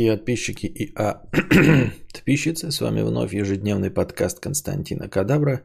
[0.00, 1.20] и подписчики, и а
[2.12, 2.70] подписчицы.
[2.70, 5.64] С вами вновь ежедневный подкаст Константина Кадавра.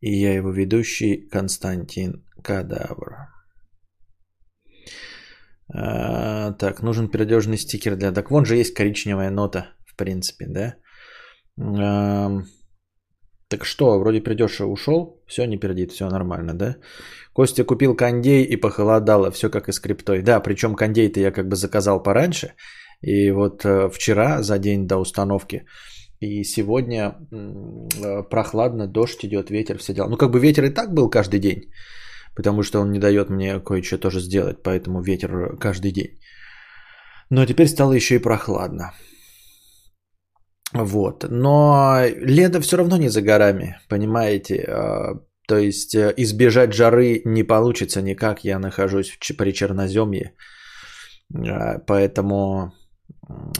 [0.00, 3.28] И я его ведущий Константин Кадавр.
[5.72, 8.12] А, так, нужен передежный стикер для...
[8.12, 10.74] Так вон же есть коричневая нота, в принципе, да?
[11.60, 12.42] А,
[13.48, 16.76] так что, вроде пердеж ушел, все не пердит, все нормально, да?
[17.32, 19.80] Костя купил кондей и похолодало, все как и с.
[20.22, 22.54] Да, причем кондей-то я как бы заказал пораньше,
[23.00, 25.64] и вот э, вчера, за день до установки,
[26.20, 30.08] и сегодня э, прохладно, дождь идет, ветер, все дела.
[30.08, 31.70] Ну, как бы ветер и так был каждый день,
[32.34, 36.18] потому что он не дает мне кое-что тоже сделать, поэтому ветер каждый день.
[37.30, 38.92] Но теперь стало еще и прохладно.
[40.72, 41.24] Вот.
[41.30, 44.64] Но лето все равно не за горами, понимаете?
[44.68, 45.14] А,
[45.46, 48.44] то есть э, избежать жары не получится никак.
[48.44, 50.34] Я нахожусь при Черноземье.
[51.34, 52.72] А, поэтому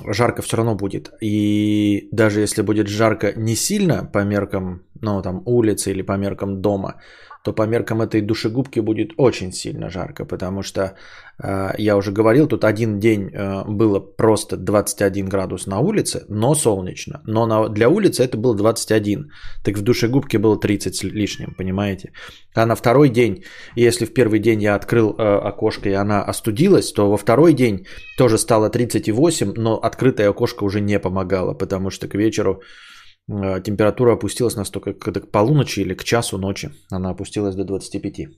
[0.06, 1.12] жарко все равно будет.
[1.20, 6.60] И даже если будет жарко не сильно по меркам, ну, там, улицы или по меркам
[6.60, 7.00] дома,
[7.48, 10.96] то по меркам этой душегубки будет очень сильно жарко, потому что
[11.42, 16.54] э, я уже говорил, тут один день э, было просто 21 градус на улице, но
[16.54, 17.22] солнечно.
[17.24, 19.30] Но на, для улицы это было 21,
[19.64, 22.12] так в душегубке было 30 с лишним, понимаете?
[22.54, 23.44] А на второй день,
[23.76, 27.86] если в первый день я открыл э, окошко и она остудилась, то во второй день
[28.18, 32.60] тоже стало 38, но открытое окошко уже не помогало, потому что к вечеру
[33.28, 38.28] температура опустилась настолько, когда к полуночи или к часу ночи она опустилась до 25.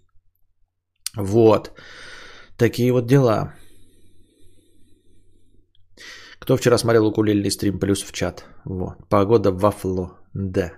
[1.16, 1.72] Вот.
[2.56, 3.54] Такие вот дела.
[6.40, 8.44] Кто вчера смотрел укулеле стрим, плюс в чат.
[8.64, 9.08] Вот.
[9.08, 10.18] Погода вафло.
[10.34, 10.72] Да.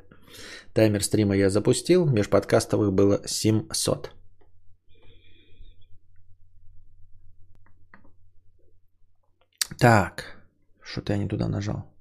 [0.74, 2.06] Таймер стрима я запустил.
[2.06, 4.10] Межподкастовых было 700.
[9.78, 10.36] Так.
[10.82, 11.91] Что-то я не туда нажал.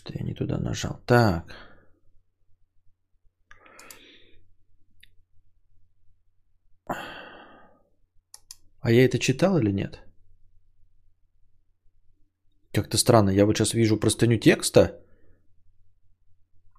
[0.00, 0.98] Что я не туда нажал.
[1.06, 1.44] Так.
[8.80, 10.00] А я это читал или нет?
[12.72, 13.30] Как-то странно.
[13.30, 15.04] Я вот сейчас вижу простыню текста,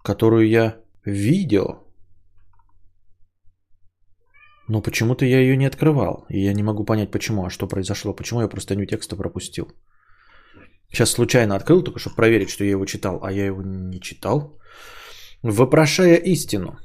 [0.03, 1.68] которую я видел.
[4.68, 6.25] Но почему-то я ее не открывал.
[6.29, 7.45] И я не могу понять, почему.
[7.45, 8.16] А что произошло?
[8.16, 9.68] Почему я простыню текста пропустил?
[10.91, 14.57] Сейчас случайно открыл, только чтобы проверить, что я его читал, а я его не читал.
[15.44, 16.78] Вопрошая истину.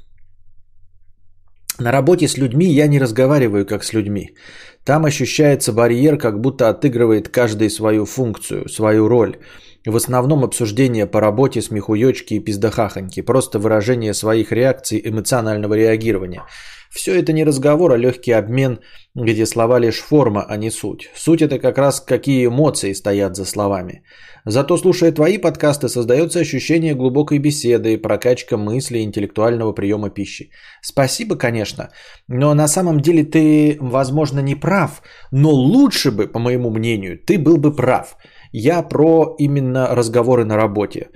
[1.79, 4.35] На работе с людьми я не разговариваю как с людьми.
[4.83, 9.37] Там ощущается барьер, как будто отыгрывает каждый свою функцию, свою роль.
[9.85, 13.21] В основном обсуждение по работе, смехуёчки и пиздахахоньки.
[13.21, 16.43] Просто выражение своих реакций, эмоционального реагирования.
[16.89, 18.79] Все это не разговор, а легкий обмен,
[19.15, 21.09] где слова лишь форма, а не суть.
[21.15, 24.03] Суть это как раз какие эмоции стоят за словами.
[24.45, 30.51] Зато слушая твои подкасты, создается ощущение глубокой беседы, прокачка мысли, интеллектуального приема пищи.
[30.81, 31.89] Спасибо, конечно,
[32.29, 37.37] но на самом деле ты, возможно, не прав, но лучше бы, по моему мнению, ты
[37.37, 38.15] был бы прав.
[38.53, 41.09] Я про именно разговоры на работе.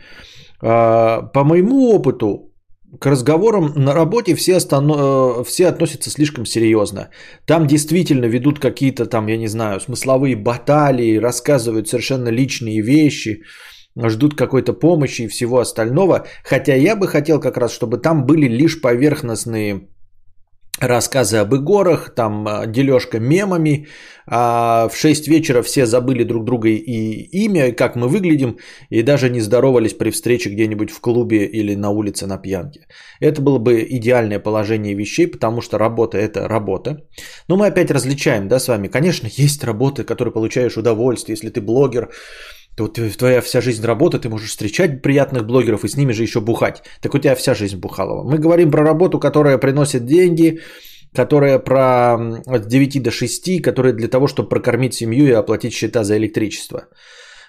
[0.61, 2.50] А, по моему опыту,
[2.99, 4.97] к разговорам на работе все, останов...
[4.99, 7.09] Э, все относятся слишком серьезно.
[7.45, 13.43] Там действительно ведут какие-то там, я не знаю, смысловые баталии, рассказывают совершенно личные вещи,
[13.95, 16.25] ждут какой-то помощи и всего остального.
[16.43, 19.87] Хотя я бы хотел как раз, чтобы там были лишь поверхностные
[20.79, 23.87] рассказы об игорах, там а, дележка мемами,
[24.27, 28.57] а в 6 вечера все забыли друг друга и имя, как мы выглядим,
[28.89, 32.87] и даже не здоровались при встрече где-нибудь в клубе или на улице на пьянке.
[33.19, 36.97] Это было бы идеальное положение вещей, потому что работа– это работа.
[37.47, 38.87] Но мы опять различаем, да, с вами.
[38.87, 42.09] Конечно, есть работы, которые получаешь удовольствие, если ты блогер,
[42.75, 46.23] то вот твоя вся жизнь работа, ты можешь встречать приятных блогеров и с ними же
[46.23, 46.83] еще бухать.
[47.01, 48.23] Так у тебя вся жизнь бухалова.
[48.23, 50.61] Мы говорим про работу, которая приносит деньги,
[51.13, 52.15] которая про
[52.45, 56.87] от 9 до 6, которая для того, чтобы прокормить семью и оплатить счета за электричество.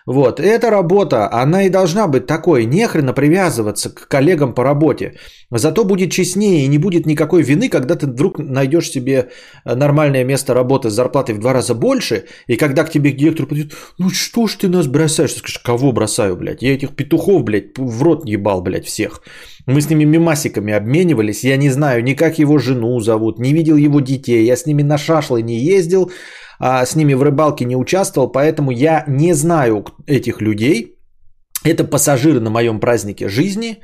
[0.07, 5.15] Вот, эта работа, она и должна быть такой, нехрена привязываться к коллегам по работе.
[5.51, 9.31] Зато будет честнее и не будет никакой вины, когда ты вдруг найдешь себе
[9.65, 13.47] э, нормальное место работы с зарплатой в два раза больше, и когда к тебе директор
[13.47, 15.35] подойдет, ну что ж ты нас бросаешь?
[15.35, 16.63] Ты скажешь, кого бросаю, блядь?
[16.63, 19.23] Я этих петухов, блядь, в рот ебал, блядь, всех.
[19.67, 23.77] Мы с ними мимасиками обменивались, я не знаю ни как его жену зовут, не видел
[23.77, 26.11] его детей, я с ними на шашлы не ездил,
[26.65, 30.97] а с ними в рыбалке не участвовал, поэтому я не знаю этих людей.
[31.65, 33.81] Это пассажиры на моем празднике жизни,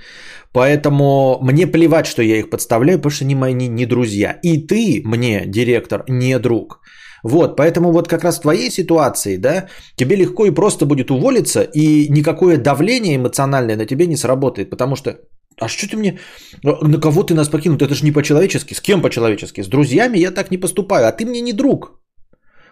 [0.53, 4.39] поэтому мне плевать, что я их подставляю, потому что они мои не, не друзья.
[4.43, 6.81] И ты мне, директор, не друг.
[7.25, 9.67] Вот, поэтому вот как раз в твоей ситуации, да,
[9.97, 14.97] тебе легко и просто будет уволиться, и никакое давление эмоциональное на тебе не сработает, потому
[14.97, 15.19] что
[15.61, 16.19] а что ты мне,
[16.63, 17.77] на кого ты нас покинул?
[17.77, 18.75] Это же не по-человечески.
[18.75, 19.63] С кем по-человечески?
[19.63, 21.99] С друзьями я так не поступаю, а ты мне не друг.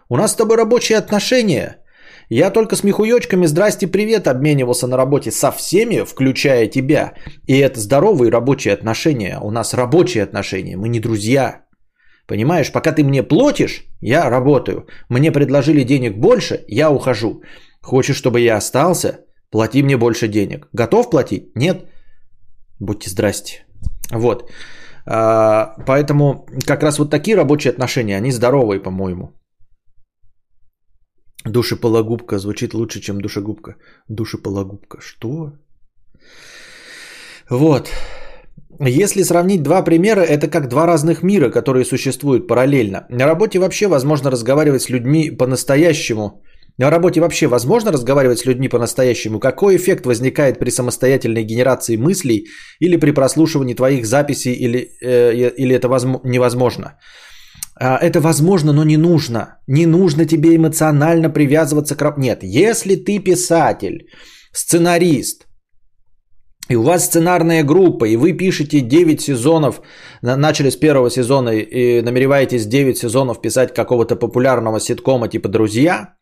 [0.09, 1.79] У нас с тобой рабочие отношения.
[2.29, 7.13] Я только с михуёчками «Здрасте, привет» обменивался на работе со всеми, включая тебя.
[7.47, 9.39] И это здоровые рабочие отношения.
[9.43, 11.63] У нас рабочие отношения, мы не друзья.
[12.27, 14.87] Понимаешь, пока ты мне платишь, я работаю.
[15.09, 17.43] Мне предложили денег больше, я ухожу.
[17.83, 19.21] Хочешь, чтобы я остался?
[19.51, 20.69] Плати мне больше денег.
[20.73, 21.51] Готов платить?
[21.57, 21.87] Нет?
[22.81, 23.65] Будьте здрасте.
[24.13, 24.51] Вот.
[25.07, 29.36] А, поэтому как раз вот такие рабочие отношения, они здоровые, по-моему.
[31.47, 33.77] Душеполагубка звучит лучше, чем душегубка.
[34.09, 34.99] Душеполагубка.
[35.01, 35.53] Что?
[37.51, 37.89] Вот.
[38.81, 43.07] Если сравнить два примера, это как два разных мира, которые существуют параллельно.
[43.11, 46.43] На работе вообще возможно разговаривать с людьми по-настоящему.
[46.79, 49.41] На работе вообще возможно разговаривать с людьми по-настоящему?
[49.41, 52.47] Какой эффект возникает при самостоятельной генерации мыслей
[52.81, 56.99] или при прослушивании твоих записей, или, э, или это возможно, невозможно?
[57.79, 59.59] А, это возможно, но не нужно.
[59.67, 62.15] Не нужно тебе эмоционально привязываться к...
[62.19, 64.09] Нет, если ты писатель,
[64.53, 65.47] сценарист,
[66.69, 69.81] и у вас сценарная группа, и вы пишете 9 сезонов,
[70.23, 76.16] начали с первого сезона и намереваетесь 9 сезонов писать какого-то популярного ситкома типа «Друзья»,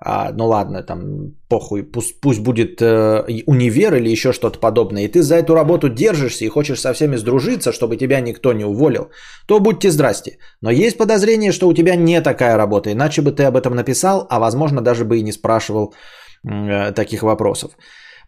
[0.00, 5.08] а, ну ладно, там похуй, пусть, пусть будет э, универ или еще что-то подобное, и
[5.08, 9.10] ты за эту работу держишься и хочешь со всеми сдружиться, чтобы тебя никто не уволил,
[9.46, 10.38] то будьте здрасте.
[10.60, 14.26] Но есть подозрение, что у тебя не такая работа, иначе бы ты об этом написал,
[14.30, 15.94] а возможно даже бы и не спрашивал
[16.44, 17.72] э, таких вопросов.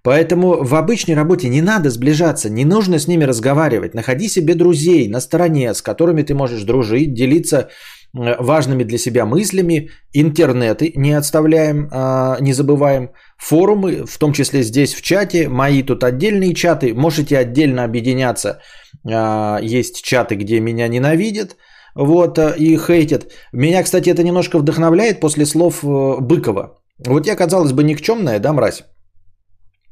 [0.02, 3.94] Поэтому в обычной работе не надо сближаться, не нужно с ними разговаривать.
[3.94, 7.68] Находи себе друзей на стороне, с которыми ты можешь дружить, делиться
[8.14, 14.94] важными для себя мыслями, интернеты не отставляем, а, не забываем, форумы, в том числе здесь
[14.94, 18.60] в чате, мои тут отдельные чаты, можете отдельно объединяться,
[19.04, 21.56] а, есть чаты, где меня ненавидят,
[21.94, 23.32] вот, э, и хейтят.
[23.52, 26.78] Меня, кстати, это немножко вдохновляет после слов э, Быкова.
[27.06, 28.84] Вот я, казалось бы, никчемная, да, мразь?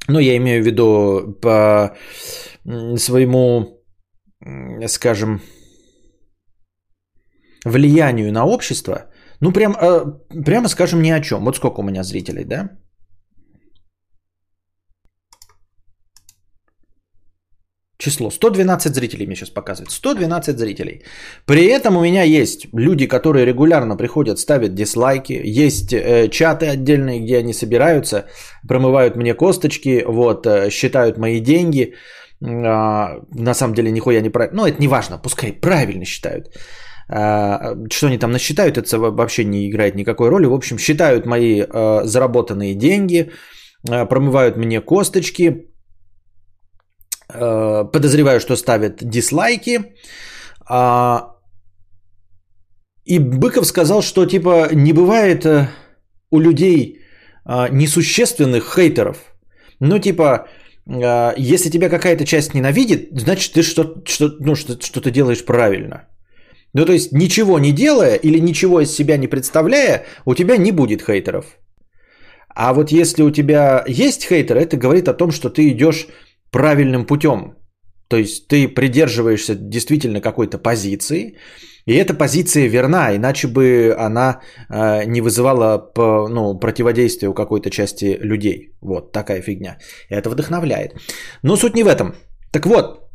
[0.08, 1.96] Но я имею в виду по
[2.96, 3.82] своему,
[4.86, 5.40] скажем,
[7.66, 9.10] влиянию на общество,
[9.40, 10.04] ну прям, э,
[10.44, 11.44] прямо скажем ни о чем.
[11.44, 12.70] Вот сколько у меня зрителей, да?
[17.98, 19.90] Число 112 зрителей мне сейчас показывает.
[19.90, 21.02] 112 зрителей.
[21.46, 25.40] При этом у меня есть люди, которые регулярно приходят, ставят дизлайки.
[25.66, 28.26] Есть э, чаты отдельные, где они собираются,
[28.68, 31.94] промывают мне косточки, вот, э, считают мои деньги.
[32.42, 34.56] Э, на самом деле нихуя не правильно.
[34.56, 36.46] Ну, это не важно, пускай правильно считают.
[37.08, 40.46] А, что они там насчитают, это вообще не играет никакой роли.
[40.46, 43.30] В общем, считают мои а, заработанные деньги,
[43.88, 45.70] а, промывают мне косточки,
[47.28, 49.80] подозреваю, что ставят дизлайки.
[53.04, 55.68] И Быков сказал, что типа не бывает э,
[56.30, 57.00] у людей
[57.44, 59.16] несущественных хейтеров.
[59.80, 60.46] Ну типа,
[61.36, 66.06] если тебя какая-то часть ненавидит, значит ты что, что, ну, что, что ты делаешь правильно.
[66.76, 70.72] Ну, то есть, ничего не делая или ничего из себя не представляя, у тебя не
[70.72, 71.44] будет хейтеров.
[72.54, 76.06] А вот если у тебя есть хейтер, это говорит о том, что ты идешь
[76.50, 77.54] правильным путем.
[78.08, 81.38] То есть ты придерживаешься действительно какой-то позиции,
[81.86, 87.70] и эта позиция верна, иначе бы она э, не вызывала по, ну, противодействия у какой-то
[87.70, 88.74] части людей.
[88.82, 89.78] Вот такая фигня.
[90.10, 90.94] Это вдохновляет.
[91.42, 92.14] Но суть не в этом.
[92.52, 93.05] Так вот,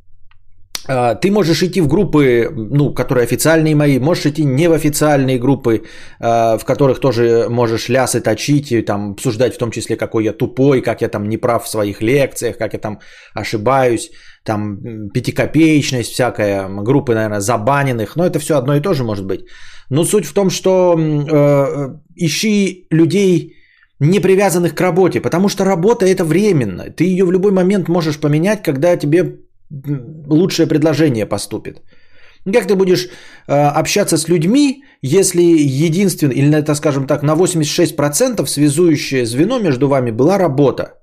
[0.88, 5.84] ты можешь идти в группы, ну, которые официальные мои, можешь идти не в официальные группы,
[6.20, 10.34] а, в которых тоже можешь лясы точить и там обсуждать в том числе, какой я
[10.34, 13.00] тупой, как я там не прав в своих лекциях, как я там
[13.36, 14.12] ошибаюсь,
[14.44, 19.46] там пятикопеечность всякая, группы, наверное, забаненных, но это все одно и то же может быть.
[19.90, 23.56] Но суть в том, что э, ищи людей,
[24.00, 26.90] не привязанных к работе, потому что работа это временно.
[26.90, 29.42] Ты ее в любой момент можешь поменять, когда тебе
[30.28, 31.82] лучшее предложение поступит.
[32.54, 33.08] Как ты будешь
[33.48, 39.88] э, общаться с людьми, если единственное, или это, скажем так, на 86% связующее звено между
[39.88, 41.02] вами была работа?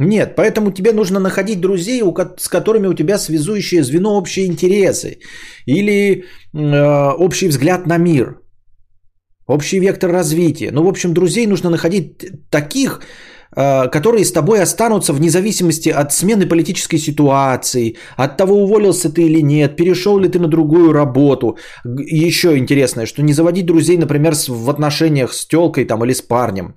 [0.00, 2.02] Нет, поэтому тебе нужно находить друзей,
[2.38, 5.18] с которыми у тебя связующее звено общие интересы
[5.66, 6.24] или
[6.54, 8.40] э, общий взгляд на мир.
[9.48, 10.70] общий вектор развития.
[10.72, 13.00] Ну, в общем, друзей нужно находить таких,
[13.54, 19.42] которые с тобой останутся вне зависимости от смены политической ситуации, от того, уволился ты или
[19.42, 21.56] нет, перешел ли ты на другую работу.
[21.84, 26.74] еще интересное, что не заводить друзей, например, в отношениях с телкой там, или с парнем.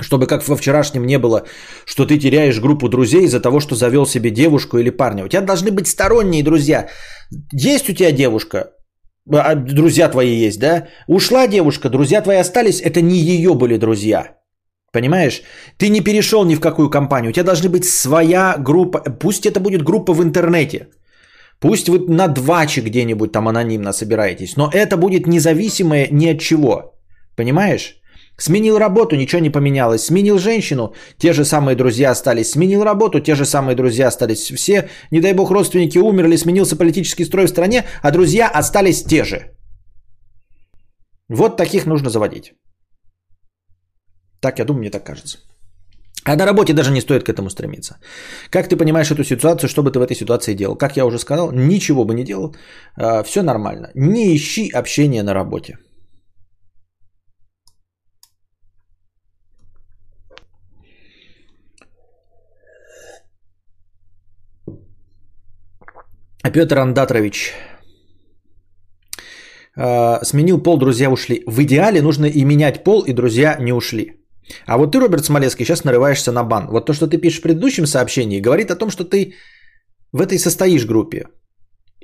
[0.00, 1.44] Чтобы как во вчерашнем не было,
[1.86, 5.24] что ты теряешь группу друзей из-за того, что завел себе девушку или парня.
[5.24, 6.88] У тебя должны быть сторонние друзья.
[7.52, 8.72] Есть у тебя девушка,
[9.30, 10.88] а друзья твои есть, да?
[11.06, 14.36] Ушла девушка, друзья твои остались, это не ее были друзья.
[14.94, 15.42] Понимаешь?
[15.76, 17.30] Ты не перешел ни в какую компанию.
[17.30, 19.00] У тебя должны быть своя группа.
[19.20, 20.86] Пусть это будет группа в интернете.
[21.60, 24.56] Пусть вы на дваче где-нибудь там анонимно собираетесь.
[24.56, 26.94] Но это будет независимое ни от чего.
[27.36, 27.96] Понимаешь?
[28.38, 30.04] Сменил работу, ничего не поменялось.
[30.04, 32.50] Сменил женщину, те же самые друзья остались.
[32.50, 34.52] Сменил работу, те же самые друзья остались.
[34.52, 39.24] Все, не дай бог, родственники умерли, сменился политический строй в стране, а друзья остались те
[39.24, 39.38] же.
[41.28, 42.52] Вот таких нужно заводить.
[44.44, 45.38] Так, я думаю, мне так кажется.
[46.26, 47.96] А на работе даже не стоит к этому стремиться.
[48.50, 50.76] Как ты понимаешь эту ситуацию, что бы ты в этой ситуации делал?
[50.76, 52.54] Как я уже сказал, ничего бы не делал,
[52.94, 53.90] а, все нормально.
[53.94, 55.78] Не ищи общения на работе.
[66.52, 67.54] Петр Андатрович.
[69.76, 71.42] Э, сменил пол, друзья ушли.
[71.46, 74.23] В идеале нужно и менять пол, и друзья не ушли.
[74.66, 76.66] А вот ты, Роберт Смолецкий, сейчас нарываешься на бан.
[76.68, 79.34] Вот то, что ты пишешь в предыдущем сообщении, говорит о том, что ты
[80.12, 81.26] в этой состоишь группе.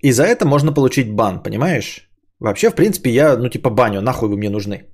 [0.02, 2.08] И за это можно получить бан, понимаешь?
[2.40, 4.86] Вообще, в принципе, я, ну, типа, баню, нахуй вы мне нужны.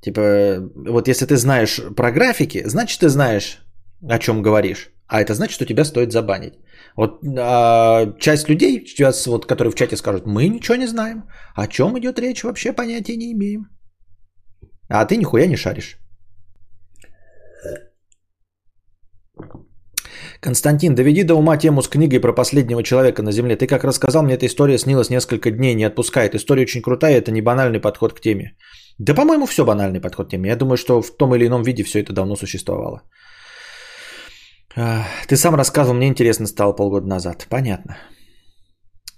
[0.00, 3.58] Типа, вот если ты знаешь про графики, значит, ты знаешь,
[4.08, 4.90] о чем говоришь.
[5.06, 6.54] А это значит, что тебя стоит забанить.
[6.96, 11.24] Вот а, часть людей, сейчас, вот, которые в чате скажут, мы ничего не знаем.
[11.54, 13.73] О чем идет речь, вообще понятия не имеем.
[14.88, 15.98] А ты нихуя не шаришь.
[20.40, 23.56] Константин, доведи до ума тему с книгой про последнего человека на Земле.
[23.56, 26.34] Ты как рассказал, мне эта история снилась несколько дней, не отпускает.
[26.34, 28.56] История очень крутая, это не банальный подход к теме.
[28.98, 30.50] Да, по-моему, все банальный подход к теме.
[30.50, 33.02] Я думаю, что в том или ином виде все это давно существовало.
[35.28, 37.46] Ты сам рассказывал, мне интересно стало полгода назад.
[37.48, 37.96] Понятно.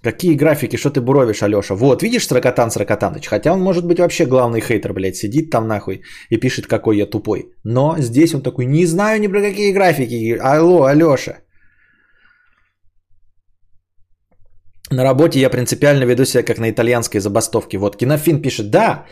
[0.07, 1.75] Какие графики, что ты буровишь, Алеша?
[1.75, 3.27] Вот, видишь Сракотан Сракотаныч?
[3.27, 7.05] Хотя он может быть вообще главный хейтер, блядь, сидит там нахуй и пишет, какой я
[7.05, 7.51] тупой.
[7.65, 10.37] Но здесь он такой, не знаю ни про какие графики.
[10.39, 11.39] Алло, Алеша.
[14.91, 17.77] На работе я принципиально веду себя как на итальянской забастовке.
[17.77, 19.03] Вот, Кинофин пишет, да,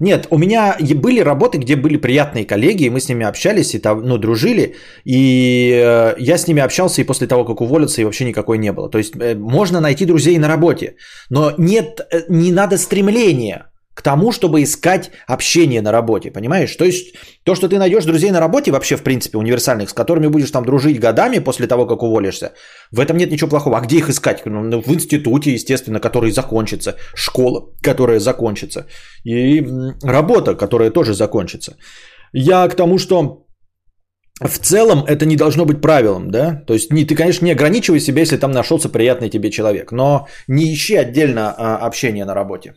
[0.00, 3.78] нет, у меня были работы, где были приятные коллеги, и мы с ними общались, и
[3.78, 4.74] там, ну, дружили,
[5.04, 8.72] и э, я с ними общался и после того, как уволился, и вообще никакой не
[8.72, 8.90] было.
[8.90, 10.96] То есть э, можно найти друзей на работе,
[11.30, 16.76] но нет, э, не надо стремления к тому, чтобы искать общение на работе, понимаешь?
[16.76, 20.26] То есть то, что ты найдешь друзей на работе, вообще в принципе универсальных, с которыми
[20.26, 22.52] будешь там дружить годами после того, как уволишься,
[22.90, 23.78] в этом нет ничего плохого.
[23.78, 24.44] А где их искать?
[24.46, 28.86] Ну, в институте, естественно, который закончится, школа, которая закончится,
[29.24, 29.64] и
[30.02, 31.76] работа, которая тоже закончится.
[32.32, 33.44] Я к тому, что
[34.40, 36.64] в целом это не должно быть правилом, да?
[36.66, 40.26] То есть не, ты, конечно, не ограничивай себя, если там нашелся приятный тебе человек, но
[40.48, 42.74] не ищи отдельно а, общение на работе.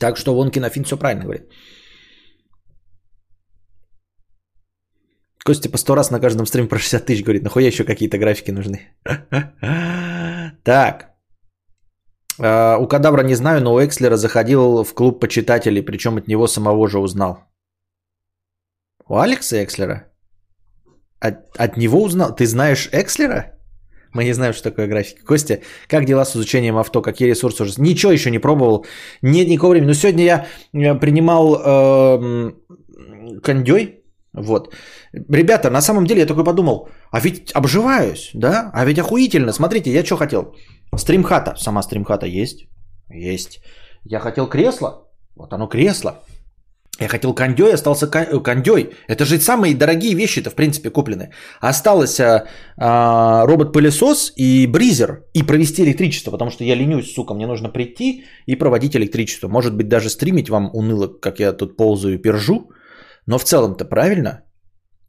[0.00, 1.52] Так что вон Кинофин все правильно говорит.
[5.44, 8.50] Костя по сто раз на каждом стриме про 60 тысяч говорит, нахуя еще какие-то графики
[8.50, 8.80] нужны.
[10.64, 11.10] Так.
[12.38, 16.46] А, у Кадавра не знаю, но у Экслера заходил в клуб почитателей, причем от него
[16.46, 17.38] самого же узнал.
[19.08, 20.12] У Алекса Экслера?
[21.18, 22.34] От, от него узнал?
[22.34, 23.59] Ты знаешь Экслера?
[24.12, 25.24] Мы не знаем, что такое графика.
[25.24, 27.02] Костя, как дела с изучением авто?
[27.02, 27.80] Какие ресурсы уже?
[27.80, 28.86] Ничего еще не пробовал.
[29.22, 29.88] Нет никакого времени.
[29.88, 32.52] Но сегодня я э, принимал э,
[33.42, 34.00] кондей.
[34.32, 34.74] Вот.
[35.12, 38.70] Ребята, на самом деле я такой подумал, а ведь обживаюсь, да?
[38.74, 39.52] А ведь охуительно.
[39.52, 40.54] Смотрите, я что хотел?
[40.96, 41.56] Стримхата.
[41.56, 42.68] Сама стримхата есть?
[43.08, 43.60] Есть.
[44.04, 45.08] Я хотел кресло.
[45.36, 46.22] Вот оно кресло.
[47.00, 48.90] Я хотел кондей, остался э, кондей.
[49.08, 51.30] Это же самые дорогие вещи-то, в принципе, куплены.
[51.60, 52.44] Осталось а,
[52.76, 55.24] а, робот-пылесос и бризер.
[55.32, 57.34] И провести электричество, потому что я ленюсь, сука.
[57.34, 59.48] Мне нужно прийти и проводить электричество.
[59.48, 62.70] Может быть, даже стримить вам уныло, как я тут ползаю и пержу.
[63.26, 64.42] Но в целом-то правильно.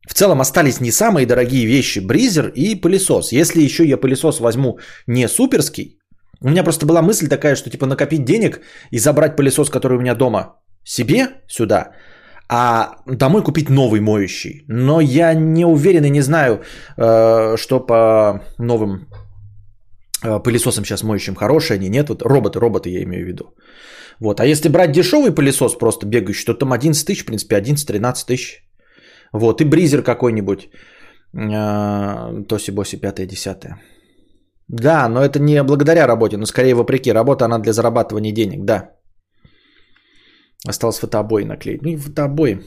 [0.07, 1.99] В целом остались не самые дорогие вещи.
[1.99, 3.33] Бризер и пылесос.
[3.33, 5.99] Если еще я пылесос возьму не суперский,
[6.39, 10.01] у меня просто была мысль такая, что типа накопить денег и забрать пылесос, который у
[10.01, 10.55] меня дома,
[10.91, 11.91] себе сюда,
[12.49, 14.65] а домой купить новый моющий.
[14.67, 16.59] Но я не уверен и не знаю,
[16.97, 19.07] э, что по новым
[20.23, 22.09] э, пылесосам сейчас моющим хорошие они нет.
[22.09, 23.43] Вот роботы, роботы я имею в виду.
[24.19, 24.39] Вот.
[24.39, 28.63] А если брать дешевый пылесос, просто бегающий, то там 11 тысяч, в принципе, 11-13 тысяч.
[29.33, 29.61] Вот.
[29.61, 30.69] И бризер какой-нибудь.
[31.33, 33.77] Э, Тоси-боси, пятое, десятое.
[34.67, 37.13] Да, но это не благодаря работе, но скорее вопреки.
[37.13, 39.00] Работа, она для зарабатывания денег, да.
[40.67, 41.81] Осталось фотообои наклеить.
[41.81, 42.59] Ну и фотообои.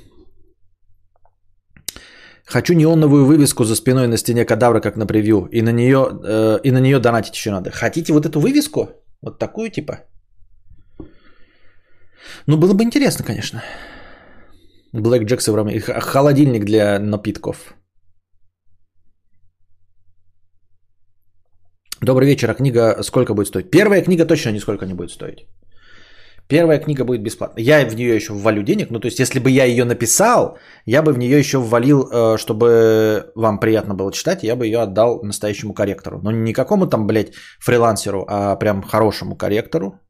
[2.47, 5.49] Хочу неоновую вывеску за спиной на стене кадавра, как на превью.
[5.53, 7.71] И на нее, э, и на нее донатить еще надо.
[7.71, 8.89] Хотите вот эту вывеску?
[9.23, 10.01] Вот такую типа?
[12.47, 13.63] Ну, было бы интересно, конечно.
[14.93, 15.81] Блэк Джек современный.
[15.81, 17.75] Холодильник для напитков.
[22.03, 22.51] Добрый вечер.
[22.51, 23.71] А книга сколько будет стоить?
[23.71, 25.47] Первая книга точно нисколько не будет стоить.
[26.49, 27.61] Первая книга будет бесплатна.
[27.61, 28.91] Я в нее еще ввалю денег.
[28.91, 32.37] Ну, то есть, если бы я ее написал, я бы в нее еще ввалил, э,
[32.39, 36.21] чтобы вам приятно было читать, я бы ее отдал настоящему корректору.
[36.23, 40.01] Но не какому там, блядь, фрилансеру, а прям хорошему корректору,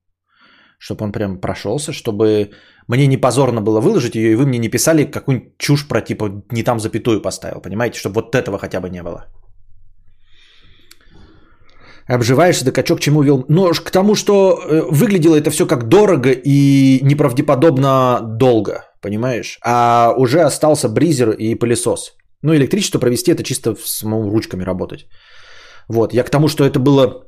[0.79, 2.51] чтобы он прям прошелся, чтобы
[2.89, 6.43] мне не позорно было выложить ее, и вы мне не писали какую-нибудь чушь про типа
[6.51, 9.27] не там запятую поставил, понимаете, чтобы вот этого хотя бы не было.
[12.07, 13.45] Обживаешься, да качок чему вел?
[13.49, 19.59] Ну, к тому, что э, выглядело это все как дорого и неправдеподобно долго, понимаешь?
[19.65, 22.13] А уже остался бризер и пылесос.
[22.43, 25.07] Ну, электричество провести это чисто с ну, ручками работать.
[25.89, 27.25] Вот, я к тому, что это было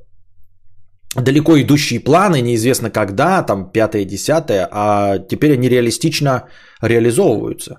[1.15, 6.49] далеко идущие планы, неизвестно когда, там пятое, десятое, а теперь они реалистично
[6.83, 7.79] реализовываются.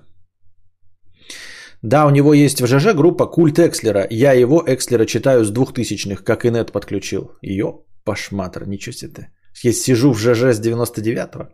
[1.82, 4.06] Да, у него есть в ЖЖ группа Культ Экслера.
[4.10, 7.36] Я его Экслера читаю с двухтысячных, как и нет подключил.
[7.40, 9.30] Ее пошматр, ничего себе
[9.62, 11.48] Я сижу в ЖЖ с 99-го.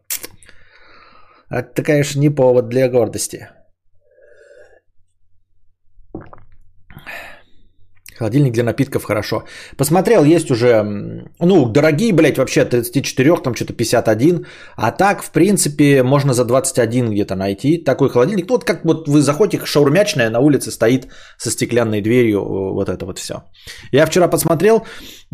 [1.50, 3.48] Это, конечно, не повод для гордости.
[8.18, 9.44] Холодильник для напитков хорошо.
[9.76, 10.82] Посмотрел, есть уже,
[11.40, 14.46] ну, дорогие, блядь, вообще от 34, там что-то 51.
[14.76, 18.48] А так, в принципе, можно за 21 где-то найти такой холодильник.
[18.48, 22.44] Ну, вот как вот вы заходите, шаурмячная на улице стоит со стеклянной дверью,
[22.74, 23.34] вот это вот все.
[23.92, 24.86] Я вчера посмотрел.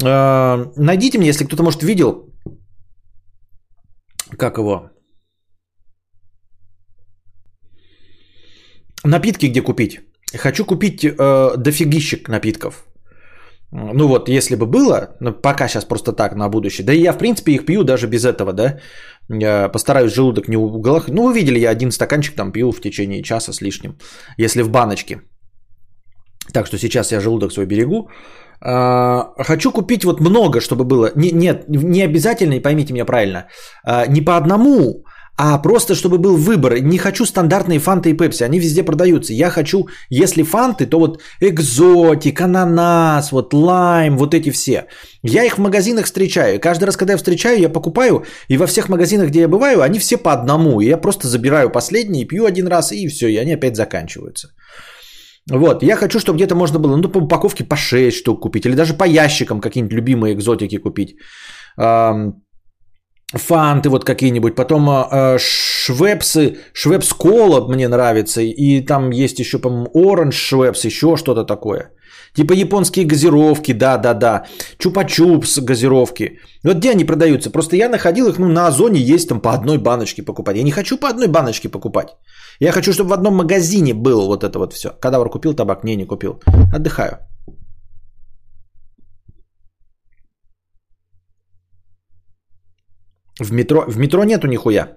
[0.05, 2.31] Э, найдите мне, если кто-то, может, видел,
[4.39, 4.91] как его,
[9.05, 10.01] напитки где купить.
[10.39, 12.85] Хочу купить э, дофигищик напитков.
[13.73, 16.85] Ну вот, если бы было, ну, пока сейчас просто так на будущее.
[16.85, 18.81] Да и я, в принципе, их пью даже без этого, да.
[19.29, 21.09] Я постараюсь желудок не уголок.
[21.09, 23.97] Ну, вы видели, я один стаканчик там пью в течение часа с лишним,
[24.37, 25.21] если в баночке.
[26.53, 28.11] Так что сейчас я желудок свой берегу.
[28.61, 31.13] А, хочу купить вот много, чтобы было.
[31.15, 33.47] Не, нет, не обязательно, и поймите меня правильно,
[33.85, 35.05] а, не по одному,
[35.37, 36.81] а просто чтобы был выбор.
[36.81, 39.33] Не хочу стандартные фанты и пепси, они везде продаются.
[39.33, 44.87] Я хочу, если фанты, то вот экзотик, ананас, вот лайм, вот эти все.
[45.23, 46.61] Я их в магазинах встречаю.
[46.61, 49.99] Каждый раз, когда я встречаю, я покупаю, и во всех магазинах, где я бываю, они
[49.99, 50.81] все по одному.
[50.81, 54.49] И я просто забираю последние, пью один раз, и все, и они опять заканчиваются.
[55.51, 58.75] Вот, я хочу, чтобы где-то можно было, ну, по упаковке по 6 штук купить, или
[58.75, 61.17] даже по ящикам какие-нибудь любимые экзотики купить
[63.33, 69.91] фанты вот какие-нибудь, потом э, швепсы, швепс кола мне нравится, и там есть еще, по-моему,
[69.95, 71.93] оранж швепс, еще что-то такое.
[72.35, 74.47] Типа японские газировки, да-да-да,
[74.79, 76.39] чупа-чупс газировки.
[76.65, 77.51] Вот где они продаются?
[77.51, 80.57] Просто я находил их, ну, на Озоне есть там по одной баночке покупать.
[80.57, 82.09] Я не хочу по одной баночке покупать.
[82.61, 84.91] Я хочу, чтобы в одном магазине было вот это вот все.
[84.91, 85.85] Кадавр купил табак?
[85.85, 86.41] Не, не купил.
[86.73, 87.30] Отдыхаю.
[93.41, 94.97] В метро, в метро нету нихуя.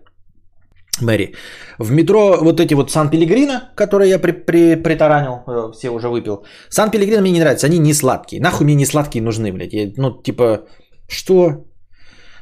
[1.02, 1.34] Мэри.
[1.80, 6.46] В метро вот эти вот Сан-Пелегрино, которые я при, при, притаранил, э, все уже выпил.
[6.70, 8.42] Сан-Пелегрино мне не нравится, они не сладкие.
[8.42, 9.74] Нахуй мне не сладкие нужны, блядь.
[9.74, 10.68] Я, ну, типа,
[11.10, 11.66] что?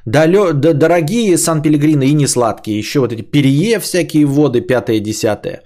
[0.06, 2.78] Далё, да, дорогие Сан-Пелегрино и не сладкие.
[2.78, 5.62] Еще вот эти перье всякие воды, пятое, десятое.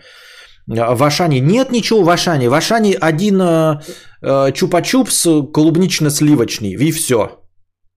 [0.67, 2.49] В Ашане нет ничего в Ашане.
[2.49, 3.81] В Ашане один э,
[4.21, 6.73] э, чупа-чупс клубнично-сливочный.
[6.73, 7.29] И все.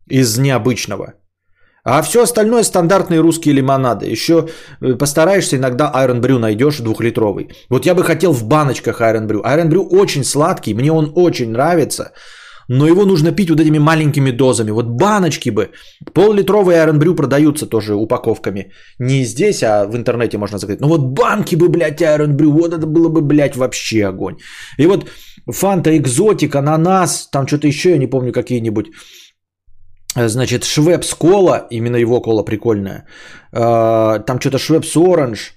[0.09, 1.15] Из необычного.
[1.89, 4.05] А все остальное стандартные русские лимонады.
[4.13, 4.35] Еще
[4.83, 7.49] э, постараешься, иногда Iron Brew найдешь двухлитровый.
[7.71, 9.43] Вот я бы хотел в баночках Iron Brew.
[9.43, 12.13] Iron Brew очень сладкий, мне он очень нравится.
[12.69, 14.71] Но его нужно пить вот этими маленькими дозами.
[14.71, 15.71] Вот баночки бы.
[16.13, 18.71] Пол-литровые Iron Brew продаются тоже упаковками.
[18.99, 20.81] Не здесь, а в интернете можно заказать.
[20.81, 22.51] Но вот банки бы, блядь, Iron Brew.
[22.51, 24.37] Вот это было бы, блядь, вообще огонь.
[24.77, 25.09] И вот
[25.51, 28.89] Фанта Экзотик, Ананас, там что-то еще, я не помню, какие-нибудь
[30.27, 33.07] Значит, Швепс Кола, именно его кола прикольная.
[33.53, 35.55] А, там что-то Швепс Оранж.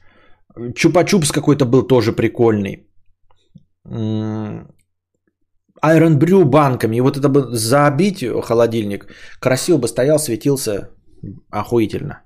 [0.57, 2.87] Чупа-чупс какой-то был тоже прикольный.
[5.83, 6.97] Iron Brew банками.
[6.97, 9.07] И вот это бы забить холодильник.
[9.39, 10.89] Красиво бы стоял, светился
[11.49, 12.21] охуительно.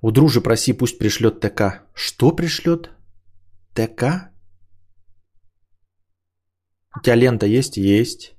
[0.00, 1.82] У дружи проси, пусть пришлет ТК.
[1.94, 2.90] Что пришлет?
[3.74, 4.30] ТК?
[6.98, 7.76] У тебя лента есть?
[7.76, 8.34] Есть.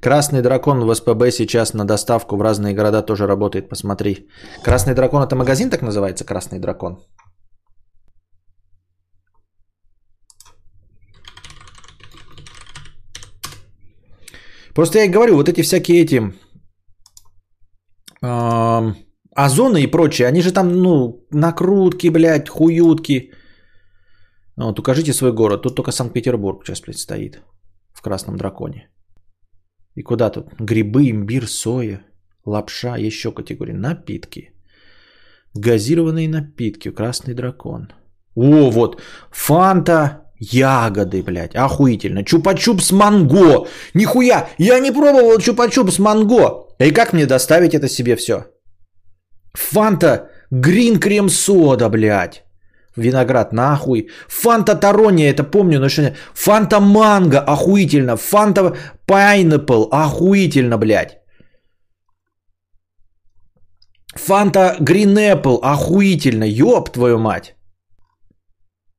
[0.00, 3.68] Красный дракон в СПБ сейчас на доставку в разные города тоже работает.
[3.68, 4.28] Посмотри.
[4.64, 6.24] Красный дракон это магазин так называется?
[6.24, 6.98] Красный дракон.
[14.74, 16.22] Просто я и говорю, вот эти всякие эти
[18.22, 18.94] э,
[19.34, 23.32] озоны и прочее, они же там, ну, накрутки, блядь, хуютки.
[24.56, 25.62] Вот, укажите свой город.
[25.62, 27.42] Тут только Санкт-Петербург сейчас предстоит
[27.98, 28.88] в Красном Драконе.
[29.96, 30.46] И куда тут?
[30.60, 32.00] Грибы, имбирь, соя,
[32.46, 33.72] лапша, еще категории.
[33.74, 34.52] Напитки.
[35.54, 36.90] Газированные напитки.
[36.90, 37.88] Красный дракон.
[38.36, 39.02] О, вот.
[39.32, 41.56] Фанта, ягоды, блядь.
[41.56, 42.22] Охуительно.
[42.22, 43.66] Чупа-чупс манго.
[43.94, 44.48] Нихуя.
[44.58, 46.68] Я не пробовал чупа-чупс манго.
[46.78, 48.44] И как мне доставить это себе все?
[49.54, 52.44] Фанта, грин крем сода, блядь.
[52.98, 54.10] Виноград, нахуй.
[54.28, 58.16] Фанта Тарония, это помню, но что Фанта Манго, охуительно.
[58.16, 61.18] Фанта Пайнапл, охуительно, блядь.
[64.16, 67.54] Фанта Грин Apple, охуительно, ёб твою мать.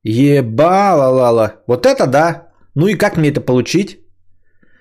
[0.02, 1.62] Ебала-лала.
[1.66, 2.48] Вот это да.
[2.74, 3.98] Ну и как мне это получить?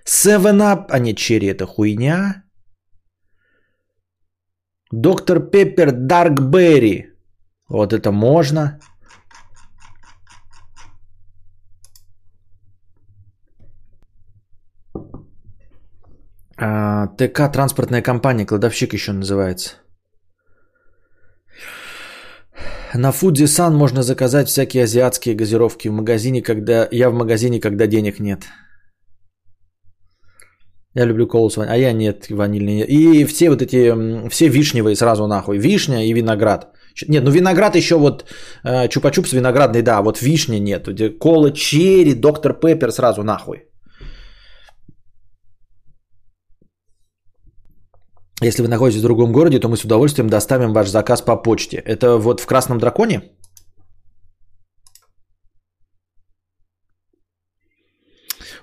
[0.08, 2.44] Seven Up, а не черри, это хуйня.
[4.92, 7.06] Доктор Пеппер Дарк Берри.
[7.70, 8.80] Вот это можно.
[16.62, 19.76] А, ТК транспортная компания, кладовщик еще называется.
[22.94, 27.88] На Фудзи Сан можно заказать всякие азиатские газировки в магазине, когда я в магазине, когда
[27.88, 28.40] денег нет.
[30.96, 32.82] Я люблю колу с ванилью, а я нет, ванильный.
[32.82, 35.60] И все вот эти, все вишневые сразу нахуй.
[35.60, 36.74] Вишня и виноград.
[37.08, 38.26] Нет, ну виноград еще вот,
[38.66, 40.90] э, чупа-чупс виноградный, да, вот вишня нет.
[41.20, 43.69] Кола, черри, доктор Пеппер сразу нахуй.
[48.42, 51.78] Если вы находитесь в другом городе, то мы с удовольствием доставим ваш заказ по почте.
[51.78, 53.22] Это вот в Красном Драконе?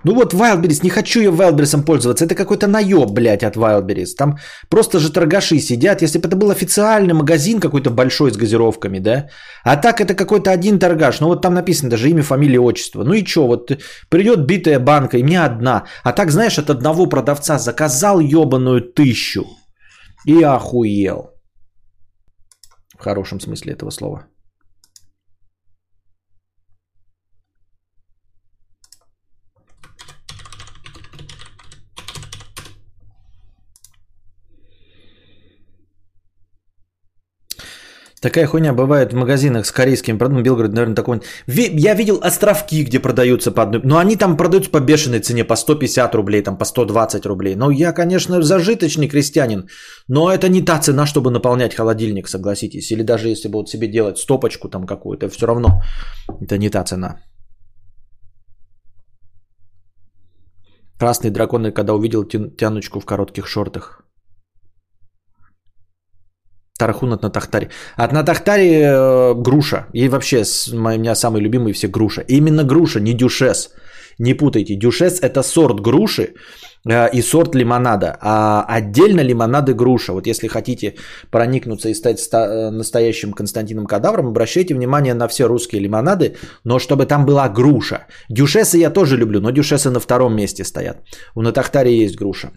[0.05, 2.25] Ну вот Wildberries, не хочу я Wildberries пользоваться.
[2.25, 4.15] Это какой-то наеб, блядь, от Wildberries.
[4.17, 4.37] Там
[4.71, 6.01] просто же торгаши сидят.
[6.01, 9.29] Если бы это был официальный магазин какой-то большой с газировками, да?
[9.65, 11.21] А так это какой-то один торгаш.
[11.21, 13.05] Ну вот там написано даже имя, фамилия, отчество.
[13.05, 13.73] Ну и что, вот
[14.09, 15.85] придет битая банка, и мне одна.
[16.05, 19.45] А так, знаешь, от одного продавца заказал ебаную тысячу.
[20.27, 21.31] И охуел.
[22.99, 24.27] В хорошем смысле этого слова.
[38.27, 40.43] Такая хуйня бывает в магазинах с корейским продуктом.
[40.43, 41.21] Белгород, наверное, такой.
[41.47, 43.83] Я видел островки, где продаются по одной.
[43.85, 47.55] Но они там продаются по бешеной цене, по 150 рублей, там по 120 рублей.
[47.55, 49.69] Ну, я, конечно, зажиточный крестьянин,
[50.09, 52.91] но это не та цена, чтобы наполнять холодильник, согласитесь.
[52.91, 55.81] Или даже если вот себе делать стопочку там какую-то, все равно
[56.41, 57.21] это не та цена.
[60.99, 64.06] Красный дракон, когда увидел тянучку в коротких шортах.
[66.79, 67.69] Тарахун от Натахтари.
[67.97, 69.87] От Натахтари э, груша.
[69.93, 72.23] И вообще с, у меня самый любимый все груша.
[72.29, 73.71] Именно груша, не дюшес.
[74.19, 74.77] Не путайте.
[74.77, 76.35] Дюшес это сорт груши
[76.89, 78.17] э, и сорт лимонада.
[78.21, 80.13] А отдельно лимонады груша.
[80.13, 80.95] Вот если хотите
[81.31, 86.79] проникнуться и стать ста- э, настоящим Константином Кадавром, обращайте внимание на все русские лимонады, но
[86.79, 88.07] чтобы там была груша.
[88.31, 90.97] Дюшесы я тоже люблю, но дюшесы на втором месте стоят.
[91.35, 92.51] У Натахтари есть груша.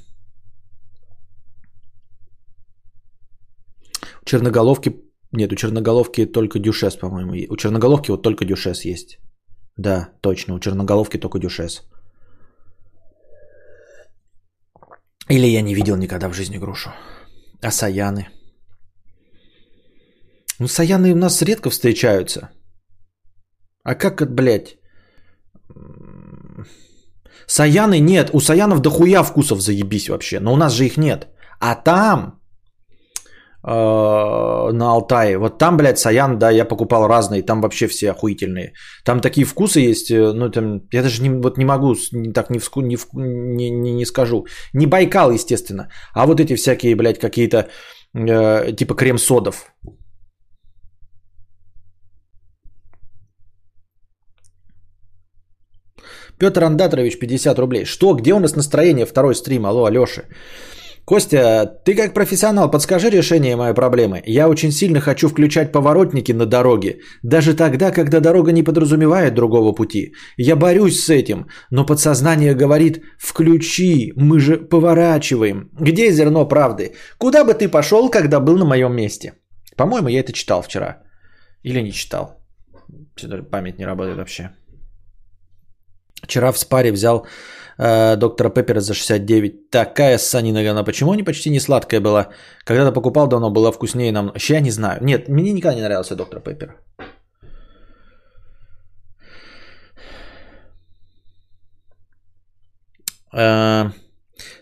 [4.30, 4.92] Черноголовки...
[5.32, 7.34] Нет, у черноголовки только дюшес, по-моему.
[7.50, 9.18] У черноголовки вот только дюшес есть.
[9.78, 11.82] Да, точно, у черноголовки только дюшес.
[15.30, 16.89] Или я не видел никогда в жизни грушу.
[17.62, 18.28] А саяны?
[20.60, 22.50] Ну, саяны у нас редко встречаются.
[23.84, 24.78] А как блядь?
[27.48, 28.30] Саяны нет.
[28.34, 30.39] У саянов дохуя вкусов заебись вообще.
[30.39, 31.28] Но у нас же их нет.
[31.60, 32.38] А там
[33.63, 35.38] на Алтае.
[35.38, 38.74] Вот там, блядь, Саян, да, я покупал разные, там вообще все охуительные.
[39.04, 41.95] Там такие вкусы есть, э, ну, там, я даже не, вот не могу,
[42.34, 44.45] так не, вску, не, не, не, не скажу.
[44.74, 47.67] Не Байкал, естественно, а вот эти всякие, блядь, какие-то,
[48.13, 49.74] э, типа крем-содов.
[56.39, 57.86] Петр Андатрович, 50 рублей.
[57.86, 59.06] Что, где у нас настроение?
[59.06, 60.24] Второй стрим, алло, Алёша.
[61.10, 64.22] Костя, ты как профессионал, подскажи решение моей проблемы.
[64.28, 69.72] Я очень сильно хочу включать поворотники на дороге, даже тогда, когда дорога не подразумевает другого
[69.72, 70.13] пути.
[70.38, 75.72] Я борюсь с этим, но подсознание говорит «включи, мы же поворачиваем».
[75.80, 76.93] Где зерно правды?
[77.17, 79.34] Куда бы ты пошел, когда был на моем месте?
[79.76, 81.02] По-моему, я это читал вчера.
[81.63, 82.39] Или не читал.
[83.52, 84.52] Память не работает вообще.
[86.22, 87.26] Вчера в спаре взял
[87.80, 89.72] э, доктора Пеппера за 69.
[89.72, 92.28] Такая ссанина, она почему не почти не сладкая была?
[92.65, 94.32] Когда-то покупал давно, была вкуснее нам.
[94.50, 95.00] Я не знаю.
[95.02, 96.76] Нет, мне никогда не нравился доктор Пеппер.
[103.34, 103.92] Э,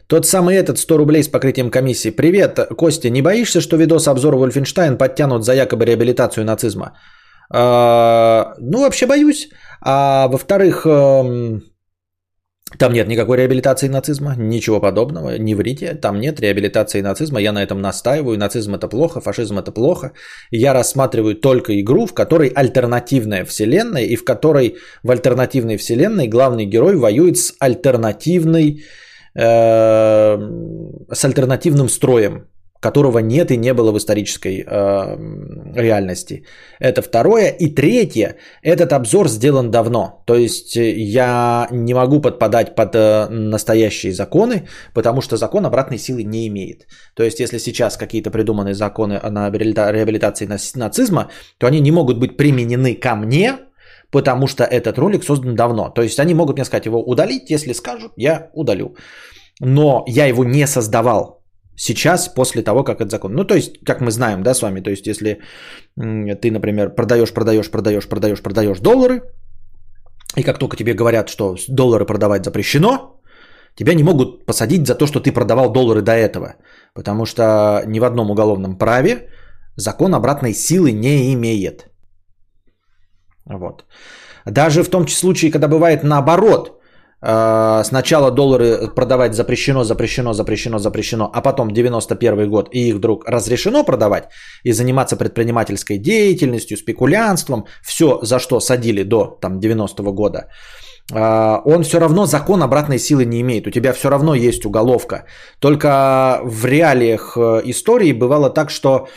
[0.08, 2.12] тот самый этот 100 рублей с покрытием комиссии.
[2.12, 6.98] Привет, Костя, не боишься, что видос обзор Вольфенштайн подтянут за якобы реабилитацию нацизма?
[7.54, 9.50] Э, ну, вообще боюсь.
[9.82, 11.62] А во-вторых, эм,
[12.78, 17.64] там нет никакой реабилитации нацизма, ничего подобного, не врите, там нет реабилитации нацизма, я на
[17.64, 20.12] этом настаиваю, нацизм это плохо, фашизм это плохо.
[20.52, 26.66] Я рассматриваю только игру, в которой альтернативная вселенная, и в которой в альтернативной вселенной главный
[26.66, 28.84] герой воюет с альтернативной,
[29.36, 30.38] э,
[31.14, 32.48] с альтернативным строем,
[32.80, 35.18] которого нет и не было в исторической э,
[35.76, 36.46] реальности.
[36.80, 37.50] Это второе.
[37.60, 40.24] И третье, этот обзор сделан давно.
[40.26, 45.98] То есть э, я не могу подпадать под э, настоящие законы, потому что закон обратной
[45.98, 46.88] силы не имеет.
[47.16, 52.38] То есть если сейчас какие-то придуманные законы на реабилитации нацизма, то они не могут быть
[52.38, 53.58] применены ко мне,
[54.12, 55.90] потому что этот ролик создан давно.
[55.90, 58.96] То есть они могут мне сказать его удалить, если скажут, я удалю.
[59.60, 61.37] Но я его не создавал
[61.78, 63.34] сейчас, после того, как этот закон.
[63.34, 65.40] Ну, то есть, как мы знаем, да, с вами, то есть, если
[65.96, 69.22] ты, например, продаешь, продаешь, продаешь, продаешь, продаешь доллары,
[70.36, 73.22] и как только тебе говорят, что доллары продавать запрещено,
[73.76, 76.56] тебя не могут посадить за то, что ты продавал доллары до этого.
[76.94, 79.30] Потому что ни в одном уголовном праве
[79.76, 81.90] закон обратной силы не имеет.
[83.46, 83.86] Вот.
[84.46, 86.74] Даже в том случае, когда бывает наоборот–
[87.20, 93.84] сначала доллары продавать запрещено, запрещено, запрещено, запрещено, а потом 91 год и их вдруг разрешено
[93.84, 94.30] продавать
[94.64, 100.48] и заниматься предпринимательской деятельностью, спекулянством, все за что садили до там, 90 года,
[101.14, 103.68] а, он все равно закон обратной силы не имеет.
[103.68, 105.26] У тебя все равно есть уголовка.
[105.60, 109.08] Только в реалиях э, истории бывало так, что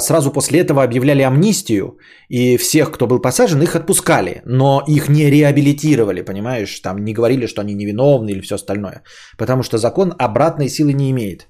[0.00, 5.30] сразу после этого объявляли амнистию, и всех, кто был посажен, их отпускали, но их не
[5.30, 9.02] реабилитировали, понимаешь, там не говорили, что они невиновны или все остальное,
[9.38, 11.46] потому что закон обратной силы не имеет.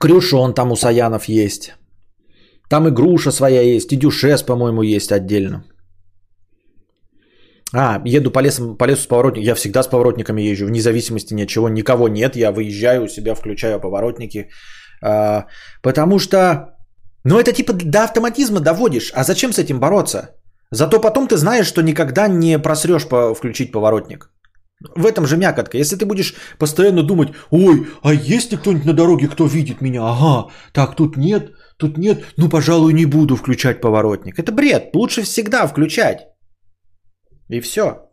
[0.00, 1.74] Крюшон там у Саянов есть,
[2.68, 5.64] там и груша своя есть, и дюшес, по-моему, есть отдельно.
[7.74, 9.44] А, еду по лесу, по лесу с поворотником.
[9.44, 11.68] Я всегда с поворотниками езжу, вне зависимости ни от чего.
[11.68, 14.48] Никого нет, я выезжаю у себя, включаю поворотники.
[15.02, 15.46] А,
[15.82, 16.74] потому что,
[17.24, 19.12] ну это типа до автоматизма доводишь.
[19.14, 20.30] А зачем с этим бороться?
[20.70, 24.30] Зато потом ты знаешь, что никогда не просрешь по, включить поворотник.
[24.96, 25.76] В этом же мякотка.
[25.76, 30.02] Если ты будешь постоянно думать, ой, а есть ли кто-нибудь на дороге, кто видит меня?
[30.04, 34.38] Ага, так, тут нет, тут нет, ну, пожалуй, не буду включать поворотник.
[34.38, 34.90] Это бред.
[34.94, 36.28] Лучше всегда включать.
[37.48, 38.08] И все.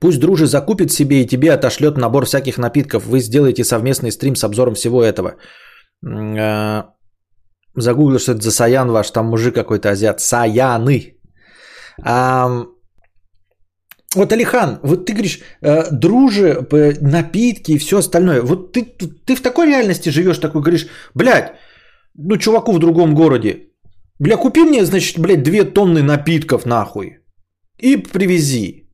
[0.00, 3.06] Пусть друже закупит себе и тебе отошлет набор всяких напитков.
[3.06, 5.36] Вы сделаете совместный стрим с обзором всего этого.
[6.04, 6.90] А,
[7.74, 10.20] загуглил, что это за Саян ваш, там мужик какой-то азиат.
[10.20, 11.16] Саяны.
[12.04, 12.66] А,
[14.14, 16.66] вот, Алихан, вот ты говоришь, э, друже,
[17.00, 18.42] напитки и все остальное.
[18.42, 18.82] Вот ты,
[19.26, 21.52] ты в такой реальности живешь, такой говоришь, блядь,
[22.14, 23.68] ну, чуваку в другом городе,
[24.18, 27.18] Бля, купи мне, значит, блядь, две тонны напитков нахуй.
[27.78, 28.86] И привези.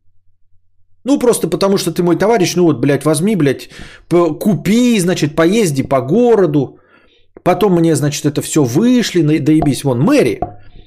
[1.04, 3.68] Ну, просто потому что ты мой товарищ, ну вот, блядь, возьми, блядь,
[4.08, 6.78] купи, значит, поезди по городу.
[7.42, 9.84] Потом мне, значит, это все вышли, доебись.
[9.84, 10.40] Вон, Мэри,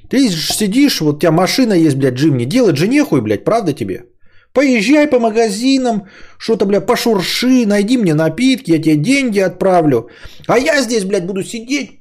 [0.09, 3.73] ты сидишь, вот у тебя машина есть, блядь, Джим, не делать же нехуй, блядь, правда
[3.73, 4.05] тебе?
[4.53, 6.03] Поезжай по магазинам,
[6.37, 10.09] что-то, блядь, пошурши, найди мне напитки, я тебе деньги отправлю.
[10.47, 11.99] А я здесь, блядь, буду сидеть,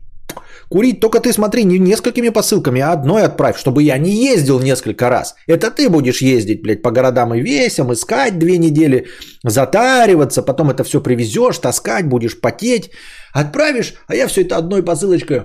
[0.74, 5.08] Курить только ты смотри, не несколькими посылками, а одной отправь, чтобы я не ездил несколько
[5.08, 5.36] раз.
[5.46, 9.06] Это ты будешь ездить, блядь, по городам и весям, искать две недели,
[9.44, 12.90] затариваться, потом это все привезешь, таскать, будешь потеть.
[13.32, 15.42] Отправишь, а я все это одной посылочкой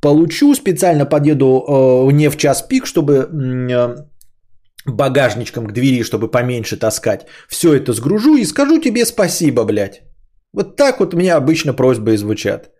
[0.00, 3.94] получу, специально подъеду э, не в час пик, чтобы э,
[4.84, 7.26] багажничком к двери, чтобы поменьше таскать.
[7.48, 10.02] Все это сгружу и скажу тебе спасибо, блядь.
[10.52, 12.70] Вот так вот у меня обычно просьбы и звучат.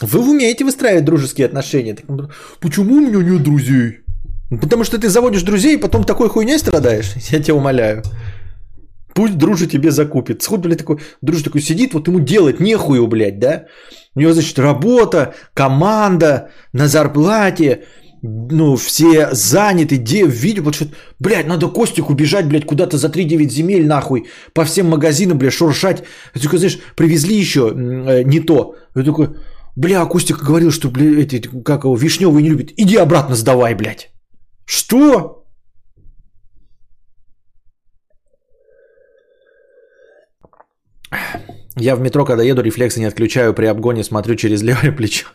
[0.00, 1.96] Вы умеете выстраивать дружеские отношения.
[2.60, 4.00] Почему у меня нет друзей?
[4.48, 7.12] Потому что ты заводишь друзей, и потом такой хуйней страдаешь.
[7.30, 8.02] Я тебя умоляю.
[9.14, 10.42] Пусть дружи тебе закупит.
[10.42, 13.66] Сход, блядь, такой, дружи такой сидит, вот ему делать нехуй, блядь, да?
[14.14, 17.84] У него, значит, работа, команда, на зарплате,
[18.22, 20.86] ну, все заняты, где видео, вот что
[21.18, 26.04] блядь, надо Костику бежать, блядь, куда-то за 3-9 земель, нахуй, по всем магазинам, блядь, шуршать.
[26.34, 28.76] Ты такой, знаешь, привезли еще э, не то.
[28.94, 29.30] Я такой,
[29.78, 32.72] бля, Костик говорил, что, блядь, эти, как его, вишневый не любит.
[32.76, 34.12] Иди обратно сдавай, блядь.
[34.66, 35.46] Что?
[41.80, 45.26] Я в метро, когда еду, рефлексы не отключаю, при обгоне смотрю через левое плечо.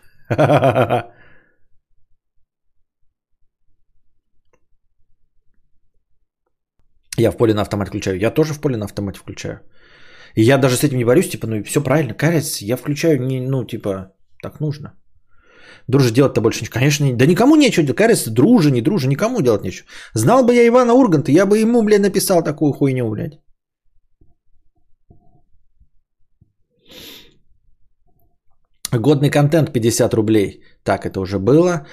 [7.17, 8.17] Я в поле на автомат включаю.
[8.19, 9.59] Я тоже в поле на автомате включаю.
[10.35, 13.39] И я даже с этим не борюсь, типа, ну все правильно, кажется, я включаю, не,
[13.39, 14.93] ну, типа, так нужно.
[15.87, 16.79] Друже, делать-то больше ничего.
[16.79, 17.97] Конечно, да никому нечего делать.
[17.97, 19.87] Кажется, друже, не друже, никому делать нечего.
[20.13, 23.39] Знал бы я Ивана Урганта, я бы ему, блядь, написал такую хуйню, блядь.
[28.91, 30.63] Годный контент 50 рублей.
[30.83, 31.87] Так, это уже было.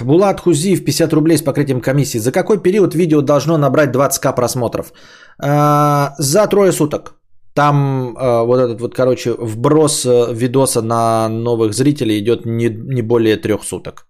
[0.00, 2.18] Булат Хузиев 50 рублей с покрытием комиссии.
[2.18, 4.92] За какой период видео должно набрать 20к просмотров?
[5.38, 7.19] А, за трое суток.
[7.54, 13.02] Там а, вот этот вот, короче, вброс э, видоса на новых зрителей идет не, не
[13.02, 14.06] более трех суток.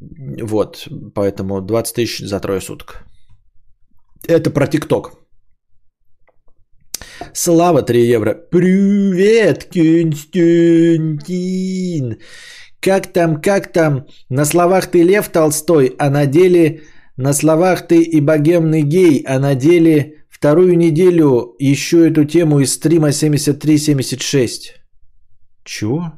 [0.00, 3.04] Вот, поэтому 20 тысяч за трое суток.
[4.26, 5.12] Это про ТикТок.
[7.32, 8.34] Слава 3 евро.
[8.34, 10.16] Привет, Константин.
[12.80, 14.06] Как там, как там?
[14.28, 16.82] На словах ты Лев Толстой, а на деле...
[17.18, 22.74] На словах ты и богемный гей, а на деле вторую неделю еще эту тему из
[22.74, 24.74] стрима 73-76.
[25.64, 26.12] Чего?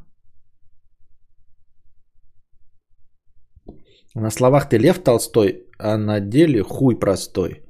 [4.15, 7.63] На словах ты Лев Толстой, а на деле хуй простой.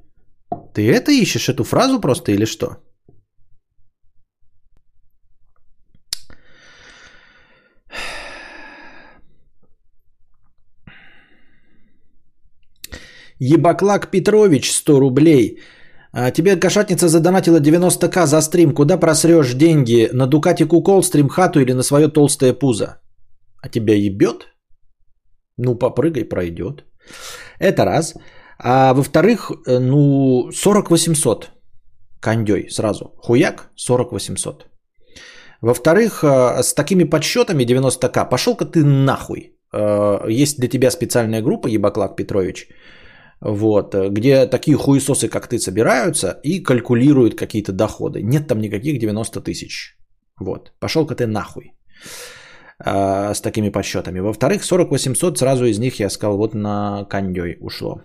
[0.73, 2.77] Ты это ищешь, эту фразу просто или что?
[13.39, 15.59] Ебаклак Петрович 100 рублей.
[16.11, 18.73] А тебе кошатница задонатила 90к за стрим.
[18.73, 20.09] Куда просрешь деньги?
[20.13, 22.99] На Дукате Кукол, стрим хату или на свое толстое пузо?
[23.61, 24.47] А тебя ебет?
[25.57, 26.85] Ну, попрыгай, пройдет.
[27.59, 28.15] Это раз.
[28.57, 31.51] А во-вторых, э, ну, 40 800.
[32.21, 33.13] Кондей сразу.
[33.17, 34.65] Хуяк 40 800.
[35.61, 39.55] Во-вторых, э, с такими подсчетами 90к, пошел-ка ты нахуй.
[39.73, 42.67] Э, есть для тебя специальная группа Ебаклак Петрович–
[43.41, 48.21] вот, э, где такие хуесосы, как ты, собираются и калькулируют какие-то доходы.
[48.21, 49.97] Нет там никаких 90 тысяч.
[50.39, 51.73] Вот, пошел-ка ты нахуй
[52.79, 54.19] а, с такими подсчетами.
[54.19, 58.01] Во-вторых, 40 800 сразу из них я сказал, вот на кондей ушло.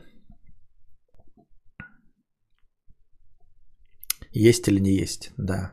[4.32, 5.30] Есть или не есть?
[5.38, 5.72] Да.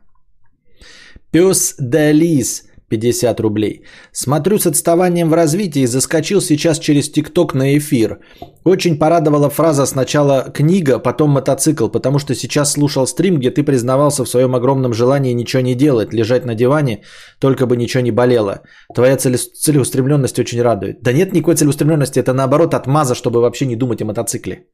[1.32, 3.84] Пес Далис 50 рублей.
[4.12, 8.20] Смотрю с отставанием в развитии, заскочил сейчас через ТикТок на эфир.
[8.66, 14.24] Очень порадовала фраза сначала книга, потом мотоцикл, потому что сейчас слушал стрим, где ты признавался
[14.24, 17.02] в своем огромном желании ничего не делать, лежать на диване,
[17.40, 18.62] только бы ничего не болело.
[18.94, 21.02] Твоя целеустремленность очень радует.
[21.02, 24.66] Да нет никакой целеустремленности, это наоборот отмаза, чтобы вообще не думать о мотоцикле.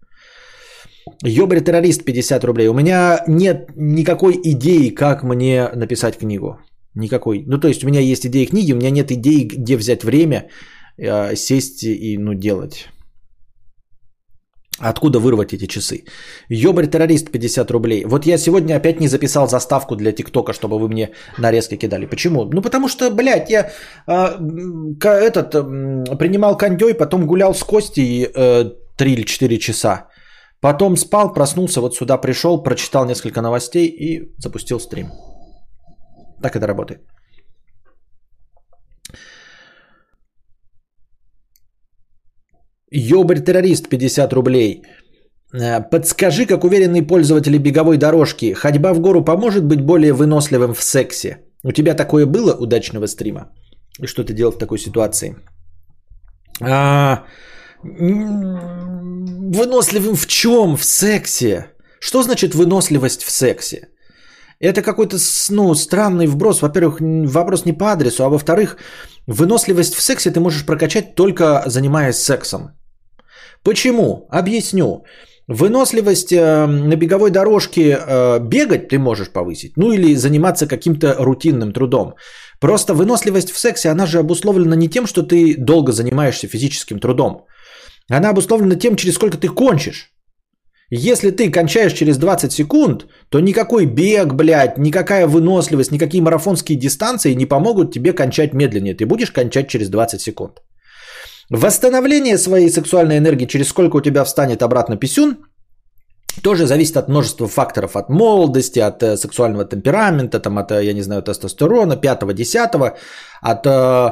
[1.23, 2.67] Ёбрь террорист 50 рублей.
[2.67, 6.57] У меня нет никакой идеи, как мне написать книгу.
[6.97, 7.43] Никакой.
[7.47, 10.49] Ну, то есть у меня есть идеи книги, у меня нет идеи, где взять время,
[10.97, 12.87] э, сесть и ну, делать.
[14.79, 16.03] Откуда вырвать эти часы?
[16.49, 18.05] Ёбарь террорист 50 рублей.
[18.05, 22.05] Вот я сегодня опять не записал заставку для ТикТока, чтобы вы мне нарезки кидали.
[22.07, 22.45] Почему?
[22.45, 23.71] Ну потому что, блядь, я
[24.07, 24.37] э,
[25.03, 30.07] этот э, принимал кондей, потом гулял с Костей э, 3 или 4 часа.
[30.61, 35.07] Потом спал, проснулся, вот сюда пришел, прочитал несколько новостей и запустил стрим.
[36.41, 37.01] Так это работает.
[42.91, 44.81] Ёбарь-террорист 50 рублей.
[45.53, 50.81] Э, подскажи, как уверенные пользователи беговой дорожки, ходьба в гору поможет быть более выносливым в
[50.81, 51.37] сексе?
[51.63, 53.51] У тебя такое было удачного стрима?
[53.99, 55.35] И что ты делал в такой ситуации?
[56.61, 57.23] А,
[59.53, 60.77] выносливым в чем?
[60.77, 61.65] В сексе.
[61.99, 63.87] Что значит выносливость в сексе?
[64.59, 65.17] Это какой-то
[65.49, 66.61] ну, странный вброс.
[66.61, 68.77] Во-первых, вопрос не по адресу, а во-вторых,
[69.27, 72.71] выносливость в сексе ты можешь прокачать только занимаясь сексом.
[73.63, 74.27] Почему?
[74.29, 75.03] Объясню.
[75.47, 81.71] Выносливость э, на беговой дорожке э, бегать ты можешь повысить, ну или заниматься каким-то рутинным
[81.71, 82.15] трудом.
[82.59, 87.45] Просто выносливость в сексе, она же обусловлена не тем, что ты долго занимаешься физическим трудом.
[88.09, 90.11] Она обусловлена тем, через сколько ты кончишь.
[90.89, 97.35] Если ты кончаешь через 20 секунд, то никакой бег, блядь, никакая выносливость, никакие марафонские дистанции
[97.35, 98.95] не помогут тебе кончать медленнее.
[98.95, 100.61] Ты будешь кончать через 20 секунд.
[101.49, 105.37] Восстановление своей сексуальной энергии, через сколько у тебя встанет обратно писюн,
[106.41, 107.95] тоже зависит от множества факторов.
[107.95, 112.97] От молодости, от э, сексуального темперамента, там, от, э, я не знаю, тестостерона, пятого, десятого,
[113.41, 114.11] от э,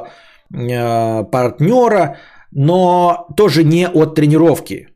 [0.54, 2.18] э, партнера,
[2.52, 4.95] но тоже не от тренировки.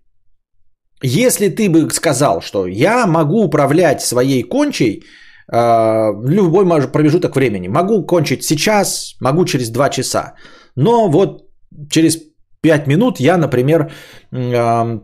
[1.02, 5.04] Если ты бы сказал, что я могу управлять своей кончей
[5.52, 10.34] э, любой промежуток времени, могу кончить сейчас, могу через 2 часа,
[10.76, 11.44] но вот
[11.90, 12.20] через
[12.62, 13.92] 5 минут я, например,
[14.32, 15.00] э,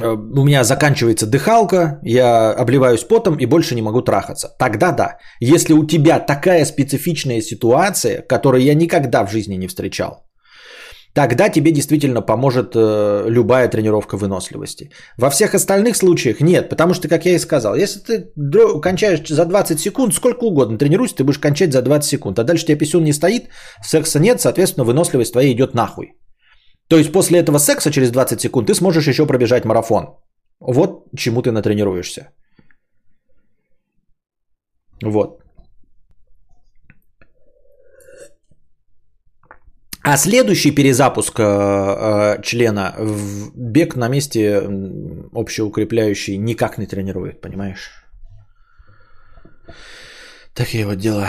[0.00, 4.54] у меня заканчивается дыхалка, я обливаюсь потом и больше не могу трахаться.
[4.58, 5.18] Тогда да.
[5.40, 10.27] Если у тебя такая специфичная ситуация, которую я никогда в жизни не встречал,
[11.18, 14.90] тогда тебе действительно поможет э, любая тренировка выносливости.
[15.16, 19.44] Во всех остальных случаях нет, потому что, как я и сказал, если ты кончаешь за
[19.44, 22.78] 20 секунд, сколько угодно тренируйся, ты будешь кончать за 20 секунд, а дальше у тебя
[22.78, 23.48] писюн не стоит,
[23.82, 26.12] секса нет, соответственно, выносливость твоя идет нахуй.
[26.88, 30.06] То есть после этого секса через 20 секунд ты сможешь еще пробежать марафон.
[30.60, 32.28] Вот чему ты натренируешься.
[35.02, 35.47] Вот.
[40.02, 44.62] А следующий перезапуск э, э, члена в бег на месте
[45.32, 47.90] общеукрепляющий никак не тренирует, понимаешь?
[50.54, 51.28] Такие вот дела.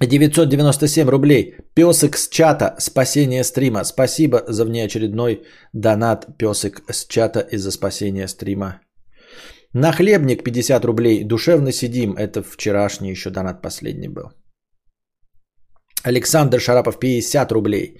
[0.00, 1.56] 997 рублей.
[1.74, 2.74] Песик с чата.
[2.78, 3.84] Спасение стрима.
[3.84, 8.80] Спасибо за внеочередной донат песик с чата и за спасение стрима.
[9.74, 11.24] Нахлебник 50 рублей.
[11.24, 12.14] Душевно сидим.
[12.16, 14.30] Это вчерашний еще донат последний был.
[16.02, 17.96] Александр Шарапов 50 рублей.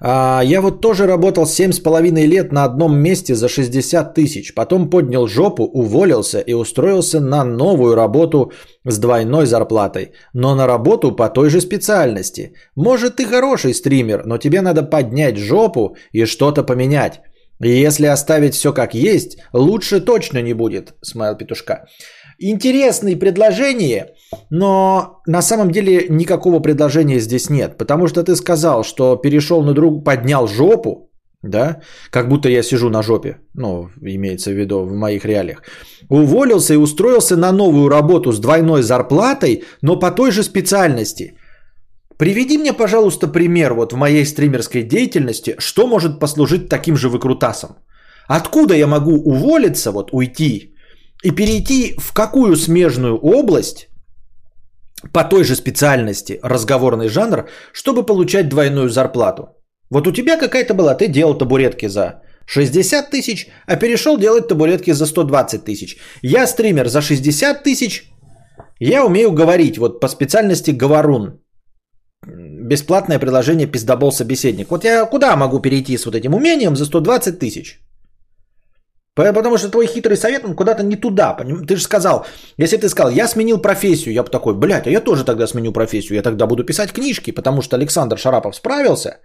[0.00, 4.54] А, я вот тоже работал 7,5 лет на одном месте за 60 тысяч.
[4.54, 8.52] Потом поднял жопу, уволился и устроился на новую работу
[8.84, 10.12] с двойной зарплатой.
[10.34, 12.52] Но на работу по той же специальности.
[12.76, 17.20] Может, ты хороший стример, но тебе надо поднять жопу и что-то поменять.
[17.60, 21.86] Если оставить все как есть, лучше точно не будет, смайл петушка.
[22.40, 24.14] Интересные предложения,
[24.50, 29.74] но на самом деле никакого предложения здесь нет, потому что ты сказал, что перешел на
[29.74, 31.10] друг, поднял жопу,
[31.42, 31.80] да,
[32.10, 35.62] как будто я сижу на жопе, ну, имеется в виду в моих реалиях,
[36.08, 41.34] уволился и устроился на новую работу с двойной зарплатой, но по той же специальности.
[42.18, 47.78] Приведи мне, пожалуйста, пример вот в моей стримерской деятельности, что может послужить таким же выкрутасом.
[48.28, 50.74] Откуда я могу уволиться, вот уйти
[51.22, 53.88] и перейти в какую смежную область
[55.12, 59.48] по той же специальности разговорный жанр, чтобы получать двойную зарплату.
[59.90, 64.92] Вот у тебя какая-то была, ты делал табуретки за 60 тысяч, а перешел делать табуретки
[64.92, 65.96] за 120 тысяч.
[66.22, 68.10] Я стример за 60 тысяч,
[68.80, 71.40] я умею говорить, вот по специальности говорун.
[72.26, 74.70] Бесплатное приложение пиздобол собеседник.
[74.70, 77.80] Вот я куда могу перейти с вот этим умением за 120 тысяч?
[79.18, 81.36] Потому что твой хитрый совет, он куда-то не туда.
[81.66, 82.24] Ты же сказал,
[82.56, 85.72] если ты сказал, я сменил профессию, я бы такой, блядь, а я тоже тогда сменю
[85.72, 86.14] профессию.
[86.14, 89.18] Я тогда буду писать книжки, потому что Александр Шарапов справился.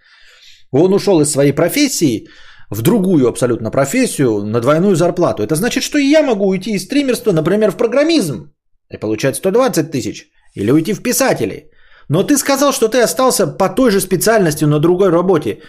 [0.71, 2.27] Он ушел из своей профессии
[2.71, 5.43] в другую абсолютно профессию на двойную зарплату.
[5.43, 8.51] Это значит, что и я могу уйти из стримерства, например, в программизм
[8.89, 10.31] и получать 120 тысяч.
[10.55, 11.69] Или уйти в писатели.
[12.09, 15.61] Но ты сказал, что ты остался по той же специальности на другой работе.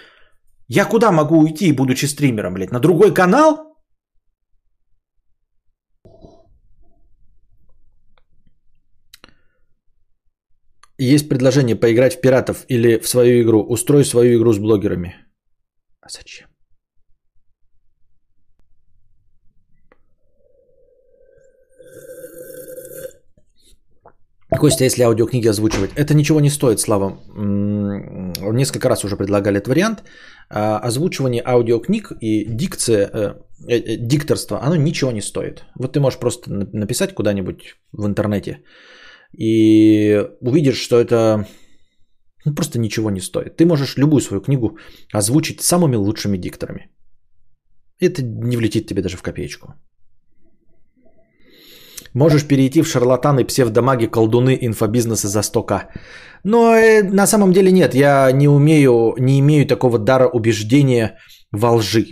[0.66, 2.72] Я куда могу уйти, будучи стримером, блядь?
[2.72, 3.73] На другой канал?
[10.98, 13.62] Есть предложение поиграть в пиратов или в свою игру.
[13.62, 15.14] Устрой свою игру с блогерами.
[16.00, 16.48] А зачем?
[24.58, 27.18] Костя, если аудиокниги озвучивать, это ничего не стоит, Слава.
[27.34, 30.04] Несколько раз уже предлагали этот вариант.
[30.48, 33.34] А, озвучивание аудиокниг и дикция, э,
[33.68, 35.64] э, э, дикторство, оно ничего не стоит.
[35.74, 38.58] Вот ты можешь просто написать куда-нибудь в интернете
[39.38, 41.46] и увидишь, что это
[42.44, 43.56] ну, просто ничего не стоит.
[43.56, 44.78] Ты можешь любую свою книгу
[45.12, 46.90] озвучить самыми лучшими дикторами.
[48.00, 49.74] Это не влетит тебе даже в копеечку.
[52.14, 55.88] Можешь перейти в шарлатаны, псевдомаги, колдуны, инфобизнеса за 100к.
[56.44, 61.18] Но э, на самом деле нет, я не умею, не имею такого дара убеждения
[61.50, 62.06] во лжи.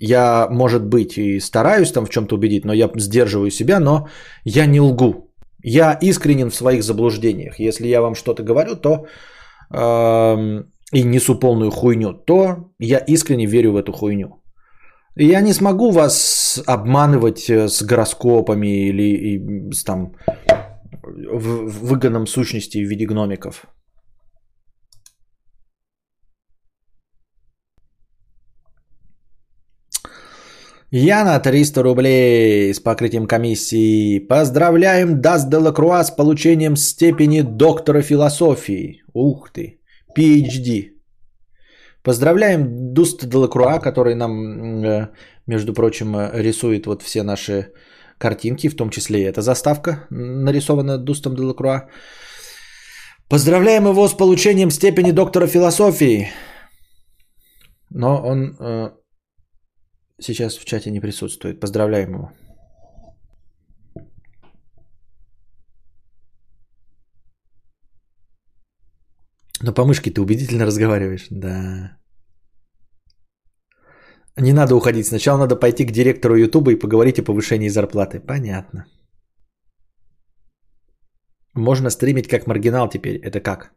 [0.00, 4.08] Я, может быть, и стараюсь там в чем-то убедить, но я сдерживаю себя, но
[4.44, 5.25] я не лгу.
[5.68, 7.58] Я искренен в своих заблуждениях.
[7.58, 9.06] Если я вам что-то говорю, то
[9.74, 10.62] э,
[10.92, 14.28] и несу полную хуйню, то я искренне верю в эту хуйню.
[15.16, 20.12] Я не смогу вас обманывать э, с гороскопами или и, с там
[21.02, 23.66] в, в выгодном сущности в виде гномиков.
[30.90, 34.20] Яна 300 рублей с покрытием комиссии.
[34.20, 39.02] Поздравляем Даст Делакруа с получением степени доктора философии.
[39.12, 39.80] Ух ты.
[40.16, 40.92] PhD.
[42.04, 45.08] Поздравляем Дуст Делакруа, который нам, э,
[45.48, 47.72] между прочим, рисует вот все наши
[48.18, 51.88] картинки, в том числе и эта заставка, нарисована Дустом Делакруа.
[53.28, 56.28] Поздравляем его с получением степени доктора философии.
[57.90, 58.90] Но он э,
[60.20, 61.60] сейчас в чате не присутствует.
[61.60, 62.32] Поздравляем его.
[69.62, 71.26] Но по мышке ты убедительно разговариваешь.
[71.30, 71.98] Да.
[74.36, 75.06] Не надо уходить.
[75.06, 78.20] Сначала надо пойти к директору Ютуба и поговорить о повышении зарплаты.
[78.20, 78.86] Понятно.
[81.54, 83.16] Можно стримить как маргинал теперь.
[83.16, 83.72] Это как?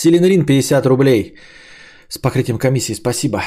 [0.00, 1.34] Селенрин 50 рублей
[2.08, 2.94] с покрытием комиссии.
[2.94, 3.42] Спасибо.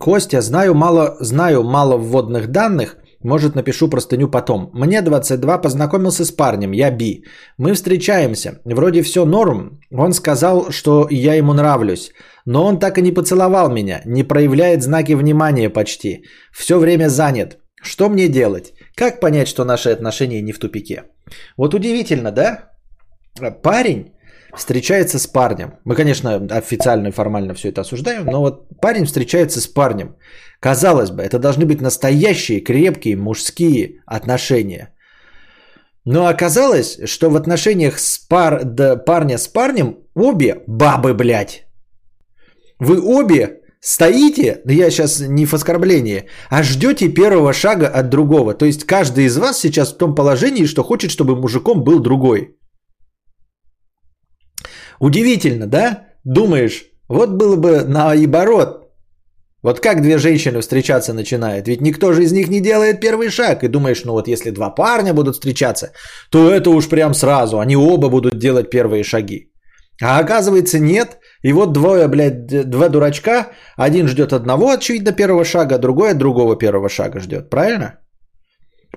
[0.00, 2.96] Костя, знаю мало, знаю мало вводных данных.
[3.24, 4.70] Может, напишу простыню потом.
[4.74, 7.24] Мне 22, познакомился с парнем, я Би.
[7.58, 8.60] Мы встречаемся.
[8.64, 9.80] Вроде все норм.
[9.92, 12.10] Он сказал, что я ему нравлюсь.
[12.44, 14.02] Но он так и не поцеловал меня.
[14.04, 16.24] Не проявляет знаки внимания почти.
[16.52, 17.58] Все время занят.
[17.82, 18.72] Что мне делать?
[18.96, 21.04] Как понять, что наши отношения не в тупике?
[21.56, 22.72] Вот удивительно, да?
[23.62, 24.17] Парень
[24.56, 25.74] встречается с парнем.
[25.84, 30.16] Мы, конечно, официально и формально все это осуждаем, но вот парень встречается с парнем.
[30.60, 34.94] Казалось бы, это должны быть настоящие, крепкие, мужские отношения.
[36.04, 41.66] Но оказалось, что в отношениях с пар, да, парня с парнем обе бабы, блядь.
[42.78, 48.54] Вы обе стоите, да я сейчас не в оскорблении, а ждете первого шага от другого.
[48.54, 52.57] То есть каждый из вас сейчас в том положении, что хочет, чтобы мужиком был другой.
[55.00, 56.08] Удивительно, да?
[56.24, 58.84] Думаешь, вот было бы наоборот.
[59.62, 61.66] Вот как две женщины встречаться начинают?
[61.66, 63.64] Ведь никто же из них не делает первый шаг.
[63.64, 65.90] И думаешь, ну вот если два парня будут встречаться,
[66.30, 67.58] то это уж прям сразу.
[67.58, 69.52] Они оба будут делать первые шаги.
[70.00, 71.18] А оказывается нет.
[71.42, 73.48] И вот двое, блядь, два дурачка.
[73.76, 77.50] Один ждет одного, очевидно, первого шага, а другой от другого первого шага ждет.
[77.50, 77.98] Правильно?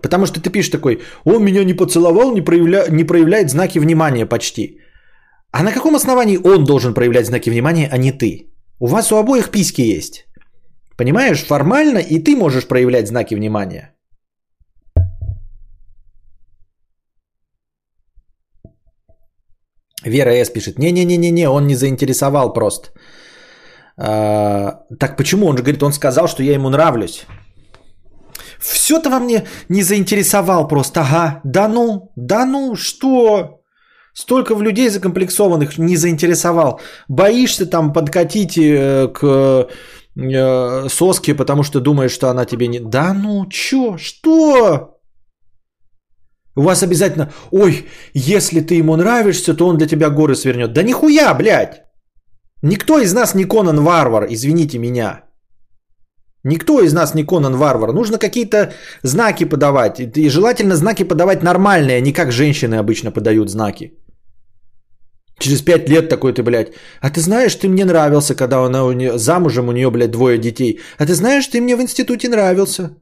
[0.02, 2.86] Потому что ты пишешь такой, он меня не поцеловал, не, проявля...
[2.90, 4.78] не проявляет знаки внимания почти.
[5.52, 8.48] А на каком основании он должен проявлять знаки внимания, а не ты?
[8.80, 10.26] У вас у обоих письки есть.
[10.98, 13.94] Понимаешь, формально и ты можешь проявлять знаки внимания.
[20.06, 22.90] Вера С пишет, не-не-не-не, он не заинтересовал просто.
[23.98, 25.48] А, так почему?
[25.48, 27.26] Он же говорит, он сказал, что я ему нравлюсь.
[28.60, 31.02] Все-то во мне не заинтересовал просто.
[31.02, 33.61] Ага, да ну, да ну, что?
[34.14, 36.82] Столько в людей закомплексованных не заинтересовал.
[37.08, 39.68] Боишься там подкатить э, к
[40.16, 42.80] э, соске, потому что думаешь, что она тебе не...
[42.80, 43.98] Да ну, чё?
[43.98, 44.98] Что?
[46.56, 50.74] У вас обязательно, ой, если ты ему нравишься, то он для тебя горы свернет.
[50.74, 51.84] Да нихуя, блядь!
[52.62, 55.24] Никто из нас не Конан Варвар, извините меня.
[56.44, 57.94] Никто из нас не Конан Варвар.
[57.94, 58.74] Нужно какие-то
[59.04, 60.00] знаки подавать.
[60.00, 63.94] И желательно знаки подавать нормальные, а не как женщины обычно подают знаки.
[65.40, 66.74] Через пять лет такой ты, блядь.
[67.02, 70.38] А ты знаешь, ты мне нравился, когда она у нее, замужем, у нее, блядь, двое
[70.38, 70.80] детей.
[71.00, 72.96] А ты знаешь, ты мне в институте нравился.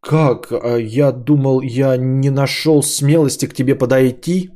[0.00, 0.52] Как?
[0.52, 4.50] А я думал, я не нашел смелости к тебе подойти.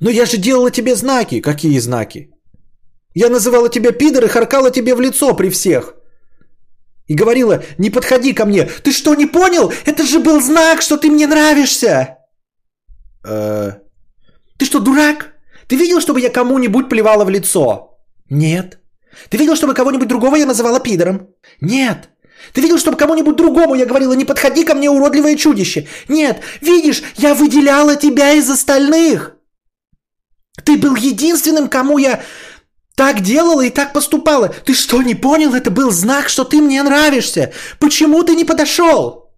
[0.00, 1.40] Но я же делала тебе знаки.
[1.40, 2.30] Какие знаки?
[3.16, 5.94] Я называла тебя пидор и харкала тебе в лицо при всех.
[7.06, 8.68] И говорила, не подходи ко мне.
[8.82, 9.72] Ты что, не понял?
[9.86, 12.18] Это же был знак, что ты мне нравишься.
[13.24, 13.72] Э,
[14.58, 15.32] ты что, дурак?
[15.66, 17.98] Ты видел, чтобы я кому-нибудь плевала в лицо?
[18.28, 18.80] Нет.
[19.30, 21.28] Ты видел, чтобы кого-нибудь другого я называла пидором?
[21.62, 22.10] Нет.
[22.52, 25.86] Ты видел, чтобы кому-нибудь другому я говорила, не подходи ко мне, уродливое чудище?
[26.08, 26.42] Нет.
[26.60, 29.36] Видишь, я выделяла тебя из остальных.
[30.64, 32.20] Ты был единственным, кому я
[32.96, 34.48] так делала и так поступала.
[34.48, 35.54] Ты что, не понял?
[35.54, 37.52] Это был знак, что ты мне нравишься.
[37.78, 39.30] Почему ты не подошел?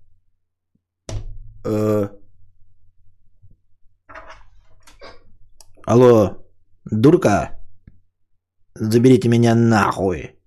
[1.65, 2.09] Э,
[5.85, 6.37] Алло,
[6.85, 7.59] дурка,
[8.75, 10.39] заберите меня нахуй.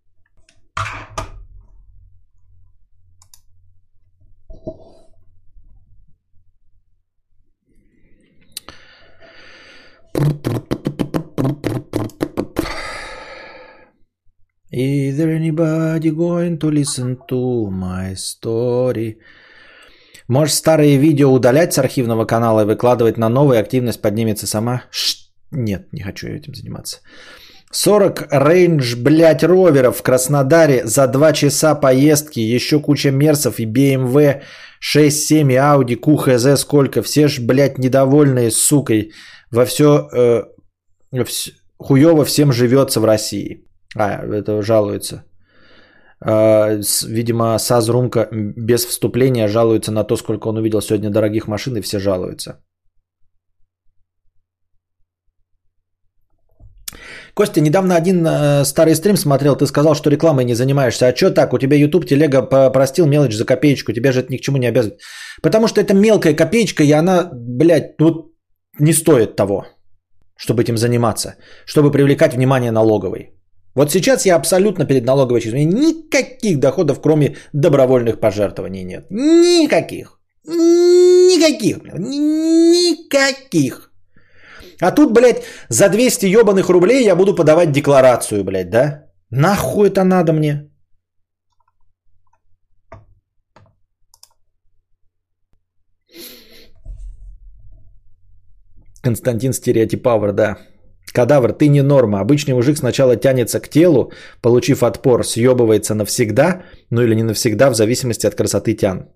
[14.72, 19.18] Is there anybody going to listen to my story?
[20.28, 24.84] Можешь старые видео удалять с архивного канала и выкладывать на новый, активность поднимется сама?
[24.90, 25.18] Ш-
[25.52, 27.00] Нет, не хочу этим заниматься.
[27.72, 34.42] 40 рейндж, блядь, роверов в Краснодаре за 2 часа поездки, еще куча мерсов и BMW
[34.82, 39.12] 6-7 и Audi QHZ сколько, все ж, блядь, недовольные, сукой,
[39.52, 40.44] во все, э,
[41.14, 43.66] вс- хуево всем живется в России.
[43.96, 45.24] А, это жалуется.
[46.24, 51.82] А, видимо, Сазрумка без вступления жалуется на то, сколько он увидел сегодня дорогих машин, и
[51.82, 52.64] все жалуются.
[57.34, 61.08] Костя, недавно один э, старый стрим смотрел, ты сказал, что рекламой не занимаешься.
[61.08, 61.54] А что так?
[61.54, 64.68] У тебя YouTube телега простил мелочь за копеечку, тебя же это ни к чему не
[64.68, 65.00] обязывает.
[65.42, 68.34] Потому что это мелкая копеечка, и она, блядь, ну,
[68.80, 69.66] не стоит того,
[70.38, 71.36] чтобы этим заниматься,
[71.66, 73.41] чтобы привлекать внимание налоговой.
[73.76, 75.68] Вот сейчас я абсолютно перед налоговой честью.
[75.68, 79.06] Никаких доходов, кроме добровольных пожертвований нет.
[79.10, 80.20] Никаких.
[80.46, 81.78] Никаких.
[81.94, 83.92] Никаких.
[84.82, 89.06] А тут, блядь, за 200 ебаных рублей я буду подавать декларацию, блядь, да?
[89.30, 90.72] Нахуй это надо мне?
[99.04, 100.58] Константин Стереотипавр, да.
[101.12, 102.20] Кадавр, ты не норма.
[102.20, 107.76] Обычный мужик сначала тянется к телу, получив отпор, съебывается навсегда, ну или не навсегда, в
[107.76, 109.09] зависимости от красоты тян.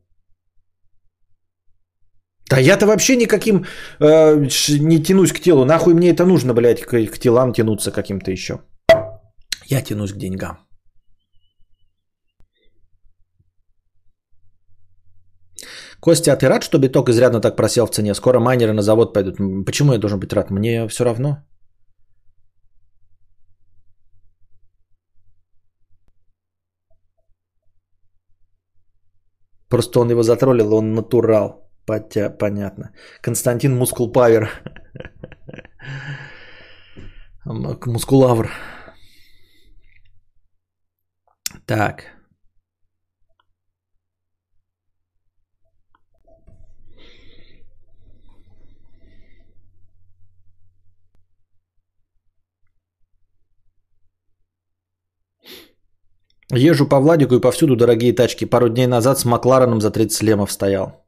[2.49, 3.65] Да я-то вообще никаким
[3.99, 4.47] э,
[4.79, 5.65] не тянусь к телу.
[5.65, 8.59] Нахуй мне это нужно, блядь, к, к телам тянуться каким-то еще.
[9.65, 10.57] Я тянусь к деньгам.
[15.99, 18.13] Костя, а ты рад, что биток изрядно так просел в цене?
[18.13, 19.37] Скоро майнеры на завод пойдут.
[19.65, 20.51] Почему я должен быть рад?
[20.51, 21.37] Мне все равно.
[29.75, 31.69] Просто он его затроллил, он натурал.
[31.85, 32.93] Потя, понятно.
[33.21, 34.49] Константин Мускул Павер.
[37.45, 38.49] Мускулавр.
[41.65, 42.14] Так.
[56.53, 58.45] Езжу по Владику и повсюду дорогие тачки.
[58.45, 61.05] Пару дней назад с Маклареном за 30 лемов стоял.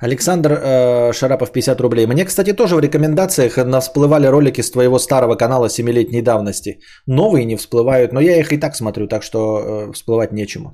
[0.00, 2.06] Александр э, Шарапов 50 рублей.
[2.06, 6.80] Мне, кстати, тоже в рекомендациях всплывали ролики с твоего старого канала 7-летней давности.
[7.06, 10.72] Новые не всплывают, но я их и так смотрю, так что э, всплывать нечему.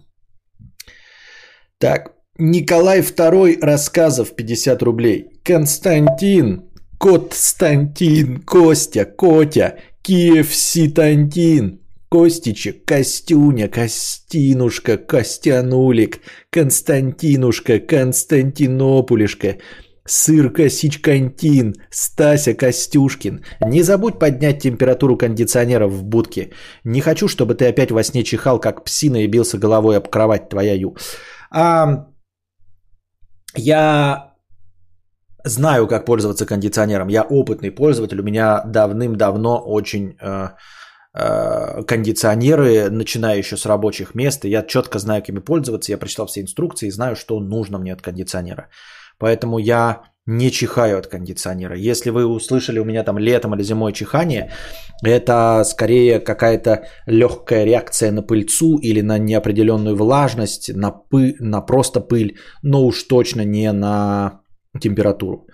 [1.78, 5.26] Так, Николай II рассказов 50 рублей.
[5.44, 6.62] Константин,
[6.98, 11.80] Константин, Костя, Котя, Киев Ситантин,
[12.10, 19.58] Костичек, Костюня, Костинушка, Костянулик, Константинушка, Константинопулишка,
[20.06, 23.44] Сыр Косичкантин, Стася Костюшкин.
[23.60, 26.50] Не забудь поднять температуру кондиционера в будке.
[26.84, 30.48] Не хочу, чтобы ты опять во сне чихал, как псина, и бился головой об кровать
[30.48, 30.78] твоя.
[31.50, 32.06] А,
[33.54, 34.34] я
[35.44, 37.08] знаю, как пользоваться кондиционером.
[37.08, 38.20] Я опытный пользователь.
[38.20, 40.48] У меня давным-давно очень э,
[41.12, 44.44] кондиционеры, начиная еще с рабочих мест.
[44.44, 45.92] и Я четко знаю, как ими пользоваться.
[45.92, 48.68] Я прочитал все инструкции и знаю, что нужно мне от кондиционера.
[49.18, 51.74] Поэтому я не чихаю от кондиционера.
[51.76, 54.52] Если вы услышали у меня там летом или зимой чихание,
[55.02, 62.00] это скорее какая-то легкая реакция на пыльцу или на неопределенную влажность, на, пы, на просто
[62.00, 64.42] пыль, но уж точно не на
[64.78, 65.46] температуру.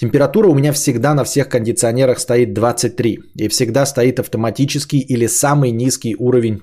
[0.00, 5.72] Температура у меня всегда на всех кондиционерах стоит 23 и всегда стоит автоматический или самый
[5.72, 6.62] низкий уровень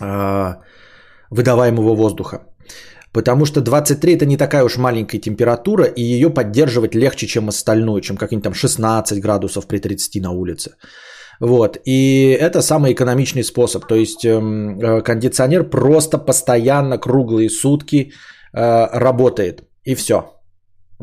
[0.00, 0.54] э,
[1.30, 2.38] выдаваемого воздуха.
[3.12, 8.00] Потому что 23 это не такая уж маленькая температура, и ее поддерживать легче, чем остальную,
[8.00, 10.70] чем какие-нибудь там 16 градусов при 30 на улице.
[11.40, 11.78] Вот.
[11.84, 13.86] И это самый экономичный способ.
[13.86, 18.12] То есть эм, э, кондиционер просто постоянно круглые сутки
[18.54, 19.64] э, работает.
[19.82, 20.41] И все.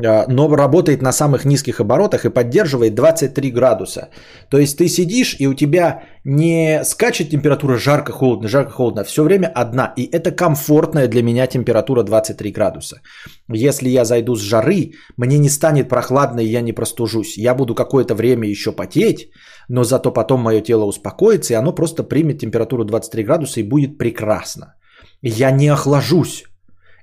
[0.02, 4.08] Э, но работает на самых низких оборотах и поддерживает 23 градуса.
[4.50, 9.92] То есть ты сидишь, и у тебя не скачет температура жарко-холодно, жарко-холодно, все время одна.
[9.96, 13.00] И это комфортная для меня температура 23 градуса.
[13.48, 17.38] Если я зайду с жары, мне не станет прохладно, и я не простужусь.
[17.38, 19.30] Я буду какое-то время еще потеть,
[19.68, 23.98] но зато потом мое тело успокоится, и оно просто примет температуру 23 градуса и будет
[23.98, 24.74] прекрасно.
[25.22, 26.44] Я не охлажусь,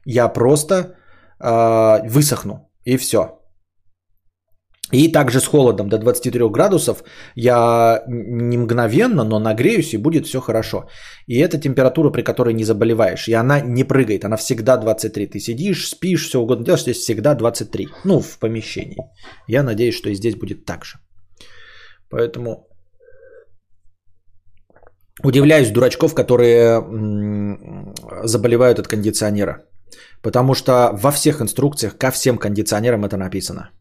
[0.06, 0.96] я просто
[1.40, 3.20] э, высохну, и все.
[4.94, 7.04] И также с холодом до 23 градусов
[7.36, 10.88] я не мгновенно, но нагреюсь и будет все хорошо.
[11.28, 13.28] И это температура, при которой не заболеваешь.
[13.28, 15.28] И она не прыгает, она всегда 23.
[15.28, 17.88] Ты сидишь, спишь, все угодно делаешь, здесь всегда 23.
[18.06, 18.98] Ну, в помещении.
[19.48, 21.00] Я надеюсь, что и здесь будет так же.
[22.10, 22.70] Поэтому
[25.24, 26.82] удивляюсь дурачков, которые
[28.24, 29.66] заболевают от кондиционера.
[30.22, 33.72] Потому что во всех инструкциях ко всем кондиционерам это написано.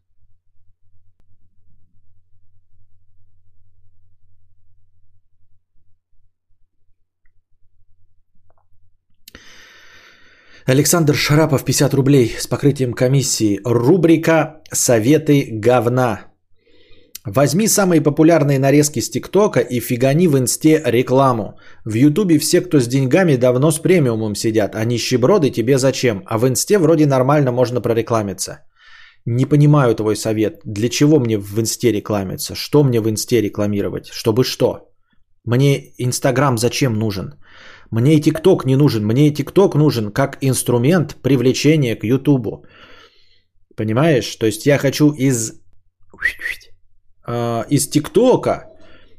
[10.67, 13.61] Александр Шарапов, 50 рублей с покрытием комиссии.
[13.63, 16.36] Рубрика «Советы говна».
[17.27, 21.59] Возьми самые популярные нарезки с ТикТока и фигани в инсте рекламу.
[21.83, 26.23] В Ютубе все, кто с деньгами, давно с премиумом сидят, а нищеброды тебе зачем?
[26.25, 28.59] А в инсте вроде нормально можно прорекламиться.
[29.25, 30.61] Не понимаю твой совет.
[30.63, 32.55] Для чего мне в инсте рекламиться?
[32.55, 34.07] Что мне в инсте рекламировать?
[34.07, 34.87] Чтобы что?
[35.43, 37.33] Мне Инстаграм зачем нужен?
[37.91, 39.05] Мне и ТикТок не нужен.
[39.05, 42.63] Мне и ТикТок нужен как инструмент привлечения к Ютубу.
[43.75, 44.33] Понимаешь?
[44.37, 45.51] То есть я хочу из
[47.27, 48.65] э, из ТикТока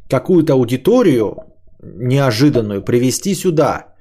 [0.09, 1.36] какую-то аудиторию
[1.82, 3.94] неожиданную привести сюда.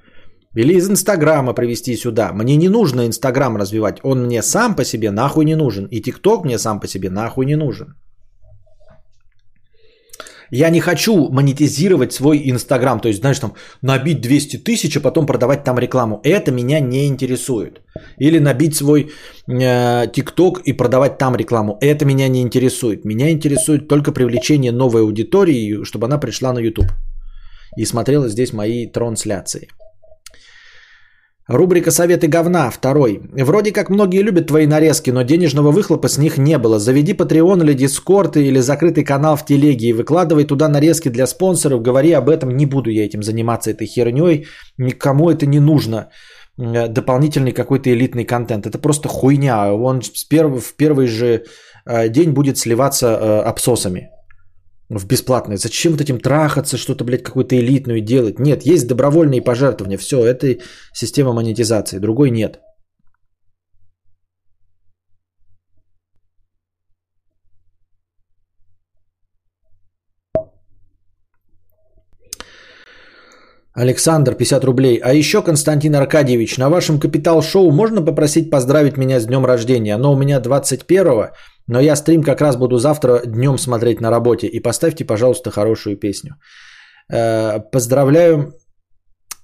[0.54, 2.32] Или из Инстаграма привести сюда.
[2.32, 3.98] Мне не нужно Инстаграм развивать.
[4.02, 5.86] Он мне сам по себе нахуй не нужен.
[5.86, 7.94] И ТикТок мне сам по себе нахуй не нужен.
[10.50, 15.26] Я не хочу монетизировать свой Инстаграм, то есть, знаешь, там набить 200 тысяч, а потом
[15.26, 16.20] продавать там рекламу.
[16.24, 17.80] Это меня не интересует.
[18.18, 19.10] Или набить свой
[19.46, 21.78] э, ТикТок и продавать там рекламу.
[21.80, 23.04] Это меня не интересует.
[23.04, 26.90] Меня интересует только привлечение новой аудитории, чтобы она пришла на YouTube
[27.76, 29.68] и смотрела здесь мои трансляции.
[31.48, 33.22] Рубрика «Советы говна» второй.
[33.32, 36.78] Вроде как многие любят твои нарезки, но денежного выхлопа с них не было.
[36.78, 41.80] Заведи Patreon или Discord или закрытый канал в телеге и выкладывай туда нарезки для спонсоров.
[41.80, 44.46] Говори об этом, не буду я этим заниматься этой херней.
[44.76, 46.10] Никому это не нужно.
[46.58, 48.66] Э, дополнительный какой-то элитный контент.
[48.66, 49.72] Это просто хуйня.
[49.72, 51.44] Он в первый же
[51.86, 54.10] э, день будет сливаться э, абсосами
[54.88, 55.56] в бесплатное.
[55.56, 58.38] Зачем вот этим трахаться, что-то, блядь, какую-то элитную делать?
[58.38, 59.98] Нет, есть добровольные пожертвования.
[59.98, 60.56] Все, это
[60.92, 61.98] система монетизации.
[61.98, 62.60] Другой нет.
[73.78, 75.00] Александр, 50 рублей.
[75.04, 79.94] А еще, Константин Аркадьевич, на вашем Капитал-шоу можно попросить поздравить меня с днем рождения?
[79.94, 81.30] Оно у меня 21-го,
[81.68, 84.46] но я стрим как раз буду завтра днем смотреть на работе.
[84.46, 86.36] И поставьте, пожалуйста, хорошую песню.
[87.12, 88.54] Э, поздравляю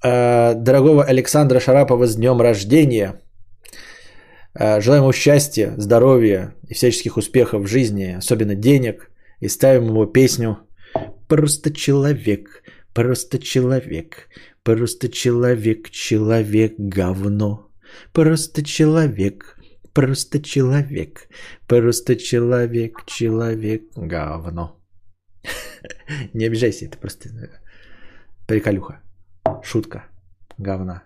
[0.02, 3.20] э, дорогого Александра Шарапова с днем рождения.
[4.54, 9.10] Э, желаем ему счастья, здоровья и всяческих успехов в жизни, особенно денег.
[9.40, 10.58] И ставим ему песню
[11.28, 12.62] «Просто человек,
[12.94, 14.28] просто человек,
[14.62, 17.68] просто человек, человек говно,
[18.12, 19.53] просто человек,
[19.94, 21.28] Просто человек.
[21.68, 23.04] Просто человек.
[23.06, 23.82] Человек.
[23.96, 24.80] Говно.
[26.34, 27.48] Не обижайся, это просто э,
[28.46, 29.00] приколюха.
[29.62, 30.04] Шутка.
[30.58, 31.02] Говна.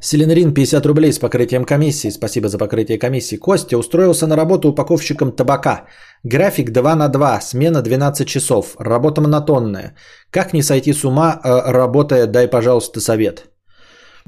[0.00, 2.10] Селенрин 50 рублей с покрытием комиссии.
[2.10, 3.36] Спасибо за покрытие комиссии.
[3.36, 5.86] Костя устроился на работу упаковщиком табака.
[6.24, 8.76] График 2 на 2, смена 12 часов.
[8.78, 9.94] Работа монотонная.
[10.30, 13.50] Как не сойти с ума, э, работая, дай, пожалуйста, совет.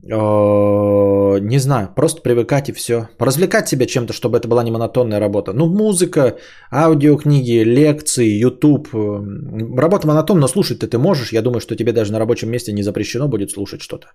[0.05, 3.09] Э, не знаю, просто привыкать и все.
[3.19, 5.53] Развлекать себя чем-то, чтобы это была не монотонная работа.
[5.53, 6.37] Ну, музыка,
[6.73, 8.89] аудиокниги, лекции, YouTube.
[8.95, 11.33] Э, работа монотонна, слушать-то ты можешь.
[11.33, 14.09] Я думаю, что тебе даже на рабочем месте не запрещено будет слушать что-то.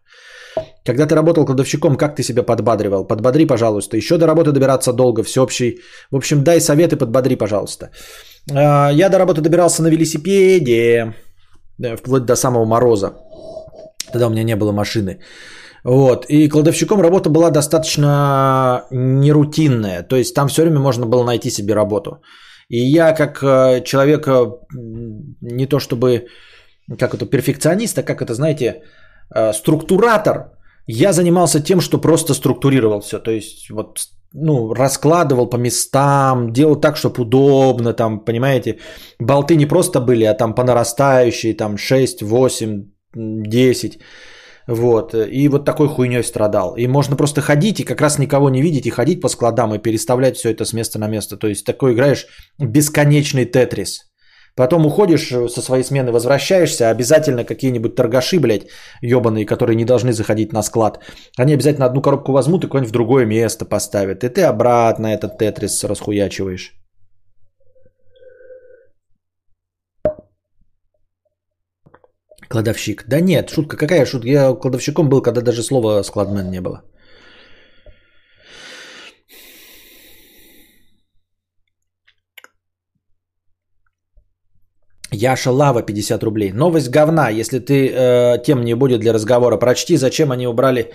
[0.86, 3.08] Когда ты работал кладовщиком, как ты себя подбадривал?
[3.08, 3.98] Подбодри, пожалуйста.
[3.98, 5.80] Еще до работы добираться долго, всеобщий.
[6.12, 7.90] В общем, дай советы, подбодри, пожалуйста.
[8.52, 11.14] Э, я до работы добирался на велосипеде,
[11.98, 13.14] вплоть до самого мороза.
[14.12, 15.20] Тогда у меня не было машины.
[15.84, 16.26] Вот.
[16.30, 20.04] И кладовщиком работа была достаточно нерутинная.
[20.04, 22.22] То есть там все время можно было найти себе работу.
[22.70, 24.46] И я как э, человек э,
[25.42, 26.28] не то чтобы
[27.00, 28.84] как это перфекционист, а как это, знаете,
[29.54, 30.54] структуратор,
[30.88, 33.20] Я занимался тем, что просто структурировал все.
[33.20, 34.00] То есть вот
[34.34, 38.80] ну, раскладывал по местам, делал так, чтобы удобно, там, понимаете,
[39.20, 44.00] болты не просто были, а там по нарастающей, там 6, 8, 10,
[44.68, 46.76] вот, и вот такой хуйней страдал.
[46.76, 49.80] И можно просто ходить и как раз никого не видеть, и ходить по складам и
[49.80, 51.38] переставлять все это с места на место.
[51.38, 52.28] То есть такой играешь
[52.60, 54.07] бесконечный тетрис.
[54.58, 58.68] Потом уходишь со своей смены, возвращаешься, обязательно какие-нибудь торгаши, блядь,
[59.04, 61.00] ебаные, которые не должны заходить на склад.
[61.38, 64.24] Они обязательно одну коробку возьмут и куда-нибудь в другое место поставят.
[64.24, 66.74] И ты обратно этот тетрис расхуячиваешь.
[72.50, 73.04] Кладовщик.
[73.08, 73.78] Да нет, шутка.
[73.78, 74.28] Какая шутка?
[74.28, 76.82] Я кладовщиком был, когда даже слова складмен не было.
[85.18, 86.52] Яша Лава 50 рублей.
[86.52, 87.30] Новость говна.
[87.30, 90.92] Если ты э, тем не будет для разговора, прочти, зачем они убрали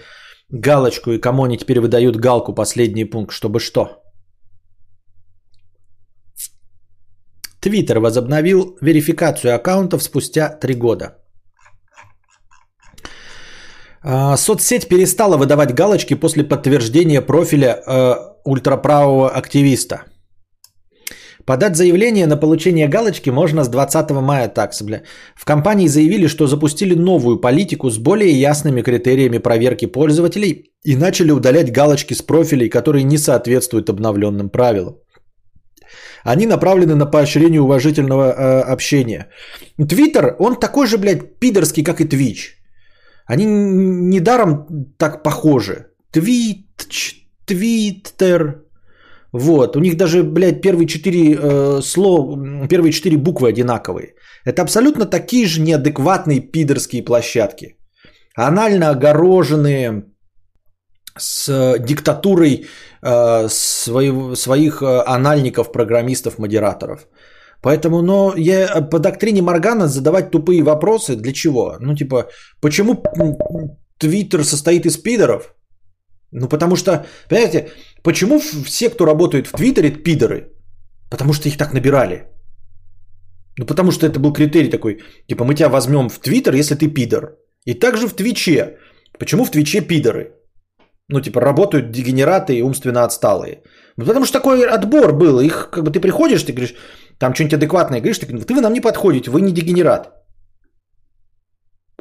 [0.51, 3.89] галочку и кому они теперь выдают галку, последний пункт, чтобы что?
[7.61, 11.17] Твиттер возобновил верификацию аккаунтов спустя 3 года.
[14.05, 18.15] А, соцсеть перестала выдавать галочки после подтверждения профиля э,
[18.45, 20.12] ультраправого активиста.
[21.47, 25.03] Подать заявление на получение галочки можно с 20 мая такс, бля.
[25.35, 31.33] В компании заявили, что запустили новую политику с более ясными критериями проверки пользователей и начали
[31.33, 34.97] удалять галочки с профилей, которые не соответствуют обновленным правилам.
[36.25, 39.29] Они направлены на поощрение уважительного э, общения.
[39.77, 42.59] Твиттер, он такой же, блядь, пидорский, как и Твич.
[43.27, 44.67] Они недаром
[44.99, 45.87] так похожи.
[46.13, 46.67] Твит,
[47.47, 48.62] твиттер.
[49.33, 54.15] Вот, у них даже, блядь, первые четыре э, слова, первые четыре буквы одинаковые.
[54.45, 57.77] Это абсолютно такие же неадекватные пидорские площадки.
[58.37, 60.05] Анально огороженные
[61.19, 62.67] с диктатурой
[63.03, 67.07] э, своих, своих э, анальников, программистов, модераторов.
[67.63, 71.77] Поэтому, но я по доктрине Моргана задавать тупые вопросы для чего?
[71.81, 72.29] Ну, типа,
[72.61, 73.03] почему
[73.99, 75.55] Твиттер состоит из пидоров?
[76.33, 77.69] Ну, потому что, понимаете,
[78.03, 80.49] почему все, кто работает в Твиттере, пидоры?
[81.11, 82.25] Потому что их так набирали.
[83.59, 86.89] Ну, потому что это был критерий такой, типа, мы тебя возьмем в Твиттер, если ты
[86.89, 87.37] пидор.
[87.67, 88.79] И также в Твиче.
[89.19, 90.33] Почему в Твиче пидоры?
[91.09, 93.63] Ну, типа, работают дегенераты и умственно отсталые.
[93.99, 95.41] Ну, потому что такой отбор был.
[95.41, 96.75] Их, как бы, ты приходишь, ты говоришь,
[97.19, 100.22] там что-нибудь адекватное говоришь, ты, вы нам не подходите, вы не дегенерат.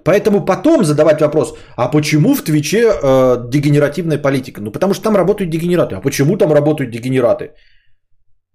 [0.04, 4.62] Поэтому потом задавать вопрос, а почему в Твиче э, дегенеративная политика?
[4.62, 5.95] Ну, потому что там работают дегенераты.
[5.95, 7.54] А почему там работают дегенераты?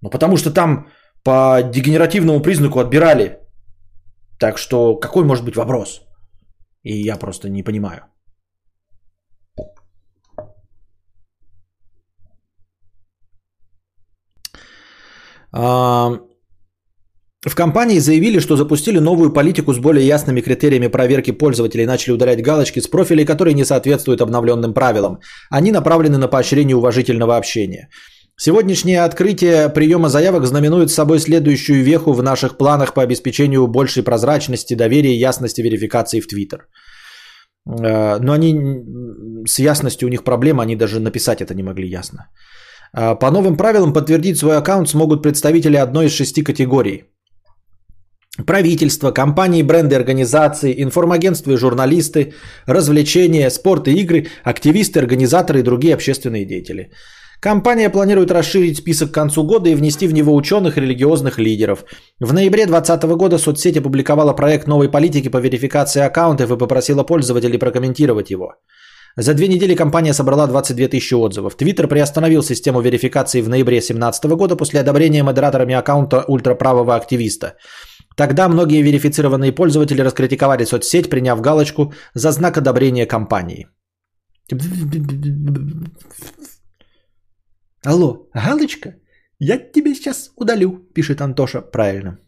[0.02, 0.86] Ну, потому что там
[1.24, 3.38] по дегенеративному признаку отбирали.
[4.38, 6.02] Так что какой может быть вопрос?
[6.82, 8.00] И я просто не понимаю.
[15.52, 16.10] А,
[17.48, 22.14] в компании заявили, что запустили новую политику с более ясными критериями проверки пользователей и начали
[22.14, 25.20] удалять галочки с профилей, которые не соответствуют обновленным правилам.
[25.48, 27.88] Они направлены на поощрение уважительного общения.
[28.38, 34.74] Сегодняшнее открытие приема заявок знаменует собой следующую веху в наших планах по обеспечению большей прозрачности,
[34.74, 36.66] доверия и ясности верификации в Твиттер.
[37.68, 38.54] Э, но они
[39.46, 42.26] с ясностью у них проблема, они даже написать это не могли ясно.
[42.92, 47.04] Э, по новым правилам подтвердить свой аккаунт смогут представители одной из шести категорий–
[48.44, 52.34] Правительство, компании, бренды, организации, информагентства и журналисты,
[52.66, 56.90] развлечения, спорт и игры, активисты, организаторы и другие общественные деятели.
[57.40, 61.84] Компания планирует расширить список к концу года и внести в него ученых и религиозных лидеров.
[62.20, 67.58] В ноябре 2020 года соцсеть опубликовала проект новой политики по верификации аккаунтов и попросила пользователей
[67.58, 68.54] прокомментировать его.
[69.18, 71.56] За две недели компания собрала 22 тысячи отзывов.
[71.56, 77.54] Твиттер приостановил систему верификации в ноябре 2017 года после одобрения модераторами аккаунта ультраправого активиста.
[78.14, 83.66] Тогда многие верифицированные пользователи раскритиковали соцсеть, приняв галочку за знак одобрения компании.
[87.84, 88.94] Алло, галочка?
[89.38, 91.60] Я тебе сейчас удалю, пишет Антоша.
[91.60, 92.18] Правильно.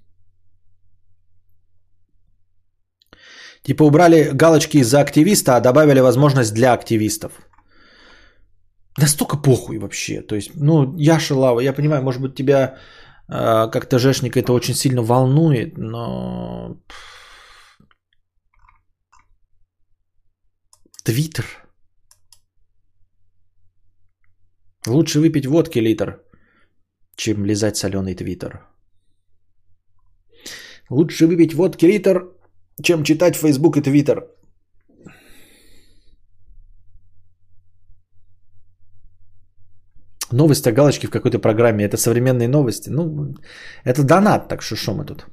[3.63, 7.33] Типа убрали галочки из-за активиста, а добавили возможность для активистов.
[8.99, 10.23] Настолько похуй вообще.
[10.23, 12.79] То есть, ну, Яша Лава, я понимаю, может быть, тебя
[13.29, 16.83] а, как-то Жешник это очень сильно волнует, но...
[21.05, 21.45] Твиттер.
[24.87, 26.23] Лучше выпить водки литр,
[27.17, 28.67] чем лизать соленый твиттер.
[30.91, 32.33] Лучше выпить водки литр,
[32.83, 34.38] чем читать Facebook и Twitter.
[40.33, 41.85] Новость о галочке в какой-то программе.
[41.85, 42.91] Это современные новости.
[42.91, 43.35] Ну,
[43.85, 45.27] это донат, так что что мы тут?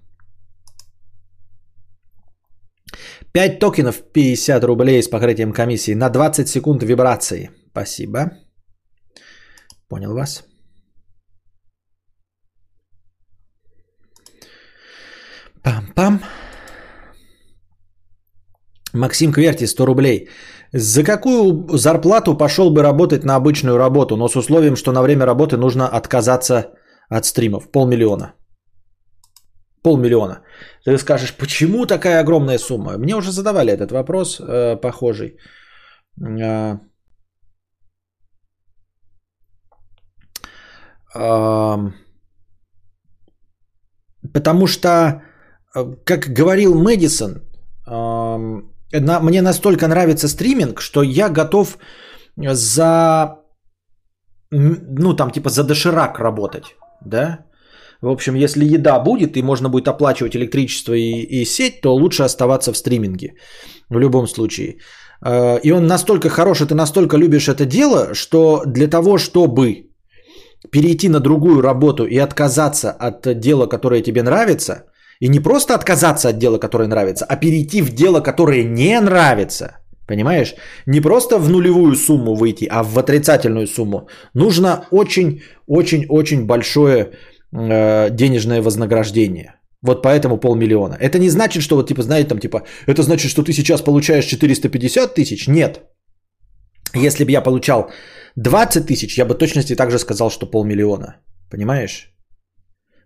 [3.34, 7.50] 5 токенов 50 рублей с покрытием комиссии на 20 секунд вибрации.
[7.72, 8.32] Спасибо.
[9.90, 10.44] Понял вас.
[15.64, 16.22] Пам-пам.
[18.94, 20.30] Максим Кверти, 100 рублей.
[20.78, 25.26] За какую зарплату пошел бы работать на обычную работу, но с условием, что на время
[25.26, 26.74] работы нужно отказаться
[27.10, 27.72] от стримов?
[27.72, 28.34] Полмиллиона.
[29.84, 30.42] Полмиллиона.
[30.84, 32.98] Ты скажешь, почему такая огромная сумма?
[32.98, 35.38] Мне уже задавали этот вопрос э, похожий.
[36.22, 36.78] Э,
[41.16, 41.78] э,
[44.34, 44.90] потому что,
[45.74, 47.44] э, как говорил Мэдисон,
[47.88, 51.78] э, мне настолько нравится стриминг, что я готов
[52.38, 53.36] за,
[54.52, 56.76] ну там типа за доширак работать,
[57.06, 57.46] да?
[58.02, 62.24] В общем, если еда будет и можно будет оплачивать электричество и, и сеть, то лучше
[62.24, 63.34] оставаться в стриминге
[63.90, 64.78] в любом случае.
[65.26, 69.92] Э, и он настолько хорош, и ты настолько любишь это дело, что для того, чтобы
[70.72, 74.84] перейти на другую работу и отказаться от дела, которое тебе нравится–
[75.20, 79.78] и не просто отказаться от дела, которое нравится, а перейти в дело, которое не нравится.
[80.08, 80.56] Понимаешь?
[80.86, 84.08] Не просто в нулевую сумму выйти, а в отрицательную сумму.
[84.34, 87.12] Нужно очень-очень-очень большое
[87.52, 89.56] э, денежное вознаграждение.
[89.82, 90.98] Вот поэтому полмиллиона.
[91.00, 94.26] Это не значит, что вот типа, знаете, там типа, это значит, что ты сейчас получаешь
[94.26, 95.48] 450 тысяч?
[95.48, 95.82] Нет.
[96.94, 97.90] Если бы я получал
[98.36, 101.16] 20 тысяч, я бы точности также сказал, что полмиллиона.
[101.52, 102.12] Понимаешь?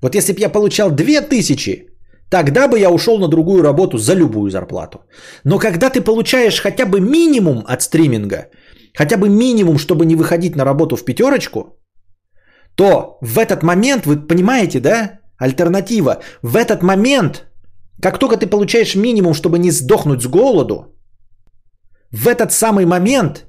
[0.01, 1.87] Вот если бы я получал 2 тысячи,
[2.29, 4.99] Тогда бы я ушел на другую работу за любую зарплату.
[5.43, 8.49] Но когда ты получаешь хотя бы минимум от стриминга,
[8.97, 11.79] хотя бы минимум, чтобы не выходить на работу в пятерочку,
[12.75, 17.47] то в этот момент, вы понимаете, да, альтернатива, в этот момент,
[18.01, 20.95] как только ты получаешь минимум, чтобы не сдохнуть с голоду,
[22.11, 23.45] в этот самый момент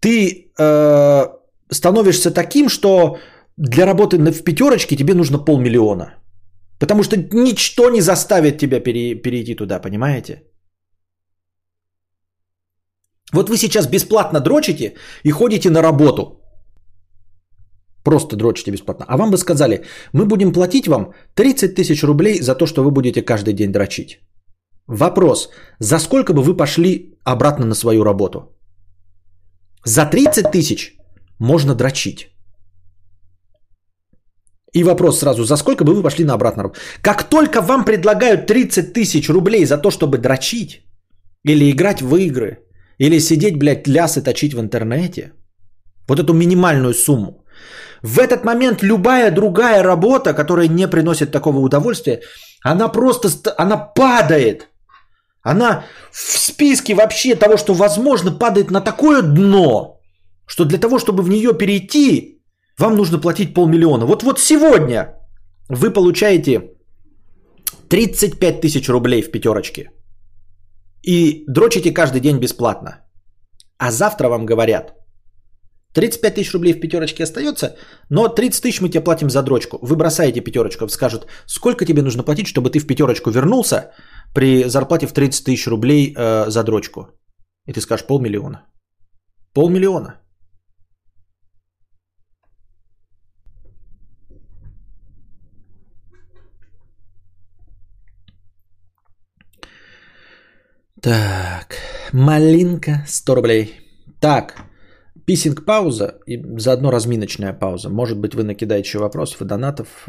[0.00, 1.26] ты э,
[1.70, 3.18] становишься таким, что
[3.56, 6.14] для работы в пятерочке тебе нужно полмиллиона.
[6.78, 10.42] Потому что ничто не заставит тебя пере, перейти туда, понимаете?
[13.32, 14.94] Вот вы сейчас бесплатно дрочите
[15.24, 16.40] и ходите на работу.
[18.04, 19.06] Просто дрочите бесплатно.
[19.08, 22.90] А вам бы сказали, мы будем платить вам 30 тысяч рублей за то, что вы
[22.90, 24.20] будете каждый день дрочить.
[24.86, 25.50] Вопрос,
[25.80, 28.38] за сколько бы вы пошли обратно на свою работу?
[29.84, 30.96] За 30 тысяч
[31.38, 32.33] можно дрочить.
[34.74, 36.72] И вопрос сразу, за сколько бы вы пошли на обратно?
[37.00, 40.82] Как только вам предлагают 30 тысяч рублей за то, чтобы дрочить,
[41.44, 42.58] или играть в игры,
[42.98, 45.32] или сидеть, блядь, лясы точить в интернете,
[46.08, 47.44] вот эту минимальную сумму,
[48.02, 52.20] в этот момент любая другая работа, которая не приносит такого удовольствия,
[52.62, 54.68] она просто, она падает.
[55.42, 60.00] Она в списке вообще того, что возможно, падает на такое дно,
[60.46, 62.33] что для того, чтобы в нее перейти,
[62.78, 64.06] вам нужно платить полмиллиона.
[64.06, 65.14] Вот, вот сегодня
[65.68, 66.74] вы получаете
[67.88, 69.90] 35 тысяч рублей в пятерочке.
[71.02, 72.90] И дрочите каждый день бесплатно.
[73.78, 74.94] А завтра вам говорят,
[75.94, 77.76] 35 тысяч рублей в пятерочке остается,
[78.10, 79.78] но 30 тысяч мы тебе платим за дрочку.
[79.82, 83.92] Вы бросаете пятерочку, скажут, сколько тебе нужно платить, чтобы ты в пятерочку вернулся
[84.34, 87.00] при зарплате в 30 тысяч рублей э, за дрочку.
[87.66, 88.64] И ты скажешь полмиллиона.
[89.52, 90.23] Полмиллиона.
[101.04, 101.76] Так,
[102.12, 103.74] малинка 100 рублей.
[104.20, 104.54] Так,
[105.26, 107.90] писинг пауза и заодно разминочная пауза.
[107.90, 110.08] Может быть, вы накидаете еще вопросов и донатов.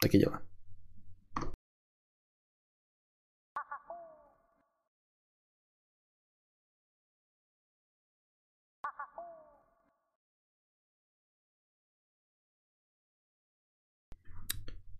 [0.00, 0.38] Такие дела.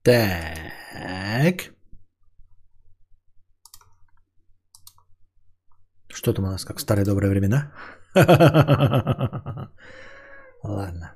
[0.03, 1.78] Так.
[6.19, 7.71] Что там у нас, как в старые добрые времена?
[10.65, 11.15] Ладно.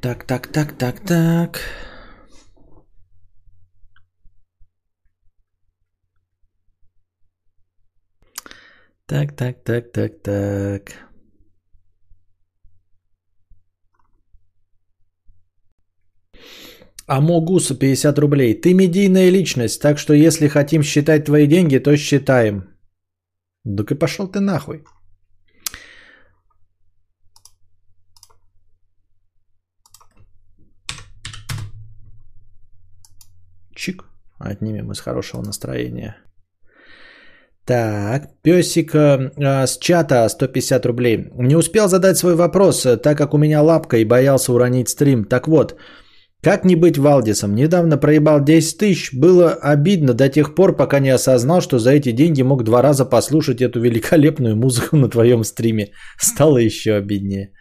[0.00, 1.60] Так, так, так, так, так.
[9.06, 11.12] Так, так, так, так, так.
[17.16, 18.54] Амогуса 50 рублей.
[18.54, 22.64] Ты медийная личность, так что если хотим считать твои деньги, то считаем.
[23.64, 24.84] Да-ка пошел ты нахуй.
[33.76, 34.04] Чик.
[34.38, 36.16] Отнимем из хорошего настроения.
[37.66, 41.28] Так, песик э, с чата 150 рублей.
[41.34, 45.24] Не успел задать свой вопрос, э, так как у меня лапка и боялся уронить стрим.
[45.24, 45.76] Так вот,
[46.42, 47.54] как не быть Валдисом?
[47.54, 49.12] Недавно проебал 10 тысяч.
[49.14, 53.04] Было обидно до тех пор, пока не осознал, что за эти деньги мог два раза
[53.04, 55.92] послушать эту великолепную музыку на твоем стриме.
[56.18, 57.52] Стало еще обиднее.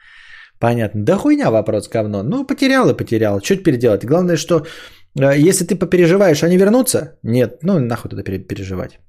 [0.59, 1.05] Понятно.
[1.05, 2.23] Да хуйня вопрос говно.
[2.23, 3.39] Ну, потерял и потерял.
[3.43, 4.03] Что теперь делать?
[4.03, 4.65] Главное, что
[5.19, 7.19] э, если ты попереживаешь, они вернутся?
[7.23, 7.59] Нет.
[7.63, 8.99] Ну, нахуй тогда переживать.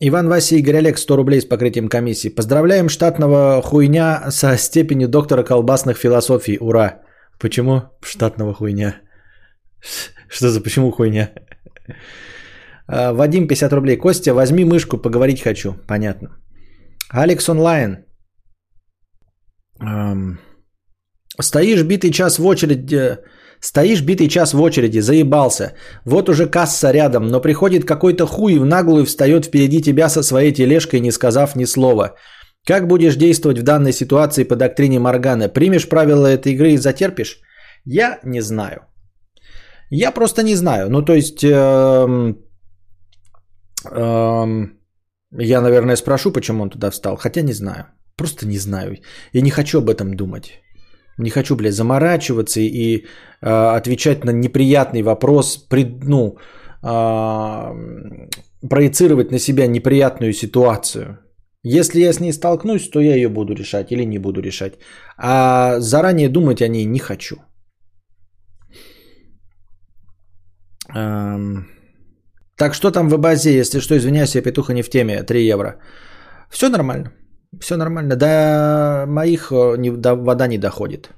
[0.00, 2.28] Иван Вася Игорь Олег, 100 рублей с покрытием комиссии.
[2.28, 6.58] Поздравляем штатного хуйня со степенью доктора колбасных философий.
[6.60, 7.02] Ура!
[7.38, 9.00] Почему штатного хуйня?
[10.28, 11.30] Что за почему хуйня?
[12.86, 13.96] А, Вадим, 50 рублей.
[13.96, 15.74] Костя, возьми мышку, поговорить хочу.
[15.86, 16.28] Понятно.
[17.10, 18.04] Алекс онлайн.
[21.40, 23.18] Стоишь битый час в очереди
[23.64, 25.72] Стоишь битый час в очереди, заебался.
[26.04, 30.52] Вот уже касса рядом, но приходит какой-то хуй в наглую встает впереди тебя со своей
[30.52, 32.14] тележкой, не сказав ни слова.
[32.66, 35.48] Как будешь действовать в данной ситуации по доктрине Моргана?
[35.48, 37.40] Примешь правила этой игры и затерпишь?
[37.86, 38.80] Я не знаю.
[39.90, 40.90] Я просто не знаю.
[40.90, 42.36] Ну, то есть, эм,
[43.90, 44.78] эм,
[45.32, 47.16] я, наверное, спрошу, почему он туда встал.
[47.16, 47.86] Хотя не знаю.
[48.16, 48.98] Просто не знаю.
[49.32, 50.63] И не хочу об этом думать.
[51.18, 56.38] Не хочу, блядь, заморачиваться и э, отвечать на неприятный вопрос, при, ну,
[56.82, 58.28] э,
[58.68, 61.18] проецировать на себя неприятную ситуацию.
[61.62, 64.74] Если я с ней столкнусь, то я ее буду решать или не буду решать.
[65.16, 67.36] А заранее думать о ней не хочу.
[70.94, 71.66] Эм...
[72.56, 75.80] Так что там в базе, если что, извиняюсь, я петуха не в теме, 3 евро.
[76.50, 77.12] Все нормально.
[77.60, 78.16] Все нормально.
[78.16, 81.10] До моих э, не, до, вода не доходит.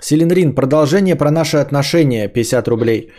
[0.00, 3.12] Селенрин, продолжение про наши отношения, 50 рублей.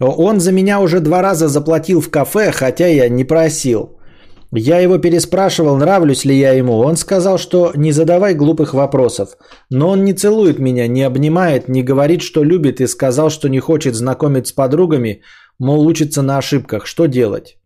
[0.00, 3.98] Он за меня уже два раза заплатил в кафе, хотя я не просил.
[4.56, 6.78] Я его переспрашивал, нравлюсь ли я ему.
[6.78, 9.36] Он сказал, что не задавай глупых вопросов.
[9.70, 13.60] Но он не целует меня, не обнимает, не говорит, что любит и сказал, что не
[13.60, 15.22] хочет знакомить с подругами,
[15.58, 16.86] мол, учится на ошибках.
[16.86, 17.56] Что делать?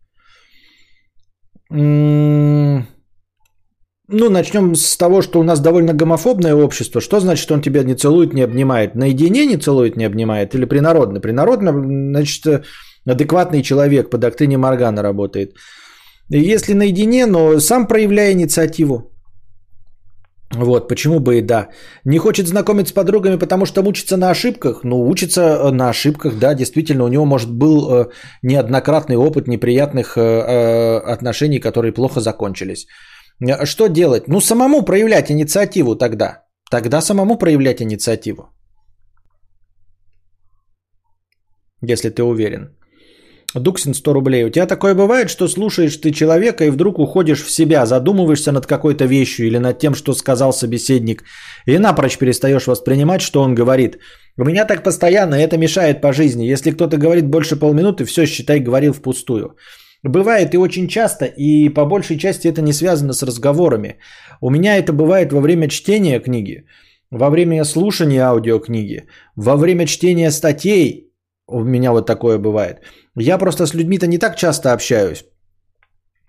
[1.71, 2.83] Ну,
[4.29, 6.99] начнем с того, что у нас довольно гомофобное общество.
[6.99, 8.95] Что значит, он тебя не целует, не обнимает?
[8.95, 10.55] Наедине не целует, не обнимает?
[10.55, 11.21] Или принародно?
[11.21, 12.65] Принародно, значит,
[13.05, 15.55] адекватный человек по доктрине Моргана работает.
[16.29, 19.11] Если наедине, но сам проявляя инициативу.
[20.55, 21.69] Вот, почему бы и да.
[22.05, 24.83] Не хочет знакомиться с подругами, потому что учится на ошибках.
[24.83, 28.09] Ну, учится э, на ошибках, да, действительно, у него, может, был э,
[28.41, 32.87] неоднократный опыт неприятных э, отношений, которые плохо закончились.
[33.65, 34.27] Что делать?
[34.27, 36.43] Ну, самому проявлять инициативу тогда.
[36.71, 38.49] Тогда самому проявлять инициативу.
[41.81, 42.78] Если ты уверен.
[43.55, 44.45] Дуксин 100 рублей.
[44.45, 48.67] У тебя такое бывает, что слушаешь ты человека и вдруг уходишь в себя, задумываешься над
[48.67, 51.23] какой-то вещью или над тем, что сказал собеседник,
[51.65, 53.97] и напрочь перестаешь воспринимать, что он говорит.
[54.37, 56.51] У меня так постоянно, это мешает по жизни.
[56.51, 59.55] Если кто-то говорит больше полминуты, все, считай, говорил впустую.
[60.03, 63.97] Бывает и очень часто, и по большей части это не связано с разговорами.
[64.41, 66.65] У меня это бывает во время чтения книги,
[67.11, 71.08] во время слушания аудиокниги, во время чтения статей,
[71.51, 72.81] у меня вот такое бывает.
[73.15, 75.25] Я просто с людьми-то не так часто общаюсь.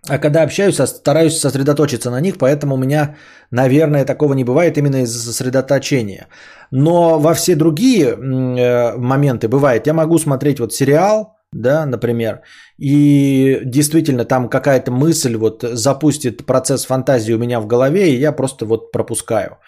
[0.08, 3.16] А когда общаюсь, стараюсь сосредоточиться на них, поэтому у меня,
[3.50, 6.28] наверное, такого не бывает именно из-за сосредоточения.
[6.70, 9.86] Но во все другие э, моменты бывает.
[9.86, 12.40] Я могу смотреть вот сериал, да, например,
[12.78, 18.32] и действительно там какая-то мысль вот запустит процесс фантазии у меня в голове, и я
[18.32, 19.58] просто вот пропускаю.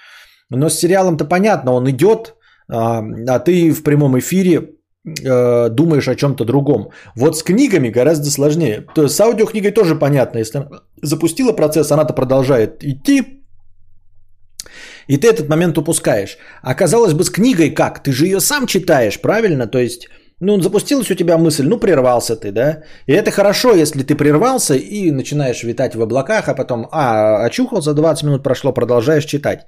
[0.48, 2.36] Но с сериалом-то понятно, он идет,
[2.68, 4.70] а, а ты в прямом эфире
[5.04, 6.90] э, думаешь о чем-то другом.
[7.16, 8.86] Вот с книгами гораздо сложнее.
[8.94, 10.38] То есть с аудиокнигой тоже понятно.
[10.38, 10.68] Если она
[11.02, 13.42] запустила процесс, она-то продолжает идти,
[15.08, 16.38] и ты этот момент упускаешь.
[16.62, 16.74] А
[17.14, 18.02] бы, с книгой как?
[18.02, 19.66] Ты же ее сам читаешь, правильно?
[19.66, 20.08] То есть,
[20.40, 22.82] ну, запустилась у тебя мысль, ну, прервался ты, да?
[23.06, 27.94] И это хорошо, если ты прервался и начинаешь витать в облаках, а потом, а, очухался,
[27.94, 29.66] 20 минут прошло, продолжаешь читать.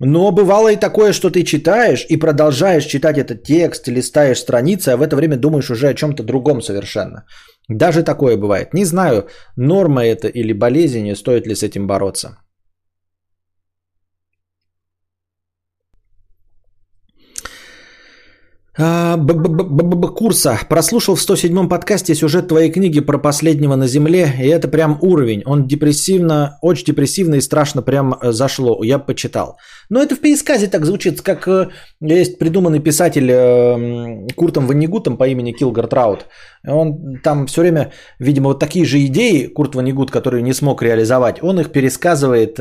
[0.00, 4.96] Но бывало и такое, что ты читаешь и продолжаешь читать этот текст, листаешь страницы, а
[4.96, 7.24] в это время думаешь уже о чем-то другом совершенно.
[7.68, 8.74] Даже такое бывает.
[8.74, 12.38] Не знаю, норма это или болезнь, стоит ли с этим бороться.
[20.20, 20.58] Курса.
[20.68, 25.42] Прослушал в 107-м подкасте сюжет твоей книги про последнего на Земле, и это прям уровень.
[25.44, 28.82] Он депрессивно, очень депрессивно и страшно прям э, зашло.
[28.82, 29.58] Я почитал.
[29.88, 31.68] Но это в пересказе так звучит, как э,
[32.00, 36.26] есть придуманный писатель э, Куртом Ваннигутом по имени Килгард Раут.
[36.66, 41.42] Он там все время, видимо, вот такие же идеи, Курт Ваннигут, которые не смог реализовать,
[41.42, 42.56] он их пересказывает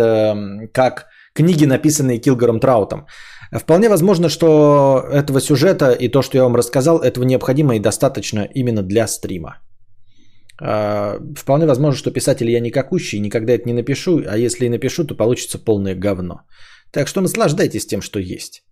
[0.74, 3.06] как книги, написанные Килгаром Траутом.
[3.52, 8.48] Вполне возможно, что этого сюжета и то, что я вам рассказал, этого необходимо и достаточно
[8.54, 9.58] именно для стрима.
[10.62, 15.04] А, вполне возможно, что писатель я никакущий, никогда это не напишу, а если и напишу,
[15.04, 16.42] то получится полное говно.
[16.92, 18.64] Так что наслаждайтесь тем, что есть.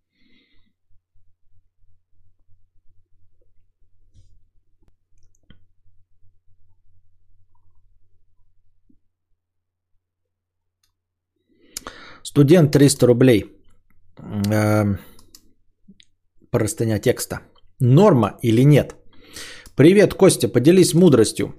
[12.23, 13.45] Студент 300 рублей–
[14.19, 14.97] э,
[16.51, 17.39] простыня текста.
[17.79, 18.95] Норма или нет?
[19.75, 21.53] Привет, Костя, поделись мудростью.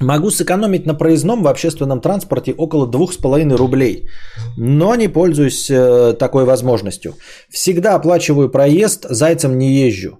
[0.00, 4.08] Могу сэкономить на проездном в общественном транспорте около 2,5 рублей,
[4.56, 7.14] но не пользуюсь э, такой возможностью.
[7.50, 10.18] Всегда оплачиваю проезд, зайцем не езжу.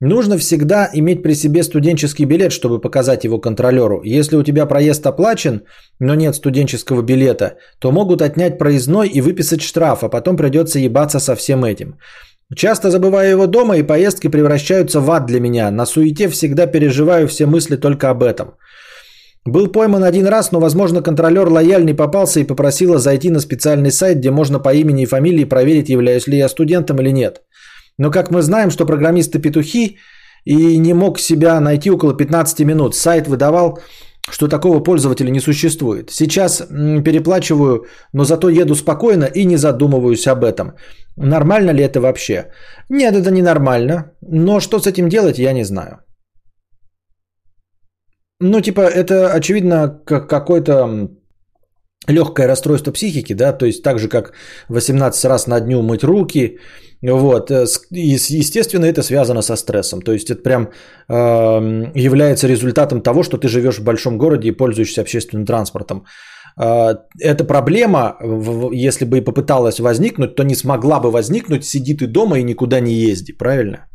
[0.00, 4.02] Нужно всегда иметь при себе студенческий билет, чтобы показать его контролеру.
[4.04, 5.62] Если у тебя проезд оплачен,
[6.00, 11.18] но нет студенческого билета, то могут отнять проездной и выписать штраф, а потом придется ебаться
[11.18, 11.98] со всем этим.
[12.54, 15.70] Часто забываю его дома, и поездки превращаются в ад для меня.
[15.70, 18.54] На суете всегда переживаю все мысли только об этом.
[19.46, 24.18] Был пойман один раз, но, возможно, контролер лояльный попался и попросила зайти на специальный сайт,
[24.18, 27.42] где можно по имени и фамилии проверить, являюсь ли я студентом или нет.
[27.98, 29.98] Но как мы знаем, что программисты петухи
[30.46, 32.94] и не мог себя найти около 15 минут.
[32.94, 33.78] Сайт выдавал,
[34.30, 36.10] что такого пользователя не существует.
[36.10, 36.62] Сейчас
[37.04, 40.72] переплачиваю, но зато еду спокойно и не задумываюсь об этом.
[41.16, 42.50] Нормально ли это вообще?
[42.88, 44.12] Нет, это не нормально.
[44.20, 45.98] Но что с этим делать, я не знаю.
[48.40, 51.08] Ну, типа, это очевидно как какой-то
[52.08, 54.32] легкое расстройство психики, да, то есть так же, как
[54.68, 56.58] 18 раз на дню мыть руки,
[57.02, 60.68] вот, э, и, естественно, это связано со стрессом, то есть это прям
[61.08, 61.14] э,
[61.94, 66.04] является результатом того, что ты живешь в большом городе и пользуешься общественным транспортом.
[66.58, 68.16] Э, эта проблема,
[68.72, 72.80] если бы и попыталась возникнуть, то не смогла бы возникнуть, сиди ты дома и никуда
[72.80, 73.86] не езди, правильно?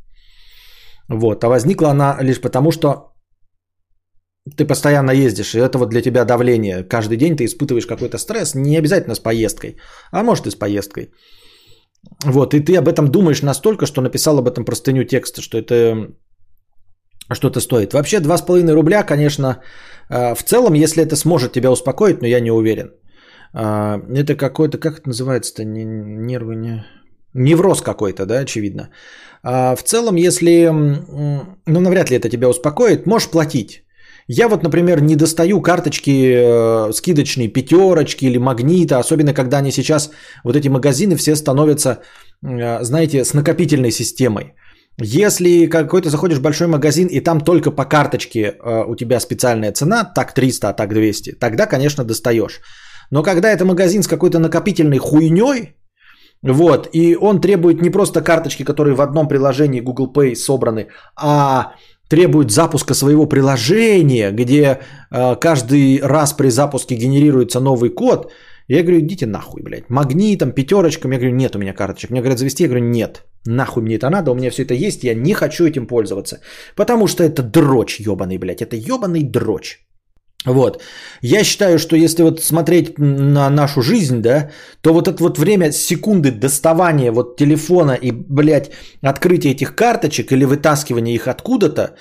[1.09, 3.10] Вот, а возникла она лишь потому, что
[4.57, 6.83] ты постоянно ездишь, и это вот для тебя давление.
[6.83, 9.77] Каждый день ты испытываешь какой-то стресс, не обязательно с поездкой,
[10.11, 11.11] а может и с поездкой.
[12.25, 16.07] Вот, и ты об этом думаешь настолько, что написал об этом простыню текста, что это
[17.33, 17.93] что-то стоит.
[17.93, 19.61] Вообще 2,5 рубля, конечно,
[20.09, 22.91] э, в целом, если это сможет тебя успокоить, но я не уверен.
[23.53, 26.85] Э, это какой-то, как это называется-то, нервы, не...
[27.33, 28.89] невроз какой-то, да, очевидно.
[29.43, 33.83] А в целом, если, ну, навряд ли это тебя успокоит, можешь платить.
[34.27, 40.11] Я вот, например, не достаю карточки э, скидочные пятерочки или магнита, особенно когда они сейчас,
[40.43, 42.01] вот эти магазины все становятся,
[42.43, 44.53] э, знаете, с накопительной системой.
[44.99, 49.71] Если какой-то заходишь в большой магазин и там только по карточке э, у тебя специальная
[49.71, 52.61] цена, так 300, а так 200, тогда, конечно, достаешь.
[53.11, 55.75] Но когда это магазин с какой-то накопительной хуйней,
[56.43, 61.73] вот, и он требует не просто карточки, которые в одном приложении Google Pay собраны, а
[62.11, 64.79] требует запуска своего приложения, где
[65.11, 68.31] э, каждый раз при запуске генерируется новый код,
[68.67, 69.89] я говорю, идите нахуй, блядь.
[69.89, 71.11] Магнитом, пятерочком.
[71.11, 72.11] Я говорю, нет у меня карточек.
[72.11, 72.63] Мне говорят, завести.
[72.63, 73.23] Я говорю, нет.
[73.45, 76.39] Нахуй мне это надо, у меня все это есть, я не хочу этим пользоваться.
[76.75, 78.61] Потому что это дрочь ебаный, блядь.
[78.61, 79.79] Это ебаный дрочь.
[80.45, 80.81] Вот.
[81.21, 84.49] Я считаю, что если вот смотреть на нашу жизнь, да,
[84.81, 88.71] то вот это вот время секунды доставания вот телефона и, блядь,
[89.03, 91.95] открытия этих карточек или вытаскивания их откуда-то,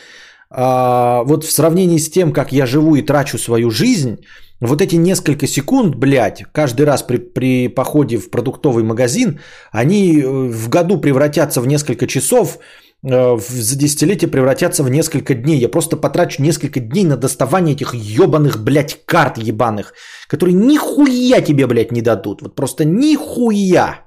[0.50, 4.24] а, вот в сравнении с тем, как я живу и трачу свою жизнь,
[4.60, 9.40] вот эти несколько секунд, блядь, каждый раз при, при походе в продуктовый магазин,
[9.72, 12.58] они э, в году превратятся в несколько часов,
[13.02, 15.58] за десятилетие превратятся в несколько дней.
[15.58, 19.94] Я просто потрачу несколько дней на доставание этих ебаных, блядь, карт ебаных,
[20.28, 22.42] которые нихуя тебе, блядь, не дадут.
[22.42, 24.06] Вот просто нихуя.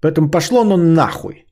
[0.00, 1.44] Поэтому пошло оно нахуй.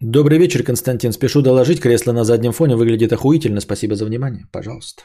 [0.00, 1.12] Добрый вечер, Константин.
[1.12, 3.60] Спешу доложить, кресло на заднем фоне выглядит охуительно.
[3.60, 4.46] Спасибо за внимание.
[4.50, 5.02] Пожалуйста.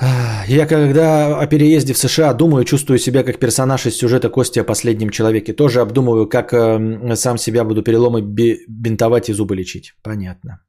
[0.00, 4.64] Я когда о переезде в США думаю, чувствую себя как персонаж из сюжета Кости о
[4.64, 5.52] последнем человеке.
[5.52, 9.92] Тоже обдумываю, как э, сам себя буду переломы бинтовать и зубы лечить.
[10.02, 10.60] Понятно.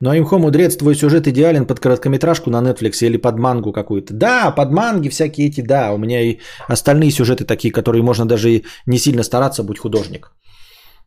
[0.00, 4.12] Но имхо мудрец, твой сюжет идеален под короткометражку на Netflix или под мангу какую-то.
[4.12, 5.92] Да, под манги всякие эти, да.
[5.92, 6.38] У меня и
[6.68, 10.32] остальные сюжеты такие, которые можно даже и не сильно стараться, будь художник.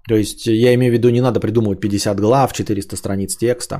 [0.10, 3.76] То есть я имею в виду, не надо придумывать 50 глав, 400 страниц текста.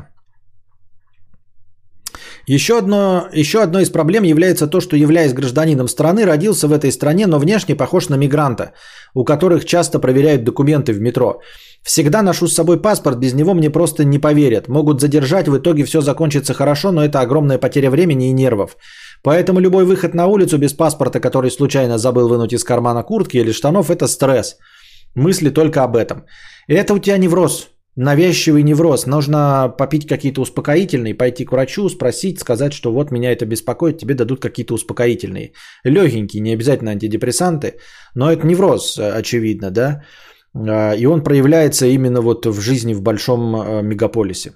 [2.48, 6.92] Еще одно, еще одной из проблем является то, что являясь гражданином страны, родился в этой
[6.92, 8.74] стране, но внешне похож на мигранта,
[9.16, 11.42] у которых часто проверяют документы в метро.
[11.84, 14.68] Всегда ношу с собой паспорт, без него мне просто не поверят.
[14.68, 18.78] Могут задержать, в итоге все закончится хорошо, но это огромная потеря времени и нервов.
[19.24, 23.52] Поэтому любой выход на улицу без паспорта, который случайно забыл вынуть из кармана куртки или
[23.52, 24.58] штанов, это стресс.
[25.16, 26.26] Мысли только об этом.
[26.68, 27.70] И это у тебя невроз
[28.00, 29.06] навязчивый невроз.
[29.06, 34.16] Нужно попить какие-то успокоительные, пойти к врачу, спросить, сказать, что вот меня это беспокоит, тебе
[34.16, 35.52] дадут какие-то успокоительные.
[35.84, 37.74] Легенькие, не обязательно антидепрессанты,
[38.16, 40.04] но это невроз, очевидно, да.
[40.56, 44.54] А, и он проявляется именно вот в жизни в большом а, мегаполисе.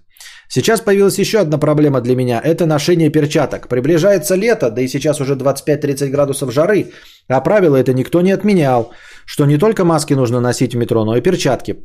[0.47, 2.39] Сейчас появилась еще одна проблема для меня.
[2.43, 3.67] Это ношение перчаток.
[3.67, 6.91] Приближается лето, да и сейчас уже 25-30 градусов жары,
[7.27, 8.91] а правила это никто не отменял,
[9.25, 11.75] что не только маски нужно носить в метро, но и перчатки.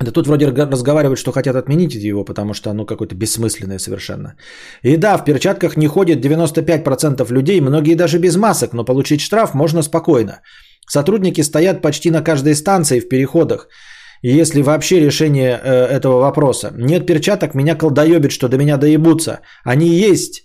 [0.00, 4.34] Да тут вроде разговаривают, что хотят отменить его, потому что оно какое-то бессмысленное совершенно.
[4.82, 9.54] И да, в перчатках не ходит 95% людей, многие даже без масок, но получить штраф
[9.54, 10.40] можно спокойно.
[10.88, 13.68] Сотрудники стоят почти на каждой станции в переходах.
[14.22, 16.72] Если вообще решение э, этого вопроса.
[16.76, 19.40] Нет перчаток, меня колдоебит, что до меня доебутся.
[19.64, 20.44] Они есть,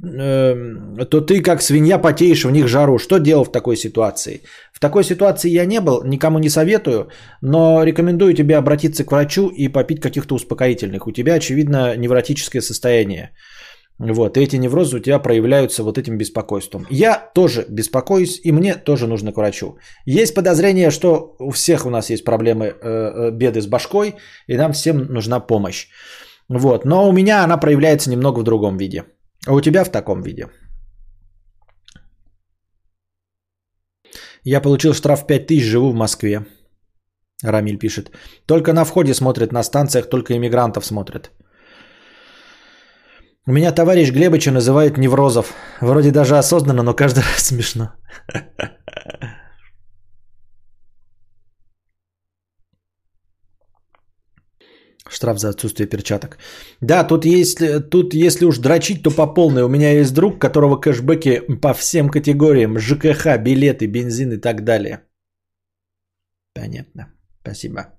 [0.00, 2.98] то ты как свинья потеешь в них жару.
[2.98, 4.42] Что делал в такой ситуации?
[4.72, 7.08] В такой ситуации я не был, никому не советую,
[7.42, 11.06] но рекомендую тебе обратиться к врачу и попить каких-то успокоительных.
[11.06, 13.30] У тебя, очевидно, невротическое состояние.
[13.98, 16.86] Вот, и эти неврозы у тебя проявляются вот этим беспокойством.
[16.88, 19.78] Я тоже беспокоюсь, и мне тоже нужно к врачу.
[20.06, 24.14] Есть подозрение, что у всех у нас есть проблемы, э, э, беды с башкой,
[24.46, 25.88] и нам всем нужна помощь.
[26.48, 29.04] Вот, но у меня она проявляется немного в другом виде.
[29.46, 30.48] А у тебя в таком виде?
[34.44, 36.46] Я получил штраф 5000, живу в Москве.
[37.42, 38.10] Рамиль пишет.
[38.46, 41.30] Только на входе смотрят, на станциях только иммигрантов смотрят.
[43.46, 45.54] У меня товарищ Глебыча называют неврозов.
[45.80, 47.92] Вроде даже осознанно, но каждый раз смешно.
[55.08, 56.38] Штраф за отсутствие перчаток.
[56.80, 57.58] Да, тут, есть,
[57.90, 59.62] тут если уж дрочить, то по полной.
[59.62, 62.78] У меня есть друг, которого кэшбэки по всем категориям.
[62.78, 65.00] ЖКХ, билеты, бензин и так далее.
[66.54, 67.06] Понятно.
[67.42, 67.98] Спасибо.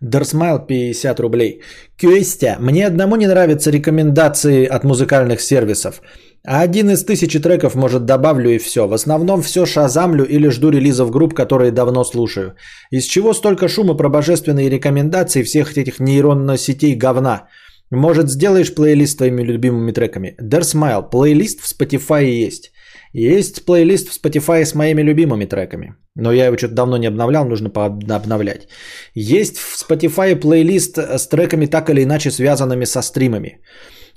[0.00, 1.62] Дарсмайл 50 рублей.
[1.96, 6.00] Кюстя, мне одному не нравятся рекомендации от музыкальных сервисов.
[6.46, 8.86] А один из тысячи треков, может, добавлю и все.
[8.86, 12.54] В основном все шазамлю или жду релизов групп, которые давно слушаю.
[12.90, 17.48] Из чего столько шума про божественные рекомендации всех этих нейронных сетей говна?
[17.90, 20.36] Может, сделаешь плейлист с твоими любимыми треками?
[20.40, 22.72] Der Smile, плейлист в Spotify есть.
[23.12, 25.94] Есть плейлист в Spotify с моими любимыми треками.
[26.14, 28.68] Но я его что-то давно не обновлял, нужно обновлять.
[29.14, 33.60] Есть в Spotify плейлист с треками так или иначе связанными со стримами.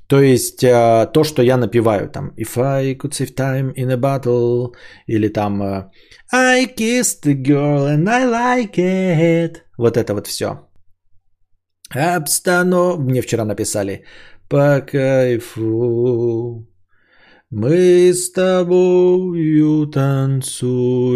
[0.08, 3.96] То есть э, то, что я напиваю там If I could save time in a
[3.96, 4.74] bottle
[5.08, 5.90] или там э,
[6.32, 9.58] I kissed the girl and I like it.
[9.78, 10.68] Вот это вот все.
[11.90, 13.00] Обстанов...
[13.00, 14.04] Мне вчера написали.
[14.50, 16.68] По кайфу.
[17.50, 21.14] Мы с тобою танцуем.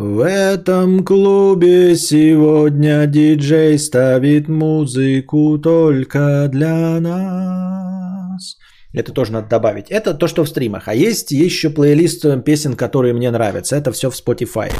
[0.00, 8.58] В этом клубе сегодня диджей ставит музыку только для нас.
[8.92, 9.90] Это тоже надо добавить.
[9.90, 10.86] Это то, что в стримах.
[10.86, 13.74] А есть еще плейлист песен, которые мне нравятся.
[13.74, 14.70] Это все в Spotify.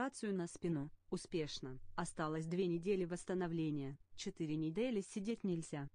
[0.00, 0.90] Операцию на спину.
[1.10, 1.78] Успешно.
[1.94, 3.98] Осталось две недели восстановления.
[4.16, 5.88] Четыре недели сидеть нельзя.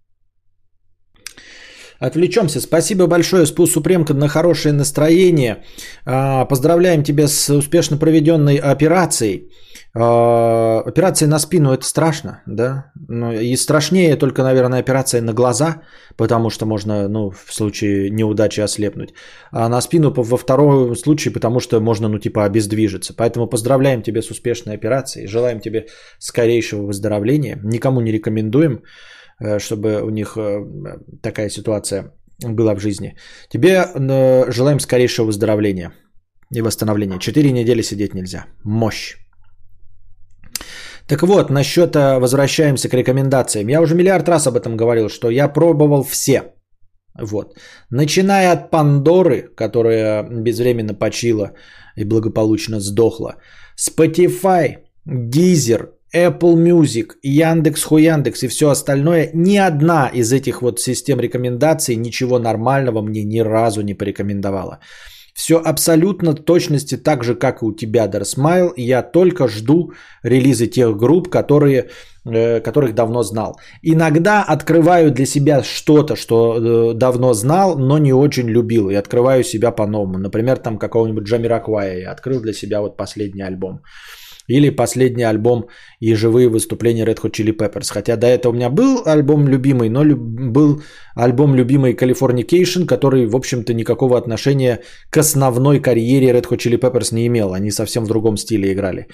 [1.98, 2.61] Отвлечемся.
[2.61, 5.64] Спасибо большое, Спу Супремка, на хорошее настроение.
[6.06, 9.49] А, поздравляем тебя с успешно проведенной операцией.
[9.98, 12.92] А, операция на спину это страшно, да?
[13.08, 15.82] Ну, и страшнее только, наверное, операция на глаза,
[16.18, 19.14] потому что можно, ну, в случае неудачи ослепнуть.
[19.52, 23.14] А на спину во втором случае, потому что можно, ну, типа, обездвижиться.
[23.16, 25.28] Поэтому поздравляем тебя с успешной операцией.
[25.28, 25.86] Желаем тебе
[26.20, 27.60] скорейшего выздоровления.
[27.64, 28.84] Никому не рекомендуем,
[29.40, 30.66] э, чтобы у них э,
[31.22, 32.12] такая ситуация
[32.44, 33.16] была в жизни.
[33.50, 35.94] Тебе э, желаем скорейшего выздоровления
[36.54, 37.18] и восстановления.
[37.20, 38.46] Четыре недели сидеть нельзя.
[38.64, 39.24] Мощь.
[41.07, 43.69] Так вот, насчет э, возвращаемся к рекомендациям.
[43.69, 46.41] Я уже миллиард раз об этом говорил, что я пробовал все.
[47.22, 47.53] Вот.
[47.91, 51.52] Начиная от Пандоры, которая безвременно почила
[51.95, 53.36] и благополучно сдохла.
[53.77, 54.77] Spotify,
[55.07, 61.95] Deezer, Apple Music, Яндекс, Хуяндекс и все остальное, ни одна из этих вот систем рекомендаций
[61.95, 64.80] ничего нормального мне ни разу не порекомендовала.
[65.36, 68.74] Все абсолютно точности так же, как и у тебя, Дарсмайл.
[68.78, 69.91] Я только жду
[70.24, 71.90] релизы тех групп, которые,
[72.26, 73.60] э, которых давно знал.
[73.84, 78.90] Иногда открываю для себя что-то, что э, давно знал, но не очень любил.
[78.90, 80.18] И открываю себя по-новому.
[80.18, 83.82] Например, там какого-нибудь Джамираквая я открыл для себя вот последний альбом.
[84.48, 85.68] Или последний альбом
[86.00, 87.92] и живые выступления Red Hot Chili Peppers.
[87.92, 90.20] Хотя до этого у меня был альбом любимый, но люб-
[90.52, 90.82] был
[91.16, 97.14] альбом любимый Californication, который, в общем-то, никакого отношения к основной карьере Red Hot Chili Peppers
[97.14, 97.54] не имел.
[97.54, 99.08] Они совсем в другом стиле играли.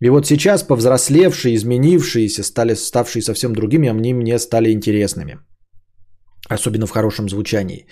[0.00, 5.38] И вот сейчас повзрослевшие, изменившиеся, стали, ставшие совсем другими, они мне стали интересными.
[6.48, 7.86] Особенно в хорошем звучании.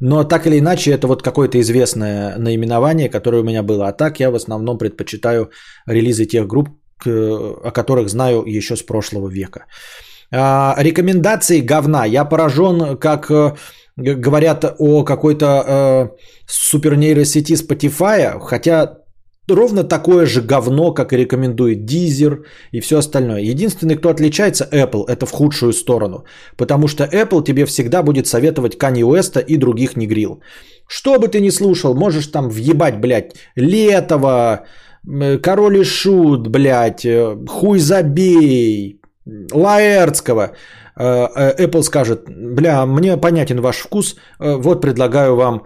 [0.00, 3.88] Но так или иначе, это вот какое-то известное наименование, которое у меня было.
[3.88, 5.50] А так я в основном предпочитаю
[5.86, 6.68] релизы тех групп,
[7.04, 9.66] о которых знаю еще с прошлого века.
[10.32, 12.04] А, рекомендации говна.
[12.04, 13.54] Я поражен, как э,
[13.96, 16.08] говорят о какой-то э,
[16.46, 18.98] супернейросети Spotify, хотя
[19.54, 23.40] ровно такое же говно, как и рекомендует Deezer и все остальное.
[23.40, 26.24] Единственный, кто отличается Apple, это в худшую сторону.
[26.56, 30.40] Потому что Apple тебе всегда будет советовать Kanye West и других негрил.
[30.88, 34.66] Что бы ты ни слушал, можешь там въебать, блядь, Летова,
[35.06, 39.00] э, Король и Шут, блядь, э, Хуй забей,
[39.52, 40.52] Лаэртского.
[40.98, 45.62] Э, э, Apple скажет, бля, мне понятен ваш вкус, э, вот предлагаю вам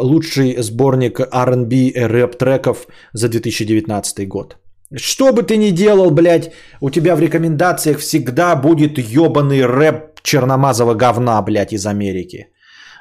[0.00, 4.56] лучший сборник R&B и рэп треков за 2019 год.
[4.96, 10.94] Что бы ты ни делал, блядь, у тебя в рекомендациях всегда будет ебаный рэп черномазого
[10.94, 12.48] говна, блядь, из Америки.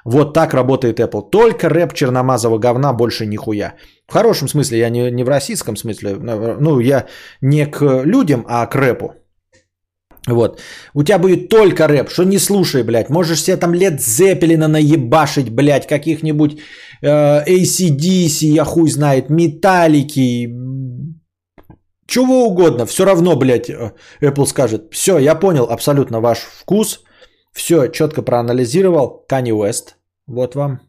[0.06, 1.30] Вот так работает Apple.
[1.30, 3.74] Только рэп черномазого говна, больше нихуя.
[4.08, 6.16] В хорошем смысле, я не, не в российском смысле.
[6.60, 7.06] Ну, я
[7.42, 9.14] не к людям, а к рэпу.
[10.28, 10.62] Вот.
[10.94, 13.10] У тебя будет только рэп, что не слушай, блядь.
[13.10, 16.60] Можешь себе там лет Зеппелина наебашить, блядь, каких-нибудь
[17.02, 20.48] э, ACDC, я хуй знает, металлики,
[22.08, 22.86] чего угодно.
[22.86, 23.92] Все равно, блядь, э,
[24.22, 27.04] Apple скажет, все, я понял абсолютно ваш вкус,
[27.52, 29.96] все четко проанализировал, Kanye West,
[30.28, 30.80] вот вам.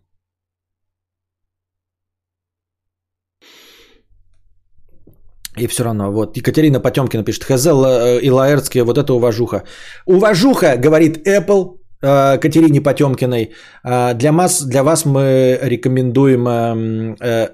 [5.56, 9.62] И все равно, вот, Екатерина Потемкина пишет, ХЗ э, и Лаэртские, вот это уважуха.
[10.06, 13.52] Уважуха, говорит Apple, э, Катерине Потемкиной.
[13.84, 16.48] Э, для, вас, для вас мы рекомендуем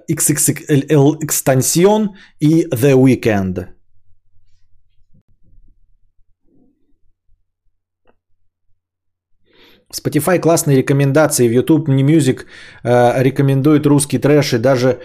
[0.08, 2.08] XXL Extension
[2.40, 3.66] и The Weekend.
[9.92, 12.44] Spotify классные рекомендации, в YouTube New Music
[12.84, 15.00] рекомендует русский трэш и даже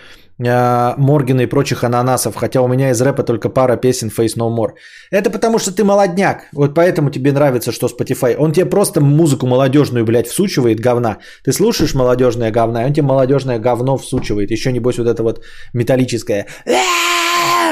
[0.45, 4.49] а, Моргина и прочих ананасов, хотя у меня из рэпа только пара песен Face No
[4.53, 4.73] More.
[5.11, 8.35] Это потому что ты молодняк, вот поэтому тебе нравится, что Spotify.
[8.37, 11.19] Он тебе просто музыку молодежную, блядь, всучивает говна.
[11.43, 14.51] Ты слушаешь молодежное говна, он тебе молодежное говно всучивает.
[14.51, 15.41] Еще небось вот это вот
[15.73, 16.47] металлическое.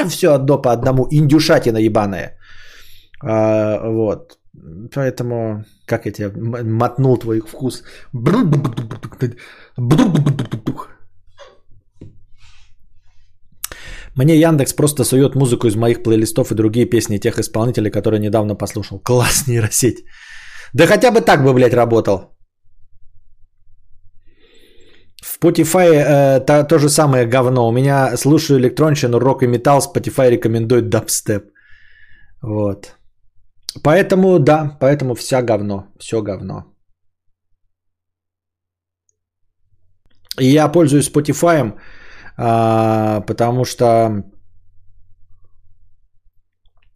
[0.08, 2.38] Все одно по одному, индюшатина ебаная.
[3.22, 4.38] А, вот.
[4.94, 6.30] Поэтому, как я тебе
[6.62, 7.82] мотнул твой вкус.
[14.16, 18.54] Мне Яндекс просто сует музыку из моих плейлистов и другие песни тех исполнителей, которые недавно
[18.54, 19.00] послушал.
[19.00, 20.04] Класс, нейросеть.
[20.72, 22.36] Да хотя бы так бы, блядь, работал.
[25.22, 27.68] В Spotify э, то, то же самое говно.
[27.68, 29.80] У меня слушаю электронщину, рок и металл.
[29.80, 31.50] Spotify рекомендует дабстеп.
[32.42, 32.94] Вот.
[33.82, 35.86] Поэтому, да, поэтому вся говно.
[35.98, 36.74] Все говно.
[40.40, 41.74] И я пользуюсь Spotify
[42.36, 44.24] а, потому что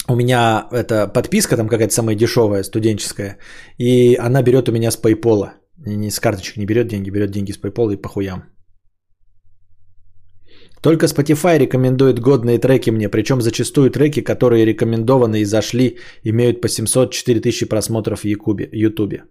[0.09, 3.39] у меня эта подписка там какая-то самая дешевая, студенческая,
[3.79, 5.51] и она берет у меня с PayPal.
[5.77, 8.58] Не с карточек не берет деньги, берет деньги с PayPal и похуям.
[10.83, 16.67] Только Spotify рекомендует годные треки мне, причем зачастую треки, которые рекомендованы и зашли, имеют по
[16.67, 18.27] 700-4 тысячи просмотров в
[18.73, 19.25] Ютубе.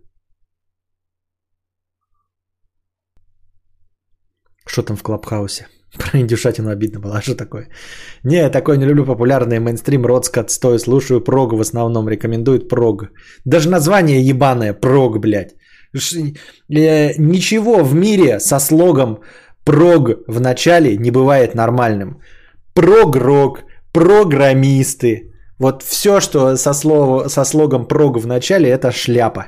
[4.67, 5.67] Что там в Клабхаусе?
[5.97, 7.69] Про индюшатину обидно было, а что такое?
[8.23, 13.09] Не, такой не люблю популярный мейнстрим, родск отстой, слушаю прог в основном, рекомендует прог.
[13.45, 15.55] Даже название ебаное, прог, блядь.
[15.93, 19.19] Э, ничего в мире со слогом
[19.67, 22.21] прог в начале не бывает нормальным.
[22.73, 29.47] Прогрок, программисты, Вот все, что со, слово, со слогом прог в начале, это шляпа.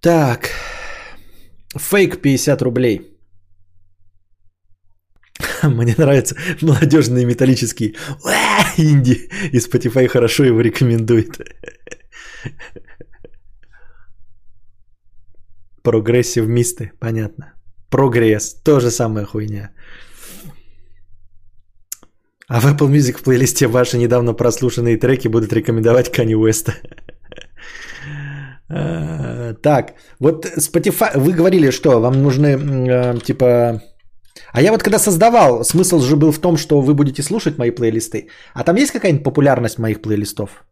[0.00, 0.50] Так.
[1.76, 3.17] Фейк 50 рублей.
[5.62, 7.94] Мне нравятся молодежные металлические
[8.76, 9.28] инди.
[9.52, 11.40] И Spotify хорошо его рекомендует.
[15.82, 17.54] Прогрессив мисты, понятно.
[17.90, 19.70] Прогресс, тоже самая хуйня.
[22.48, 26.72] А в Apple Music в плейлисте ваши недавно прослушанные треки будут рекомендовать Kanye West.
[28.70, 33.82] Э, так, вот Spotify, вы говорили, что вам нужны э, типа...
[34.52, 37.70] А я вот когда создавал, смысл же был в том, что вы будете слушать мои
[37.70, 38.28] плейлисты.
[38.54, 40.64] А там есть какая-нибудь популярность моих плейлистов?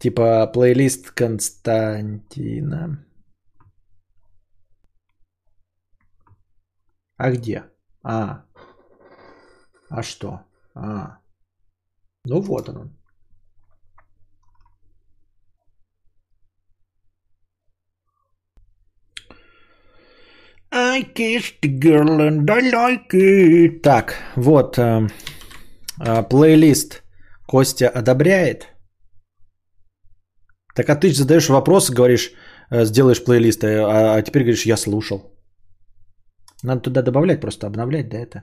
[0.00, 3.06] Типа плейлист Константина.
[7.16, 7.64] А где?
[8.02, 8.44] А.
[9.90, 10.40] А что?
[10.74, 11.18] А.
[12.24, 12.99] Ну вот он.
[20.72, 23.82] I kissed girl and I like it.
[23.82, 25.08] Так, вот э,
[26.00, 27.02] э, плейлист
[27.46, 28.68] Костя одобряет.
[30.76, 32.32] Так а ты задаешь вопрос, говоришь,
[32.70, 35.20] э, сделаешь плейлист, а, а теперь говоришь, я слушал.
[36.62, 38.42] Надо туда добавлять, просто обновлять, да, это.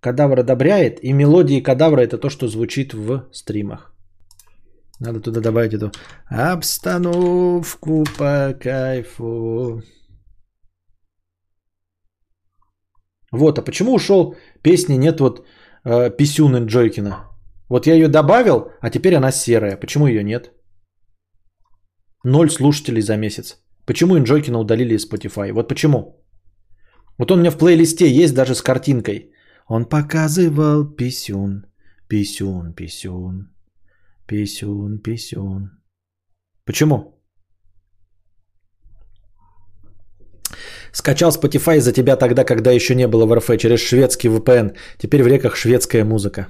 [0.00, 3.92] Кадавр одобряет, и мелодии кадавра это то, что звучит в стримах.
[5.00, 5.92] Надо туда добавить эту
[6.28, 9.82] обстановку по кайфу.
[13.36, 15.46] Вот, а почему ушел песни нет вот
[15.84, 17.16] э, Писюны Джойкина?
[17.68, 19.76] Вот я ее добавил, а теперь она серая.
[19.76, 20.52] Почему ее нет?
[22.24, 23.62] Ноль слушателей за месяц.
[23.86, 25.52] Почему Инджойкина удалили из Spotify?
[25.52, 26.24] Вот почему?
[27.18, 29.32] Вот он у меня в плейлисте есть даже с картинкой.
[29.68, 31.66] Он показывал писюн,
[32.08, 33.48] писюн, писюн,
[34.26, 35.70] писюн, писюн.
[36.64, 37.15] Почему?
[40.96, 44.72] Скачал Spotify за тебя тогда, когда еще не было в РФ, через шведский VPN.
[44.98, 46.46] Теперь в реках шведская музыка.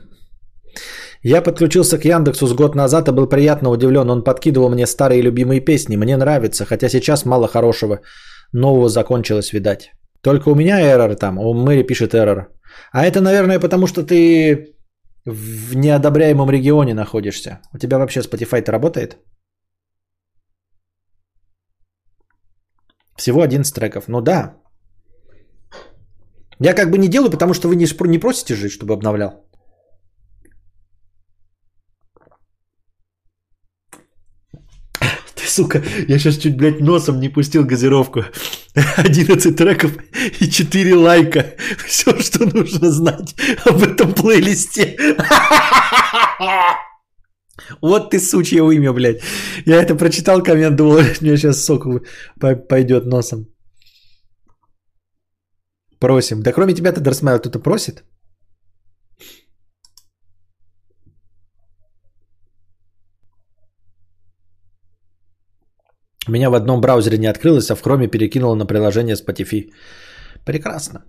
[1.24, 4.08] Я подключился к Яндексу с год назад и был приятно удивлен.
[4.08, 5.96] Он подкидывал мне старые любимые песни.
[5.96, 7.98] Мне нравится, хотя сейчас мало хорошего.
[8.52, 9.90] Нового закончилось, видать.
[10.22, 12.46] Только у меня эррор там, у Мэри пишет эррор.
[12.92, 14.76] А это, наверное, потому что ты
[15.24, 17.58] в неодобряемом регионе находишься.
[17.74, 19.16] У тебя вообще Spotify-то работает?
[23.16, 24.08] Всего 11 треков.
[24.08, 24.56] Ну да.
[26.60, 29.46] Я как бы не делаю, потому что вы не, не просите жить, чтобы обновлял.
[35.34, 38.24] Ты, сука, я сейчас чуть, блядь, носом не пустил газировку.
[38.96, 39.92] 11 треков
[40.40, 41.54] и 4 лайка.
[41.86, 43.34] Все, что нужно знать
[43.64, 44.96] об этом плейлисте.
[47.82, 49.22] Вот ты сучье имя, блядь.
[49.66, 51.86] Я это прочитал коммент, думал, мне сейчас сок
[52.68, 53.46] пойдет носом.
[55.98, 56.42] Просим.
[56.42, 58.04] Да кроме тебя, ты Дарсмайл, кто-то просит?
[66.28, 69.72] Меня в одном браузере не открылось, а в Chrome перекинуло на приложение Spotify.
[70.44, 71.04] Прекрасно.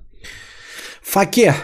[1.02, 1.56] Факе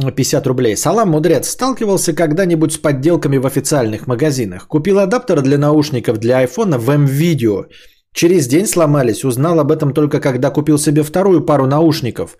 [0.00, 0.76] 50 рублей.
[0.76, 1.48] Салам, мудрец.
[1.48, 4.66] Сталкивался когда-нибудь с подделками в официальных магазинах?
[4.66, 7.66] Купил адаптер для наушников для айфона в M-Video.
[8.12, 9.24] Через день сломались.
[9.24, 12.36] Узнал об этом только когда купил себе вторую пару наушников.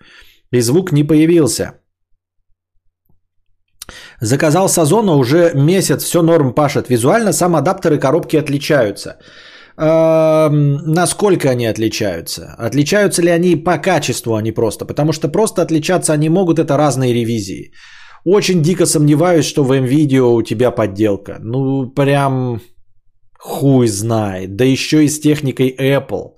[0.51, 1.73] И звук не появился.
[4.21, 6.89] Заказал Сазона уже месяц, все норм пашет.
[6.89, 9.17] Визуально сам адаптер и коробки отличаются.
[9.81, 12.55] Эм, насколько они отличаются?
[12.59, 14.85] Отличаются ли они по качеству, а не просто?
[14.85, 17.71] Потому что просто отличаться они могут, это разные ревизии.
[18.23, 21.37] Очень дико сомневаюсь, что в MVideo у тебя подделка.
[21.39, 22.61] Ну, прям
[23.39, 24.55] хуй знает.
[24.55, 26.35] Да еще и с техникой Apple.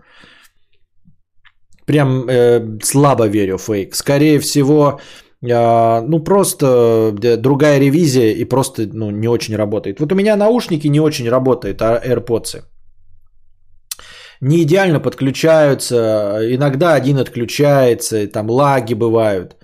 [1.86, 3.94] Прям э, слабо верю фейк.
[3.96, 5.02] Скорее всего,
[5.42, 10.00] э, ну просто другая ревизия и просто ну, не очень работает.
[10.00, 12.62] Вот у меня наушники не очень работают, а AirPods
[14.44, 19.56] не идеально подключаются, иногда один отключается, там лаги бывают.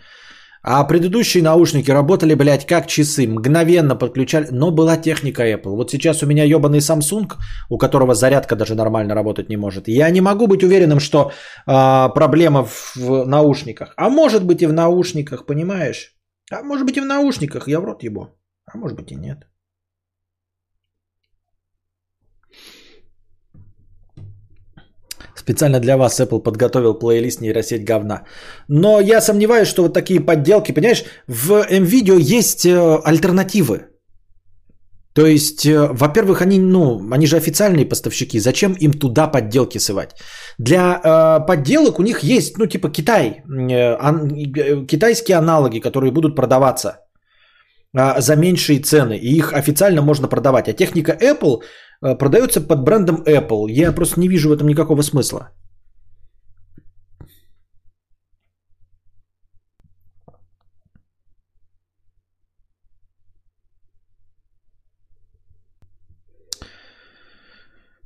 [0.61, 5.76] А предыдущие наушники работали, блядь, как часы, мгновенно подключали, но была техника Apple.
[5.76, 7.31] Вот сейчас у меня ебаный Samsung,
[7.69, 9.88] у которого зарядка даже нормально работать не может.
[9.88, 11.31] Я не могу быть уверенным, что
[11.65, 12.65] а, проблема
[12.95, 13.93] в наушниках.
[13.97, 16.14] А может быть и в наушниках, понимаешь?
[16.51, 18.27] А может быть и в наушниках, я в рот ебу.
[18.65, 19.48] А может быть и нет.
[25.49, 28.21] Специально для вас Apple подготовил плейлист нейросеть говна.
[28.67, 33.88] Но я сомневаюсь, что вот такие подделки, понимаешь, в MVideo есть э, альтернативы.
[35.15, 38.39] То есть, э, во-первых, они, ну, они же официальные поставщики.
[38.39, 40.11] Зачем им туда подделки сывать?
[40.59, 46.11] Для э, подделок у них есть, ну, типа Китай, э, ан, э, китайские аналоги, которые
[46.11, 47.09] будут продаваться
[47.93, 49.17] за меньшие цены.
[49.17, 50.67] И их официально можно продавать.
[50.67, 51.61] А техника Apple
[52.01, 53.69] э, продается под брендом Apple.
[53.69, 55.49] Я просто не вижу в этом никакого смысла.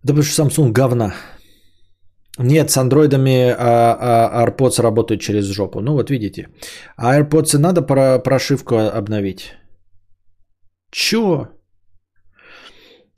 [0.04, 1.14] Да потому что Samsung говна.
[2.40, 5.82] Нет, с андроидами а, а, AirPods работают через жопу.
[5.82, 6.48] Ну вот видите.
[6.98, 9.54] А AirPods надо про прошивку обновить.
[10.94, 11.48] Чё?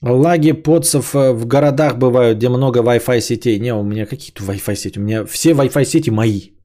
[0.02, 3.60] Лаги подсов э, в городах бывают, где много Wi-Fi сетей.
[3.60, 5.00] Не, у меня какие-то Wi-Fi сети.
[5.00, 6.56] У меня все Wi-Fi сети мои.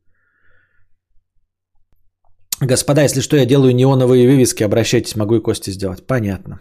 [2.60, 6.06] Господа, если что, я делаю неоновые вывески, обращайтесь, могу и Кости сделать.
[6.06, 6.60] Понятно.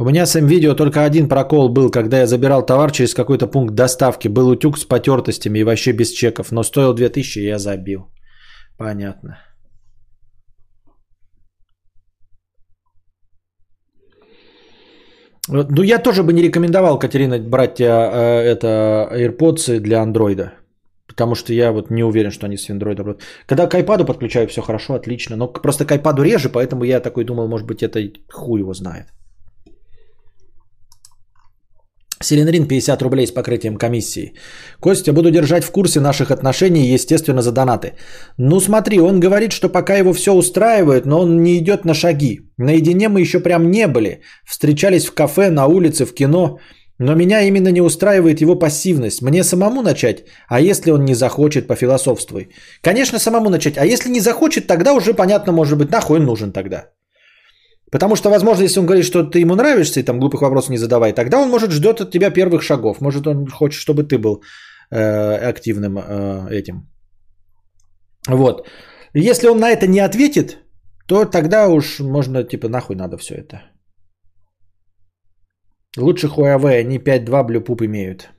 [0.00, 3.74] У меня с видео только один прокол был, когда я забирал товар через какой-то пункт
[3.74, 4.28] доставки.
[4.28, 8.00] Был утюг с потертостями и вообще без чеков, но стоил 2000 и я забил.
[8.78, 9.38] Понятно.
[15.48, 20.52] Ну, я тоже бы не рекомендовал, Катерина, брать э, это AirPods для андроида.
[21.08, 23.20] Потому что я вот не уверен, что они с Android.
[23.46, 25.36] Когда к iPad подключаю, все хорошо, отлично.
[25.36, 28.00] Но просто к iPad реже, поэтому я такой думал, может быть, это
[28.32, 29.06] хуй его знает.
[32.22, 34.34] Селенрин 50 рублей с покрытием комиссии.
[34.80, 37.92] Костя, буду держать в курсе наших отношений, естественно, за донаты.
[38.36, 42.40] Ну смотри, он говорит, что пока его все устраивает, но он не идет на шаги.
[42.58, 44.20] Наедине мы еще прям не были.
[44.46, 46.58] Встречались в кафе, на улице, в кино.
[46.98, 49.22] Но меня именно не устраивает его пассивность.
[49.22, 50.24] Мне самому начать?
[50.48, 52.50] А если он не захочет, пофилософствуй.
[52.82, 53.78] Конечно, самому начать.
[53.78, 56.90] А если не захочет, тогда уже понятно, может быть, нахуй нужен тогда.
[57.90, 60.78] Потому что, возможно, если он говорит, что ты ему нравишься и там глупых вопросов не
[60.78, 63.00] задавай, тогда он может ждет от тебя первых шагов.
[63.00, 64.42] Может, он хочет, чтобы ты был
[64.90, 66.88] э, активным э, этим.
[68.28, 68.68] Вот.
[69.14, 70.58] Если он на это не ответит,
[71.06, 73.62] то тогда уж можно, типа, нахуй надо все это.
[75.96, 78.30] Лучше Huawei, они 5.2 Bluepoop имеют.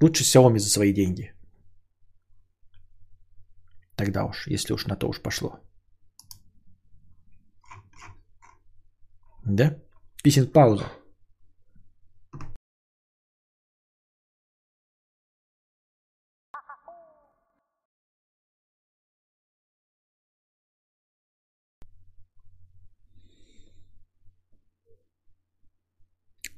[0.00, 1.32] Лучше Xiaomi за свои деньги.
[3.96, 5.58] Тогда уж, если уж на то уж пошло.
[9.48, 9.78] Да?
[10.22, 10.84] Писин пауза.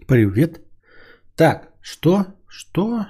[0.09, 0.61] Привет.
[1.37, 2.27] Так, что?
[2.49, 3.07] Что?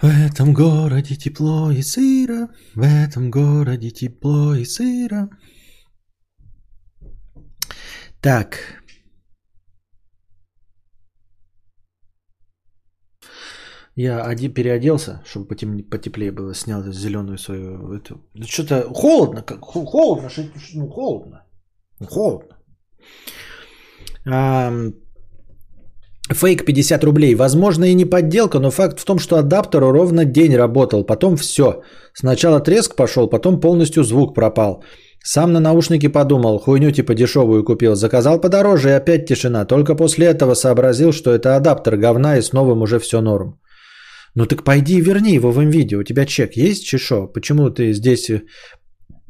[0.00, 5.28] В этом городе тепло и сыро, в этом городе тепло и сыро.
[8.24, 8.58] Так.
[13.96, 15.90] Я один переоделся, чтобы потем...
[15.90, 18.14] потеплее было, снял зеленую свою эту.
[18.46, 20.30] Что-то холодно, как холодно,
[20.74, 21.44] ну холодно,
[22.08, 22.56] холодно.
[24.26, 24.72] А,
[26.32, 27.34] фейк 50 рублей.
[27.34, 31.82] Возможно и не подделка, но факт в том, что адаптер ровно день работал, потом все.
[32.14, 34.82] Сначала треск пошел, потом полностью звук пропал.
[35.26, 39.64] Сам на наушники подумал, хуйню типа дешевую купил, заказал подороже и опять тишина.
[39.64, 43.58] Только после этого сообразил, что это адаптер говна и с новым уже все норм.
[44.34, 46.00] Ну так пойди и верни его в видео.
[46.00, 47.26] У тебя чек есть, чешо?
[47.26, 48.30] Почему ты здесь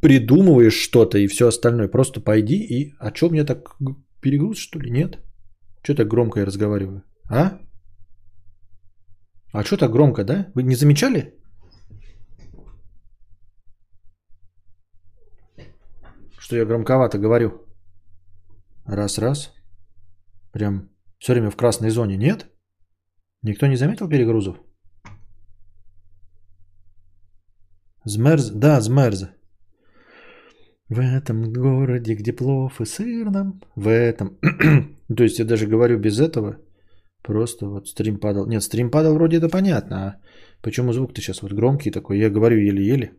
[0.02, 1.88] придумываешь что-то и все остальное?
[1.88, 2.92] Просто пойди и...
[2.98, 3.76] А что мне так
[4.20, 4.90] перегруз, что ли?
[4.90, 5.18] Нет?
[5.84, 7.02] Что так громко я разговариваю?
[7.30, 7.58] А?
[9.52, 10.48] А что так громко, да?
[10.54, 11.34] Вы не замечали?
[16.44, 17.50] Что я громковато говорю.
[18.86, 19.54] Раз, раз.
[20.52, 22.16] Прям все время в красной зоне.
[22.16, 22.46] Нет?
[23.42, 24.56] Никто не заметил перегрузов?
[28.04, 28.50] Змерз?
[28.50, 29.24] Да, змерз.
[30.90, 34.38] В этом городе, где плов и сырном, в этом...
[35.16, 36.58] То есть я даже говорю без этого.
[37.22, 38.46] Просто вот стрим падал.
[38.46, 39.96] Нет, стрим падал вроде это понятно.
[39.96, 40.20] А
[40.62, 42.18] почему звук-то сейчас вот громкий такой?
[42.18, 43.12] Я говорю еле-еле.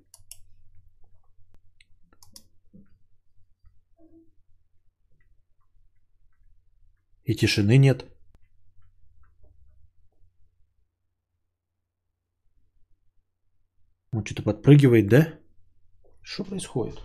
[7.26, 8.06] И тишины нет.
[14.12, 15.40] Он что-то подпрыгивает, да?
[16.22, 17.02] Что происходит?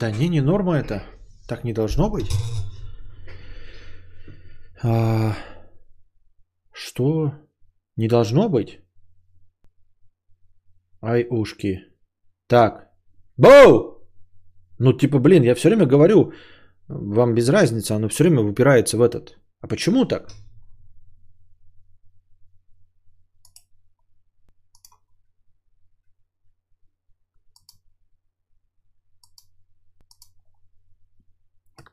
[0.00, 1.02] Да не, не норма это.
[1.46, 2.30] Так не должно быть.
[4.82, 5.36] А,
[6.72, 7.34] что?
[7.96, 8.80] Не должно быть?
[11.02, 11.80] Ай, ушки.
[12.48, 12.88] Так.
[13.36, 14.08] Боу!
[14.78, 16.32] Ну, типа, блин, я все время говорю,
[16.88, 19.38] вам без разницы, оно все время выпирается в этот.
[19.60, 20.32] А почему так?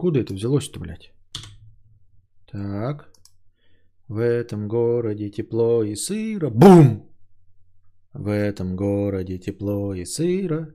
[0.07, 1.11] Откуда это взялось-то, блядь?
[2.49, 3.09] Так.
[4.07, 6.49] В этом городе тепло и сыро.
[6.49, 7.09] Бум!
[8.13, 10.73] В этом городе тепло и сыро.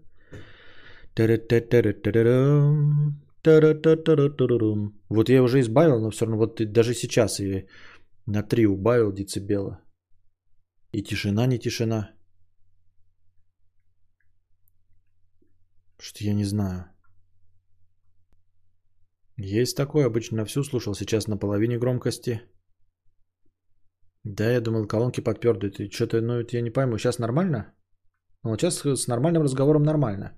[5.09, 7.65] Вот я уже избавил, но все равно вот даже сейчас я
[8.27, 9.81] на 3 убавил децибела.
[10.93, 12.11] И тишина, не тишина.
[15.99, 16.92] Что я не знаю.
[19.37, 22.43] Есть такое, обычно на всю слушал, сейчас на половине громкости.
[24.25, 25.81] Да, я думал, колонки подпердут.
[25.81, 27.75] И что-то, ну, я не пойму, сейчас нормально?
[28.45, 30.33] Ну, вот сейчас с нормальным разговором нормально.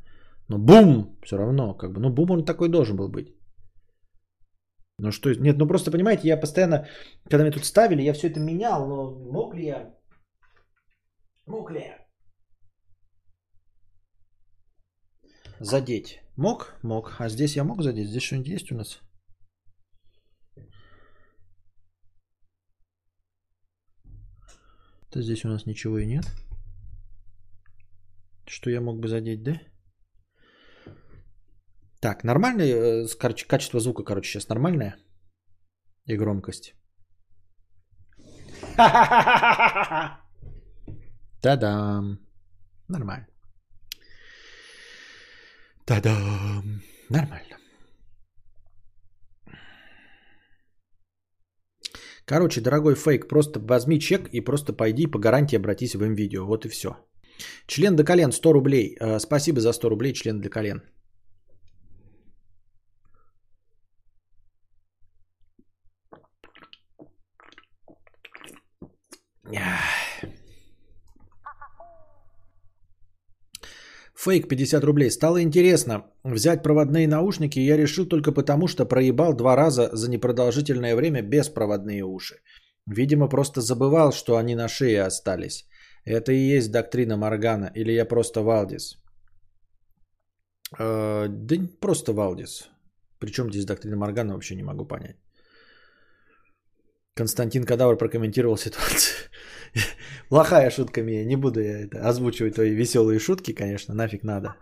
[0.48, 1.18] Но бум!
[1.22, 3.34] Все равно, как бы, ну, бум он такой должен был быть.
[4.98, 6.86] Ну что, нет, ну просто понимаете, я постоянно,
[7.28, 9.94] когда меня тут ставили, я все это менял, но мог ли я?
[11.46, 11.98] Мог ли я?
[15.60, 16.23] Задеть.
[16.36, 16.74] Мог?
[16.82, 17.15] Мог.
[17.19, 18.09] А здесь я мог задеть?
[18.09, 19.01] Здесь что-нибудь есть у нас?
[25.12, 26.24] Да здесь у нас ничего и нет.
[28.47, 29.61] Что я мог бы задеть, да?
[32.01, 34.97] Так, нормальное, э, короче, качество звука, короче, сейчас нормальное.
[36.06, 36.74] И громкость.
[41.40, 42.19] Та-дам.
[42.89, 43.27] Нормально.
[45.85, 46.82] Та-дам!
[47.11, 47.59] Нормально.
[52.27, 56.47] Короче, дорогой фейк, просто возьми чек и просто пойди по гарантии обратись в М-видео.
[56.47, 56.97] Вот и все.
[57.66, 58.97] Член до колен 100 рублей.
[59.01, 60.82] Э, спасибо за 100 рублей, член до колен.
[69.52, 69.93] Yeah.
[74.24, 75.10] Фейк 50 рублей.
[75.10, 80.96] Стало интересно взять проводные наушники, я решил только потому, что проебал два раза за непродолжительное
[80.96, 82.36] время без проводные уши.
[82.86, 85.66] Видимо, просто забывал, что они на шее остались.
[86.06, 88.96] Это и есть доктрина Моргана, или я просто Валдис?
[90.78, 92.68] Э, да просто Валдис.
[93.18, 95.16] Причем здесь доктрина Моргана, вообще не могу понять.
[97.14, 99.30] Константин Кадавр прокомментировал ситуацию.
[100.28, 104.56] Плохая шутка мне, не буду я это озвучивать твои веселые шутки, конечно, нафиг надо.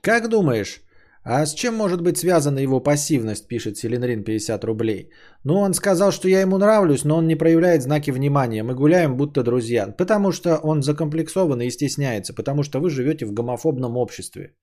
[0.00, 0.80] Как думаешь,
[1.28, 5.10] а с чем может быть связана его пассивность, пишет Селенрин 50 рублей.
[5.44, 8.62] Ну, он сказал, что я ему нравлюсь, но он не проявляет знаки внимания.
[8.62, 9.88] Мы гуляем будто друзья.
[9.98, 14.54] Потому что он закомплексован и стесняется, потому что вы живете в гомофобном обществе.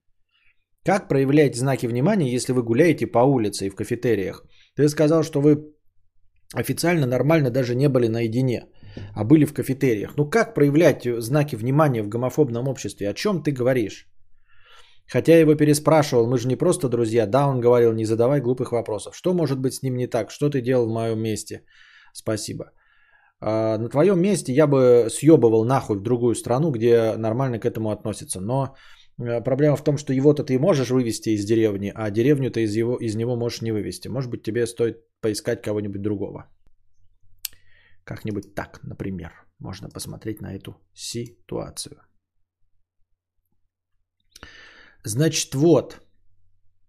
[0.85, 4.45] Как проявлять знаки внимания, если вы гуляете по улице и в кафетериях?
[4.75, 5.72] Ты сказал, что вы
[6.53, 8.67] официально нормально даже не были наедине,
[9.15, 10.15] а были в кафетериях.
[10.17, 13.09] Ну как проявлять знаки внимания в гомофобном обществе?
[13.09, 14.07] О чем ты говоришь?
[15.11, 17.27] Хотя его переспрашивал, мы же не просто друзья.
[17.27, 19.15] Да, он говорил, не задавай глупых вопросов.
[19.15, 20.31] Что может быть с ним не так?
[20.31, 21.63] Что ты делал в моем месте?
[22.13, 22.71] Спасибо.
[23.41, 27.91] А, на твоем месте я бы съебывал нахуй в другую страну, где нормально к этому
[27.91, 28.39] относятся.
[28.39, 28.75] Но
[29.17, 32.97] проблема в том, что его-то ты можешь вывести из деревни, а деревню ты из, его,
[32.97, 34.09] из него можешь не вывести.
[34.09, 36.45] Может быть, тебе стоит поискать кого-нибудь другого.
[38.05, 41.97] Как-нибудь так, например, можно посмотреть на эту ситуацию.
[45.05, 46.01] Значит, вот.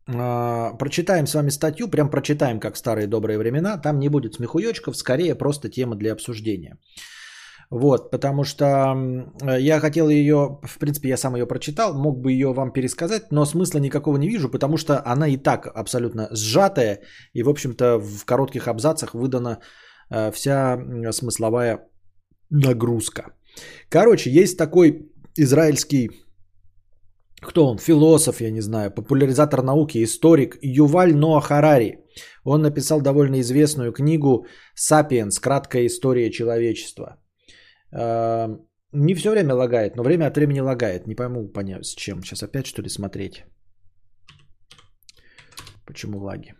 [0.07, 3.79] А, прочитаем с вами статью, прям прочитаем, как старые добрые времена.
[3.79, 6.79] Там не будет смехуёчков, скорее просто тема для обсуждения.
[7.71, 8.95] Вот, потому что
[9.59, 13.45] я хотел ее, в принципе, я сам ее прочитал, мог бы ее вам пересказать, но
[13.47, 17.01] смысла никакого не вижу, потому что она и так абсолютно сжатая,
[17.33, 19.59] и, в общем-то, в коротких абзацах выдана
[20.11, 20.79] э, вся
[21.13, 21.89] смысловая
[22.51, 23.35] нагрузка.
[23.89, 26.11] Короче, есть такой израильский
[27.45, 27.79] кто он?
[27.79, 31.99] Философ, я не знаю, популяризатор науки, историк Юваль Ноа Харари.
[32.45, 35.39] Он написал довольно известную книгу «Сапиенс.
[35.41, 37.19] Краткая история человечества».
[37.95, 38.49] Э,
[38.93, 41.07] не все время лагает, но время от времени лагает.
[41.07, 42.23] Не пойму, понять, с чем.
[42.23, 43.45] Сейчас опять что ли смотреть?
[45.87, 46.55] Почему лаги?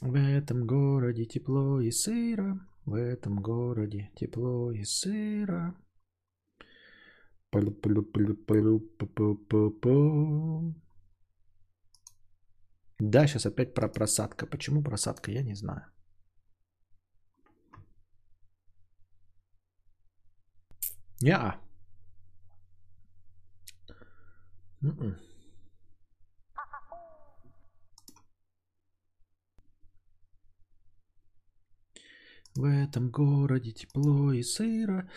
[0.00, 5.74] В этом городе тепло и сыро, в этом городе тепло и сыро.
[13.00, 14.46] Да, сейчас опять про просадка.
[14.46, 15.82] Почему просадка, я не знаю.
[21.20, 21.60] Не-а.
[32.56, 35.08] В этом городе тепло и сыро.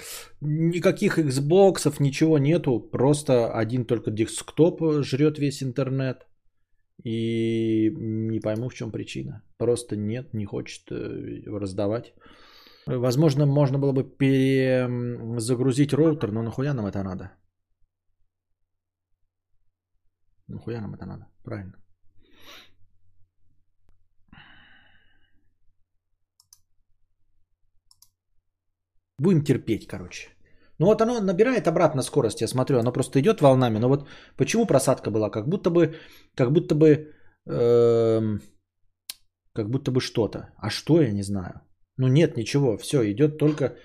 [0.42, 2.80] Никаких Xboxов, ничего нету.
[2.80, 6.28] Просто один только десктоп жрет весь интернет.
[7.04, 9.42] И не пойму, в чем причина.
[9.58, 12.14] Просто нет, не хочет э, раздавать.
[12.88, 17.32] Возможно, можно было бы перезагрузить роутер, но нахуя нам это надо?
[20.48, 21.28] Нахуя нам это надо?
[21.44, 21.78] Правильно.
[29.20, 30.30] Будем терпеть, короче.
[30.82, 33.80] Ну вот оно набирает обратно скорость, я смотрю, оно просто идет волнами.
[33.80, 35.30] Но вот почему просадка была?
[35.30, 35.96] Как будто бы,
[36.36, 36.88] как будто бы,
[37.46, 38.40] э,
[39.54, 40.40] как будто бы что-то.
[40.58, 41.54] А что, я не знаю.
[41.98, 43.76] Ну нет, ничего, все, идет только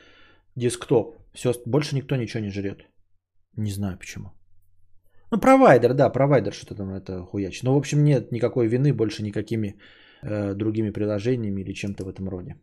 [0.56, 1.16] десктоп.
[1.34, 2.86] Все, больше никто ничего не жрет.
[3.56, 4.30] Не знаю почему.
[5.30, 7.62] Ну, провайдер, да, провайдер что-то там это хуяч.
[7.62, 9.74] Но, в общем, нет никакой вины больше никакими
[10.22, 12.54] э, другими приложениями или чем-то в этом роде.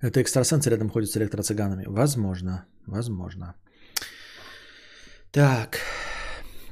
[0.00, 1.84] Это экстрасенсы рядом ходят с электроцыганами.
[1.86, 3.54] Возможно, возможно.
[5.32, 5.78] Так,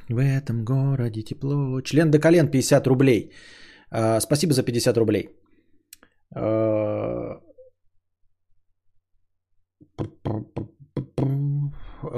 [0.09, 1.81] в этом городе тепло.
[1.81, 3.31] Член до колен 50 рублей.
[3.91, 5.29] А, спасибо за 50 рублей.
[6.35, 7.39] А,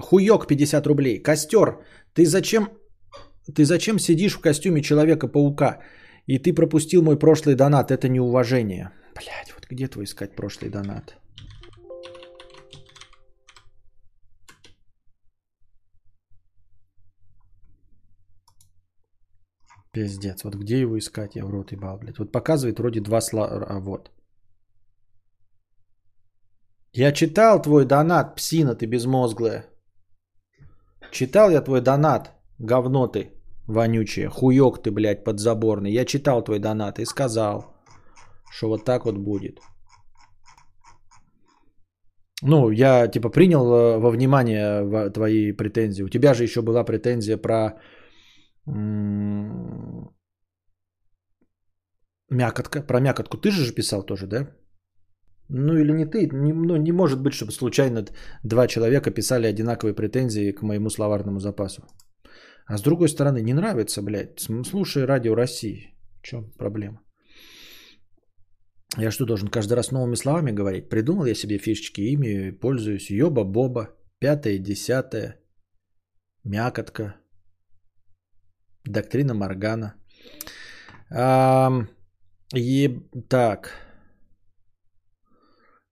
[0.02, 1.24] хуёк 50 рублей.
[1.24, 1.80] Костер,
[2.14, 2.70] ты зачем,
[3.56, 5.80] ты зачем сидишь в костюме Человека-паука?
[6.28, 7.92] И ты пропустил мой прошлый донат.
[7.92, 8.92] Это неуважение.
[9.16, 11.16] Блять, где твой искать прошлый донат?
[19.92, 22.20] Пиздец, вот где его искать, я в рот ебал, блядь.
[22.20, 24.12] Вот показывает вроде два слова, а вот.
[26.94, 29.66] Я читал твой донат, псина ты безмозглая.
[31.12, 33.32] Читал я твой донат, говно ты
[33.68, 35.92] вонючее, хуёк ты, блядь, подзаборный.
[35.92, 37.79] Я читал твой донат и сказал,
[38.52, 39.60] что вот так вот будет.
[42.42, 46.04] Ну, я типа принял э, во внимание твои претензии.
[46.04, 47.80] У тебя же еще была претензия про
[52.30, 52.82] мякотка.
[52.82, 54.48] Про мякотку ты же писал тоже, да?
[55.50, 58.06] Ну или не ты, не, ну не может быть, чтобы случайно
[58.44, 61.82] два человека писали одинаковые претензии к моему словарному запасу.
[62.68, 65.96] А с другой стороны, не нравится, блядь, слушай радио России.
[66.20, 67.02] В чем проблема?
[68.98, 70.90] Я что, должен каждый раз новыми словами говорить?
[70.90, 73.12] Придумал я себе фишечки, ими пользуюсь.
[73.12, 73.90] Йоба-боба,
[74.20, 75.40] пятое, десятое,
[76.44, 77.16] мякотка,
[78.86, 79.94] доктрина Моргана.
[81.12, 81.70] А,
[82.56, 83.00] и,
[83.30, 83.74] так.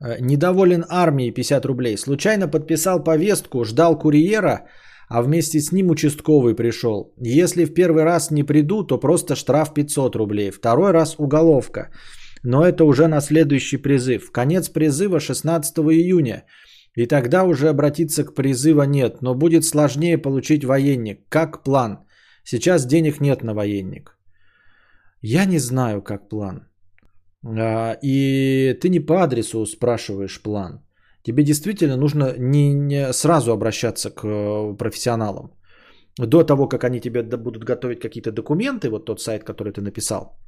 [0.04, 1.98] Э, недоволен армией 50 рублей.
[1.98, 4.68] Случайно подписал повестку, ждал курьера,
[5.10, 7.14] а вместе с ним участковый пришел.
[7.18, 10.52] Если в первый раз не приду, то просто штраф 500 рублей.
[10.52, 11.92] Второй раз уголовка.
[12.44, 14.32] Но это уже на следующий призыв.
[14.32, 16.46] Конец призыва 16 июня.
[16.96, 21.30] И тогда уже обратиться к призыва нет, но будет сложнее получить военник.
[21.30, 22.00] Как план?
[22.44, 24.18] Сейчас денег нет на военник.
[25.22, 26.68] Я не знаю, как план.
[27.44, 30.82] А, и ты не по адресу спрашиваешь план.
[31.24, 35.52] Тебе действительно нужно не, не сразу обращаться к э, профессионалам.
[36.18, 40.40] До того, как они тебе будут готовить какие-то документы, вот тот сайт, который ты написал,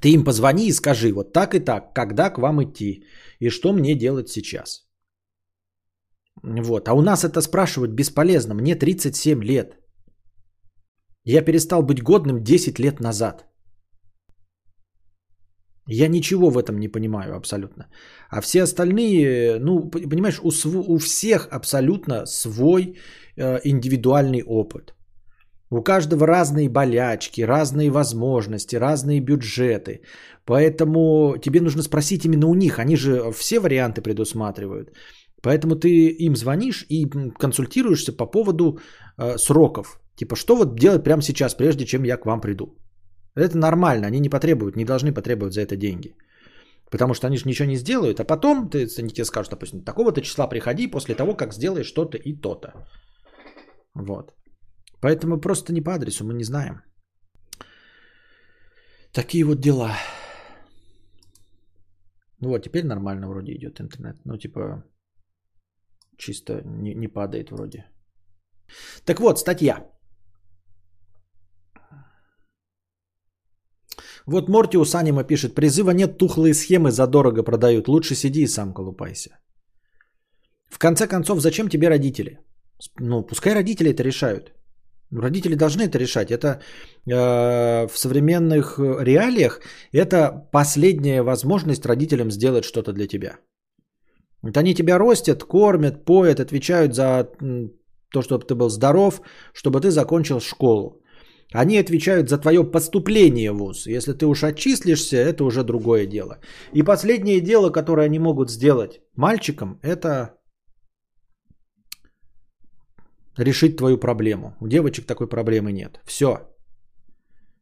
[0.00, 3.04] ты им позвони и скажи, вот так и так, когда к вам идти
[3.40, 4.86] и что мне делать сейчас.
[6.42, 6.88] Вот.
[6.88, 8.54] А у нас это спрашивать бесполезно.
[8.54, 9.78] Мне 37 лет.
[11.24, 13.46] Я перестал быть годным 10 лет назад.
[15.88, 17.86] Я ничего в этом не понимаю абсолютно.
[18.28, 20.50] А все остальные, ну, понимаешь, у,
[20.94, 22.96] у всех абсолютно свой
[23.36, 24.94] э, индивидуальный опыт.
[25.70, 30.02] У каждого разные болячки, разные возможности, разные бюджеты.
[30.44, 32.78] Поэтому тебе нужно спросить именно у них.
[32.78, 34.90] Они же все варианты предусматривают.
[35.42, 37.04] Поэтому ты им звонишь и
[37.38, 38.78] консультируешься по поводу
[39.18, 40.00] э, сроков.
[40.16, 42.76] Типа, что вот делать прямо сейчас, прежде чем я к вам приду.
[43.36, 46.14] Это нормально, они не потребуют, не должны потребовать за это деньги.
[46.90, 50.22] Потому что они же ничего не сделают, а потом ты, они тебе скажут, допустим, такого-то
[50.22, 52.72] числа приходи после того, как сделаешь что-то и то-то.
[53.94, 54.32] Вот.
[55.00, 56.82] Поэтому просто не по адресу, мы не знаем.
[59.12, 59.96] Такие вот дела.
[62.40, 64.16] Ну вот, теперь нормально вроде идет интернет.
[64.24, 64.84] Ну, типа,
[66.18, 67.84] чисто не, не падает вроде.
[69.04, 69.86] Так вот, статья.
[74.26, 77.88] Вот Мортиус Анима пишет, призыва нет, тухлые схемы задорого продают.
[77.88, 79.38] Лучше сиди и сам колупайся.
[80.68, 82.40] В конце концов, зачем тебе родители?
[83.00, 84.55] Ну, пускай родители это решают.
[85.12, 86.30] Родители должны это решать.
[86.30, 86.60] Это
[87.06, 89.60] э, в современных реалиях
[89.92, 93.38] это последняя возможность родителям сделать что-то для тебя.
[94.42, 97.28] Вот они тебя растят, кормят, поят, отвечают за
[98.12, 99.20] то, чтобы ты был здоров,
[99.52, 101.02] чтобы ты закончил школу.
[101.52, 103.86] Они отвечают за твое поступление в ВУЗ.
[103.86, 106.38] Если ты уж отчислишься, это уже другое дело.
[106.74, 110.34] И последнее дело, которое они могут сделать мальчикам, это
[113.38, 114.56] решить твою проблему.
[114.60, 116.00] У девочек такой проблемы нет.
[116.04, 116.38] Все.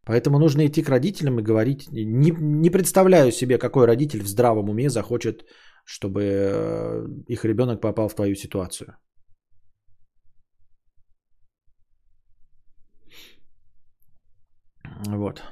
[0.07, 1.89] Поэтому нужно идти к родителям и говорить.
[1.93, 5.45] Не, не представляю себе, какой родитель в здравом уме захочет,
[5.87, 8.97] чтобы э, их ребенок попал в твою ситуацию.
[15.07, 15.43] Вот.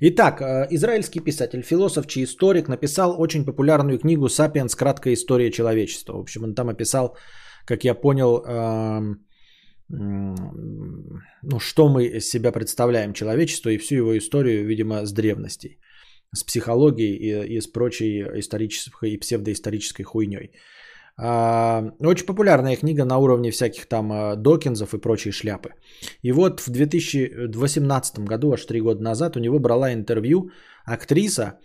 [0.00, 4.74] Итак, э, израильский писатель, философ, чей историк написал очень популярную книгу «Сапиенс.
[4.74, 6.14] Краткая история человечества».
[6.14, 7.16] В общем, он там описал,
[7.66, 8.42] как я понял,
[9.88, 15.78] ну, что мы из себя представляем человечество и всю его историю, видимо, с древностей,
[16.34, 20.50] с психологией и, и с прочей исторической и псевдоисторической хуйней.
[21.18, 25.70] А, очень популярная книга на уровне всяких там а, Докинзов и прочей шляпы.
[26.22, 30.50] И вот в 2018 году, аж три года назад, у него брала интервью
[30.84, 31.58] актриса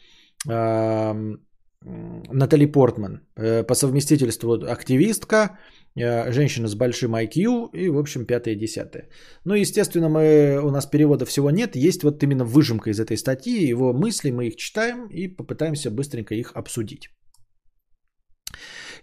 [1.84, 5.58] Натали Портман, э, по совместительству активистка,
[5.96, 9.10] э, женщина с большим IQ и, в общем, пятое и десятое.
[9.46, 13.68] Ну, естественно, мы, у нас перевода всего нет, есть вот именно выжимка из этой статьи,
[13.68, 17.10] его мысли, мы их читаем и попытаемся быстренько их обсудить.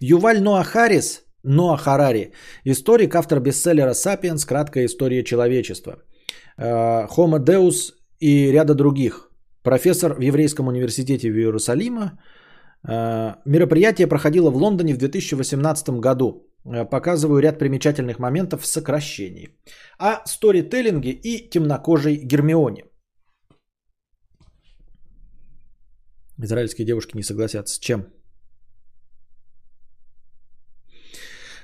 [0.01, 2.33] Юваль Ноа Харрис, Ноа Харари,
[2.65, 4.45] историк, автор бестселлера «Сапиенс.
[4.45, 5.97] Краткая история человечества»,
[6.57, 9.31] э, «Homo Deus» и ряда других.
[9.63, 12.13] Профессор в Еврейском университете в Иерусалиме.
[12.87, 16.49] Э, мероприятие проходило в Лондоне в 2018 году.
[16.65, 19.49] Э, показываю ряд примечательных моментов в сокращении.
[19.99, 22.85] О сторителлинге и темнокожей Гермионе.
[26.41, 28.07] Израильские девушки не согласятся с чем?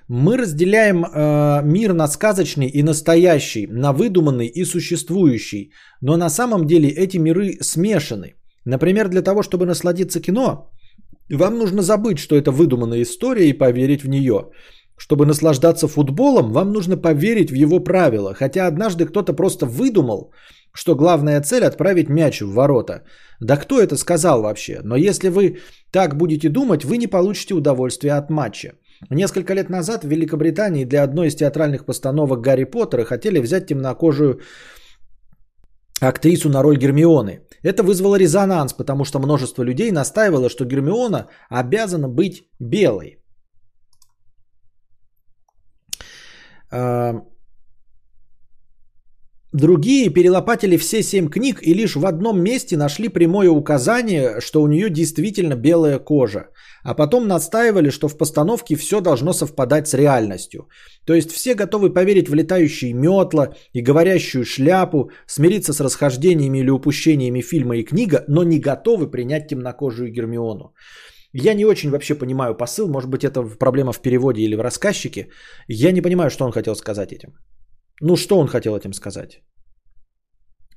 [0.09, 5.73] Мы разделяем э, мир на сказочный и настоящий, на выдуманный и существующий.
[6.03, 8.35] Но на самом деле эти миры смешаны.
[8.67, 10.74] Например, для того, чтобы насладиться кино,
[11.31, 14.51] вам нужно забыть, что это выдуманная история и поверить в нее.
[14.97, 18.35] Чтобы наслаждаться футболом, вам нужно поверить в его правила.
[18.35, 20.33] Хотя однажды кто-то просто выдумал,
[20.73, 23.03] что главная цель отправить мяч в ворота.
[23.41, 24.81] Да кто это сказал вообще?
[24.85, 25.59] Но если вы
[25.91, 28.73] так будете думать, вы не получите удовольствия от матча.
[29.11, 34.41] Несколько лет назад в Великобритании для одной из театральных постановок Гарри Поттера хотели взять темнокожую
[36.01, 37.41] актрису на роль Гермионы.
[37.63, 43.19] Это вызвало резонанс, потому что множество людей настаивало, что Гермиона обязана быть белой.
[49.55, 54.67] Другие перелопатили все семь книг и лишь в одном месте нашли прямое указание, что у
[54.67, 56.49] нее действительно белая кожа
[56.85, 60.69] а потом настаивали, что в постановке все должно совпадать с реальностью.
[61.07, 66.71] То есть все готовы поверить в летающие метла и говорящую шляпу, смириться с расхождениями или
[66.71, 70.75] упущениями фильма и книга, но не готовы принять темнокожую Гермиону.
[71.33, 75.29] Я не очень вообще понимаю посыл, может быть это проблема в переводе или в рассказчике.
[75.69, 77.31] Я не понимаю, что он хотел сказать этим.
[78.03, 79.43] Ну что он хотел этим сказать?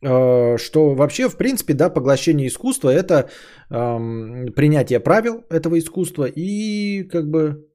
[0.03, 3.29] Э, что вообще, в принципе, да, поглощение искусства– это
[3.69, 7.67] эм, принятие правил этого искусства и как бы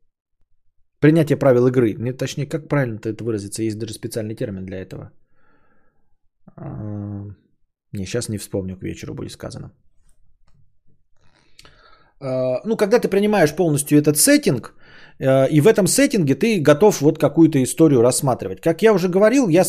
[1.00, 1.94] принятие правил игры.
[1.94, 5.10] Не, точнее, как правильно это выразиться, есть даже специальный термин для этого.
[6.56, 7.32] Э,
[7.92, 9.72] не, сейчас не вспомню, к вечеру будет сказано.
[12.20, 14.74] Э, ну, когда ты принимаешь полностью этот сеттинг,
[15.22, 18.60] и в этом сеттинге ты готов вот какую-то историю рассматривать.
[18.60, 19.64] Как я уже говорил, я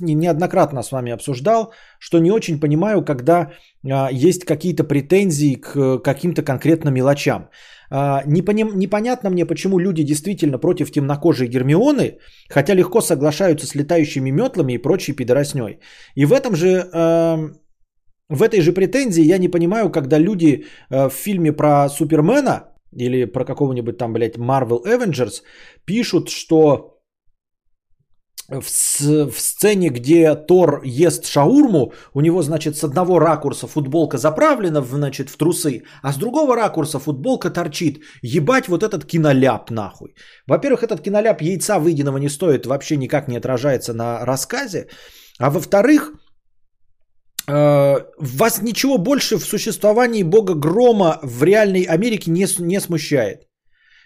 [0.00, 3.52] неоднократно с вами обсуждал, что не очень понимаю, когда
[3.90, 7.48] а, есть какие-то претензии к каким-то конкретным мелочам.
[7.90, 12.18] Непонятно мне, почему люди действительно против темнокожей Гермионы,
[12.50, 15.78] хотя легко соглашаются с летающими метлами и прочей пидоросней.
[16.14, 17.54] И в этом же
[18.28, 23.24] в этой же претензии я не понимаю, когда люди э, в фильме про Супермена или
[23.26, 25.42] про какого-нибудь там, блядь, Marvel Avengers
[25.84, 26.98] пишут, что
[28.48, 28.64] в,
[29.30, 35.28] в сцене, где Тор ест шаурму, у него, значит, с одного ракурса футболка заправлена, значит,
[35.28, 38.00] в трусы, а с другого ракурса футболка торчит.
[38.22, 40.14] Ебать вот этот киноляп нахуй.
[40.46, 44.88] Во-первых, этот киноляп яйца выеденного не стоит, вообще никак не отражается на рассказе.
[45.38, 46.12] А во-вторых,
[47.48, 53.48] вас ничего больше в существовании бога грома в реальной Америке не, не смущает.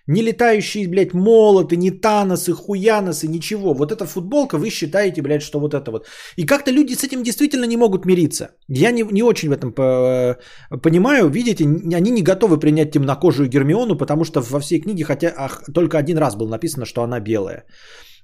[0.08, 3.72] Не летающие, блядь, молоты, не таносы, хуяносы, ничего.
[3.72, 6.06] Вот эта футболка, вы считаете, блядь, что вот это вот.
[6.36, 8.48] И как-то люди с этим действительно не могут мириться.
[8.68, 10.38] Я не, не очень в этом по,
[10.82, 11.28] понимаю.
[11.28, 15.98] Видите, они не готовы принять темнокожую Гермиону, потому что во всей книге, хотя ах, только
[15.98, 17.64] один раз было написано, что она белая.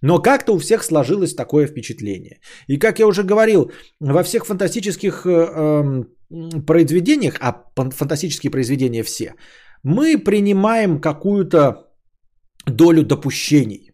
[0.03, 2.41] Но как-то у всех сложилось такое впечатление.
[2.69, 3.71] И как я уже говорил,
[4.01, 9.35] во всех фантастических э, э, произведениях, а фантастические произведения все,
[9.83, 11.89] мы принимаем какую-то
[12.67, 13.93] долю допущений.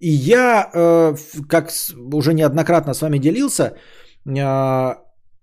[0.00, 1.16] И я, э,
[1.48, 1.70] как
[2.12, 3.76] уже неоднократно с вами делился,
[4.26, 4.94] э,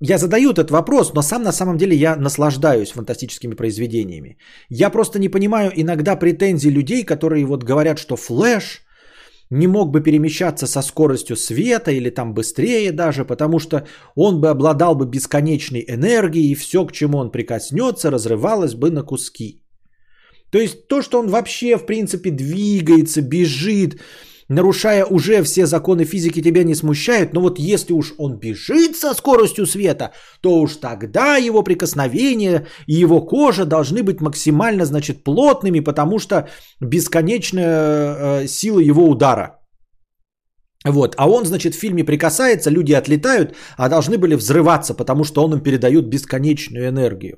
[0.06, 4.38] я задаю этот вопрос, но сам на самом деле я наслаждаюсь фантастическими произведениями.
[4.70, 8.82] Я просто не понимаю иногда претензий людей, которые вот говорят, что Флэш
[9.54, 13.86] не мог бы перемещаться со скоростью света или там быстрее даже, потому что
[14.16, 19.04] он бы обладал бы бесконечной энергией, и все, к чему он прикоснется, разрывалось бы на
[19.04, 19.62] куски.
[20.52, 24.00] То есть то, что он вообще, в принципе, двигается, бежит,
[24.50, 27.34] нарушая уже все законы физики, тебя не смущает.
[27.34, 30.12] Но вот если уж он бежит со скоростью света,
[30.42, 36.48] то уж тогда его прикосновения и его кожа должны быть максимально, значит, плотными, потому что
[36.82, 39.60] бесконечная э, сила его удара.
[40.86, 45.44] Вот, а он, значит, в фильме прикасается, люди отлетают, а должны были взрываться, потому что
[45.44, 47.38] он им передает бесконечную энергию.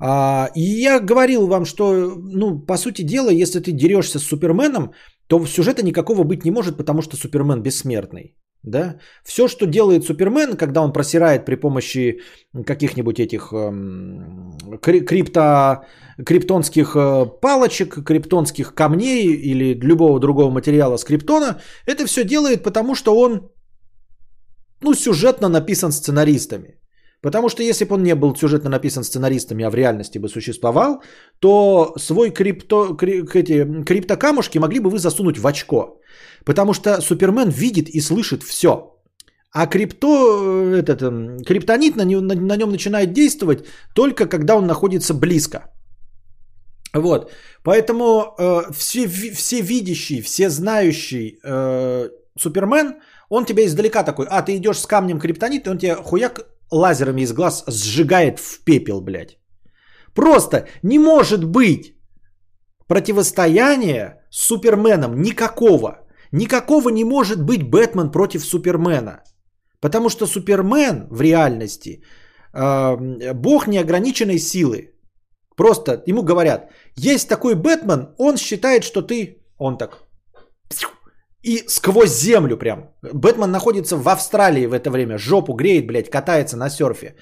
[0.00, 4.92] А, и я говорил вам, что, ну, по сути дела, если ты дерешься с Суперменом,
[5.26, 8.36] то сюжета никакого быть не может, потому что Супермен бессмертный.
[8.64, 8.96] Да?
[9.24, 12.20] Все, что делает Супермен, когда он просирает при помощи
[12.66, 15.84] каких-нибудь этих эм, крипто,
[16.24, 22.94] криптонских э, палочек, криптонских камней или любого другого материала с криптона, это все делает, потому
[22.94, 23.50] что он
[24.80, 26.78] ну, сюжетно написан сценаристами.
[27.24, 31.02] Потому что если бы он не был сюжетно написан сценаристами, а в реальности бы существовал,
[31.40, 36.00] то свой крипто, крип, эти, криптокамушки могли бы вы засунуть в очко.
[36.44, 38.72] Потому что Супермен видит и слышит все.
[39.52, 43.64] А крипто, э, этот, эм, криптонит на, на, на нем начинает действовать
[43.94, 45.58] только когда он находится близко.
[46.92, 47.32] Вот.
[47.62, 52.96] Поэтому э, все, все видящий, все знающий э, Супермен,
[53.30, 57.22] он тебя издалека такой, а ты идешь с камнем криптонит, и он тебе хуяк лазерами
[57.22, 59.38] из глаз сжигает в пепел, блядь.
[60.14, 61.94] Просто не может быть
[62.88, 66.06] противостояния с Суперменом никакого.
[66.32, 69.22] Никакого не может быть Бэтмен против Супермена.
[69.80, 72.02] Потому что Супермен в реальности
[72.52, 74.90] э, бог неограниченной силы.
[75.56, 79.42] Просто ему говорят, есть такой Бэтмен, он считает, что ты...
[79.58, 80.02] Он так...
[81.44, 82.90] И сквозь землю прям.
[83.02, 85.18] Бэтмен находится в Австралии в это время.
[85.18, 87.16] Жопу греет, блядь, катается на серфе.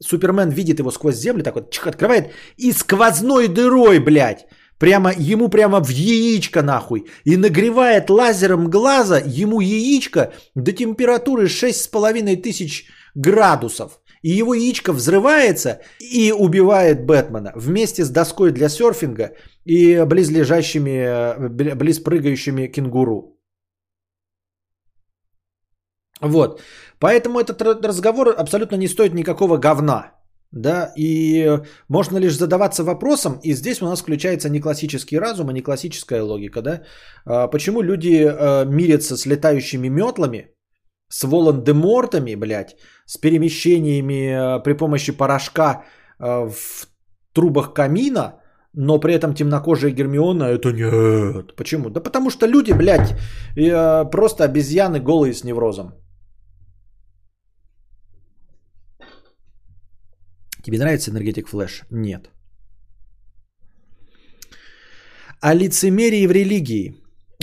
[0.00, 4.46] Супермен видит его сквозь землю, так вот чих, открывает и сквозной дырой, блядь,
[4.78, 7.06] прямо ему прямо в яичко нахуй.
[7.24, 14.00] И нагревает лазером глаза ему яичко до температуры 6,5 тысяч градусов.
[14.22, 19.34] И его яичко взрывается и убивает Бэтмена вместе с доской для серфинга
[19.64, 23.31] и близлежащими, близ прыгающими кенгуру.
[26.22, 26.60] Вот.
[26.98, 30.12] Поэтому этот разговор абсолютно не стоит никакого говна.
[30.54, 35.52] Да, и можно лишь задаваться вопросом, и здесь у нас включается не классический разум, а
[35.52, 36.82] не классическая логика, да?
[37.24, 40.54] А почему люди а, мирятся с летающими метлами,
[41.08, 42.76] с Волан-де-Мортами, блядь,
[43.06, 45.84] с перемещениями а, при помощи порошка
[46.18, 46.86] в
[47.32, 48.34] трубах камина,
[48.74, 51.56] но при этом темнокожая Гермиона это нет.
[51.56, 51.88] Почему?
[51.88, 53.14] Да потому что люди, блядь,
[54.12, 55.94] просто обезьяны голые с неврозом.
[60.62, 61.82] Тебе нравится энергетик флеш?
[61.90, 62.30] Нет.
[65.40, 66.94] О лицемерии в религии.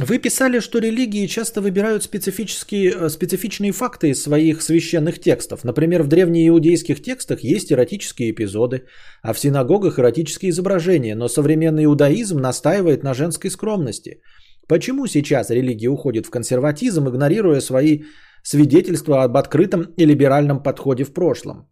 [0.08, 5.66] Вы писали, что религии часто выбирают специфические, э, специфичные факты из своих священных текстов.
[5.66, 8.86] Например, в древнеиудейских текстах есть эротические эпизоды,
[9.22, 14.22] а в синагогах эротические изображения, но современный иудаизм настаивает на женской скромности.
[14.70, 18.04] Почему сейчас религия уходит в консерватизм, игнорируя свои
[18.44, 21.68] свидетельства об открытом и либеральном подходе в прошлом?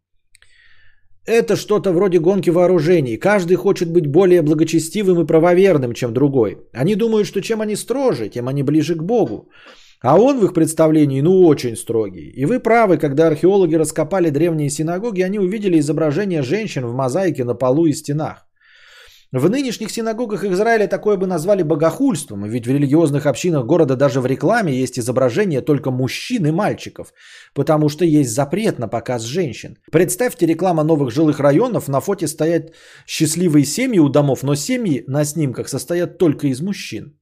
[1.28, 3.18] Это что-то вроде гонки вооружений.
[3.18, 6.58] Каждый хочет быть более благочестивым и правоверным, чем другой.
[6.74, 9.50] Они думают, что чем они строже, тем они ближе к Богу.
[10.02, 12.32] А он в их представлении, ну, очень строгий.
[12.34, 17.56] И вы правы, когда археологи раскопали древние синагоги, они увидели изображения женщин в мозаике на
[17.56, 18.47] полу и стенах.
[19.34, 24.26] В нынешних синагогах Израиля такое бы назвали богохульством, ведь в религиозных общинах города даже в
[24.26, 27.14] рекламе есть изображения только мужчин и мальчиков,
[27.54, 29.80] потому что есть запрет на показ женщин.
[29.92, 32.72] Представьте реклама новых жилых районов, на фоте стоят
[33.06, 37.20] счастливые семьи у домов, но семьи на снимках состоят только из мужчин.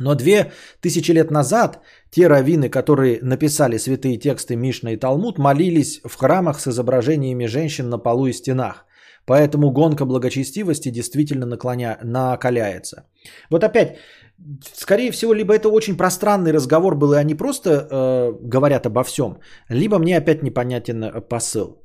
[0.00, 1.80] Но две тысячи лет назад
[2.10, 7.88] те раввины, которые написали святые тексты Мишна и Талмуд, молились в храмах с изображениями женщин
[7.88, 8.85] на полу и стенах.
[9.26, 11.98] Поэтому гонка благочестивости действительно наклоня...
[12.02, 13.06] накаляется.
[13.50, 13.98] Вот опять,
[14.74, 19.38] скорее всего, либо это очень пространный разговор был, и они просто э, говорят обо всем,
[19.68, 21.82] либо мне опять непонятен э, посыл.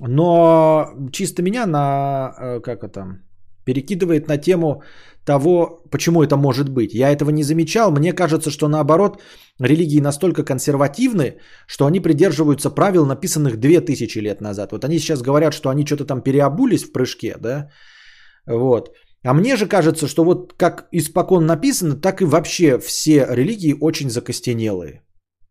[0.00, 3.18] Но чисто меня на, э, как это,
[3.64, 4.82] перекидывает на тему
[5.24, 6.94] того, почему это может быть.
[6.94, 7.92] Я этого не замечал.
[7.92, 9.22] Мне кажется, что наоборот,
[9.60, 11.36] религии настолько консервативны,
[11.66, 14.72] что они придерживаются правил, написанных 2000 лет назад.
[14.72, 17.70] Вот они сейчас говорят, что они что-то там переобулись в прыжке, да?
[18.46, 18.90] Вот.
[19.24, 24.10] А мне же кажется, что вот как испокон написано, так и вообще все религии очень
[24.10, 25.02] закостенелые.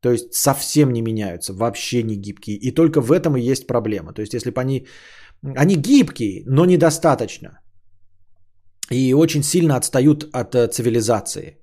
[0.02, 2.58] То есть совсем не меняются, вообще не гибкие.
[2.58, 4.14] И только в этом и есть проблема.
[4.14, 4.88] То есть если бы они...
[5.58, 7.61] Они гибкие, но недостаточно
[8.92, 11.58] и очень сильно отстают от э, цивилизации.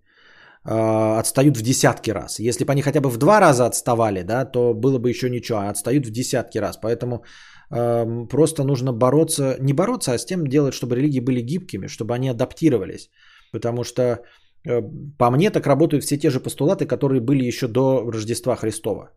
[0.65, 2.39] Э, отстают в десятки раз.
[2.41, 5.59] Если бы они хотя бы в два раза отставали, да, то было бы еще ничего,
[5.59, 6.79] а отстают в десятки раз.
[6.81, 7.25] Поэтому
[7.71, 12.15] э, просто нужно бороться, не бороться, а с тем делать, чтобы религии были гибкими, чтобы
[12.15, 13.11] они адаптировались.
[13.53, 14.83] Потому что э,
[15.19, 19.11] по мне так работают все те же постулаты, которые были еще до Рождества Христова.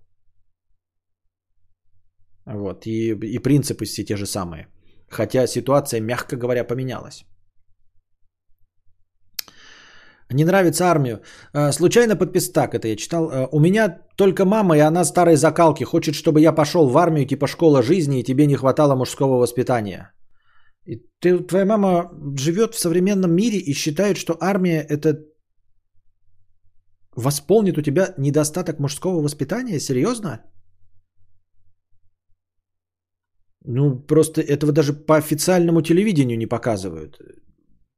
[2.45, 4.67] Вот, и, и принципы все те же самые.
[5.09, 7.25] Хотя ситуация, мягко говоря, поменялась.
[10.33, 11.19] Не нравится армию.
[11.53, 13.29] Э, случайно подпис так, это я читал.
[13.29, 15.83] Э, у меня только мама, и она старой закалки.
[15.83, 20.13] Хочет, чтобы я пошел в армию, типа школа жизни, и тебе не хватало мужского воспитания.
[20.87, 25.19] И ты, твоя мама живет в современном мире и считает, что армия это
[27.15, 29.79] восполнит у тебя недостаток мужского воспитания?
[29.79, 30.41] Серьезно?
[33.65, 37.21] Ну, просто этого даже по официальному телевидению не показывают.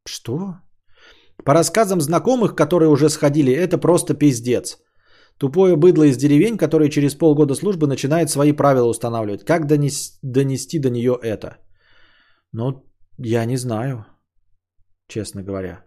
[0.05, 0.55] Что?
[1.45, 4.77] По рассказам знакомых, которые уже сходили, это просто пиздец.
[5.37, 9.43] Тупое быдло из деревень, которое через полгода службы начинает свои правила устанавливать.
[9.43, 11.57] Как донести, донести до нее это?
[12.53, 12.83] Ну,
[13.17, 14.05] я не знаю,
[15.07, 15.83] честно говоря.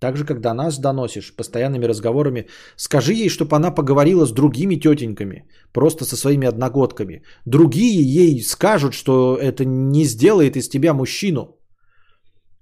[0.00, 2.46] Так же, до нас доносишь постоянными разговорами,
[2.76, 7.22] скажи ей, чтобы она поговорила с другими тетеньками, просто со своими одногодками.
[7.44, 11.57] Другие ей скажут, что это не сделает из тебя мужчину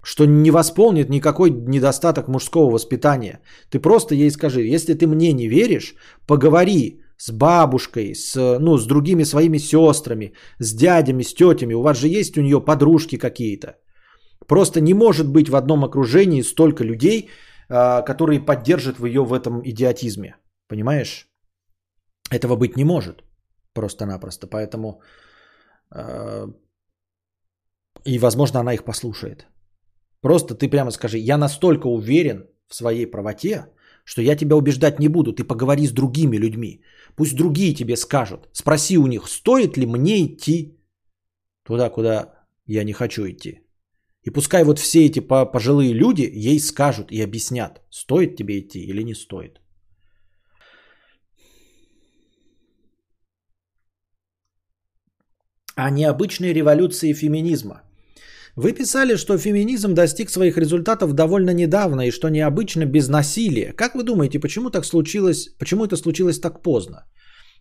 [0.07, 3.41] что не восполнит никакой недостаток мужского воспитания.
[3.69, 5.95] Ты просто ей скажи, если ты мне не веришь,
[6.27, 11.73] поговори с бабушкой, с, ну, с другими своими сестрами, с дядями, с тетями.
[11.73, 13.67] У вас же есть у нее подружки какие-то.
[14.47, 17.29] Просто не может быть в одном окружении столько людей,
[17.69, 20.35] а, которые поддержат ее в этом идиотизме.
[20.69, 21.27] Понимаешь?
[22.31, 23.23] Этого быть не может.
[23.73, 24.47] Просто-напросто.
[24.47, 25.01] Поэтому...
[25.91, 26.47] А,
[28.05, 29.47] и, возможно, она их послушает.
[30.21, 33.67] Просто ты прямо скажи, я настолько уверен в своей правоте,
[34.03, 35.33] что я тебя убеждать не буду.
[35.33, 36.81] Ты поговори с другими людьми.
[37.15, 38.49] Пусть другие тебе скажут.
[38.53, 40.77] Спроси у них, стоит ли мне идти
[41.63, 43.61] туда, куда я не хочу идти.
[44.23, 49.03] И пускай вот все эти пожилые люди ей скажут и объяснят, стоит тебе идти или
[49.03, 49.61] не стоит.
[55.75, 57.86] А необычные революции феминизма.
[58.57, 63.71] Вы писали, что феминизм достиг своих результатов довольно недавно и что необычно без насилия.
[63.73, 67.05] Как вы думаете, почему так случилось, почему это случилось так поздно?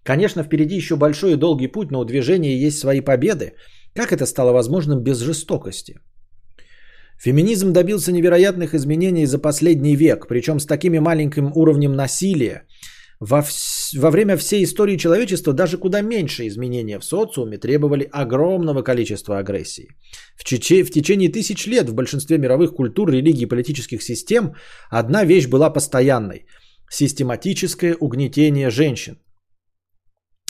[0.04, 3.52] Конечно, впереди еще большой и долгий путь, но у движения есть свои победы.
[3.94, 6.00] Как это стало возможным без жестокости?
[7.18, 12.62] Феминизм добился невероятных изменений за последний век, причем с таким маленьким уровнем насилия.
[13.20, 18.82] Во, вс- во время всей истории человечества даже куда меньше изменения в социуме требовали огромного
[18.82, 19.88] количества агрессии.
[20.36, 24.54] В, чече- в течение тысяч лет в большинстве мировых культур, религий и политических систем
[24.90, 26.46] одна вещь была постоянной–
[26.90, 29.18] систематическое угнетение женщин.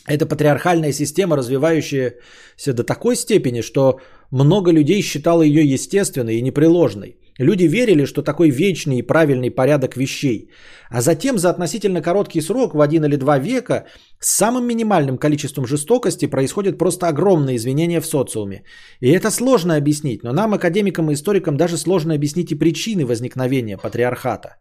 [0.08, 7.16] Это патриархальная система, развивающаяся до такой степени, что много людей считало ее естественной и непреложной.
[7.38, 10.50] Люди верили, что такой вечный и правильный порядок вещей.
[10.90, 13.86] А затем за относительно короткий срок, в один или два века,
[14.20, 18.62] с самым минимальным количеством жестокости происходят просто огромные изменения в социуме.
[19.00, 23.76] И это сложно объяснить, но нам, академикам и историкам, даже сложно объяснить и причины возникновения
[23.76, 24.56] патриархата.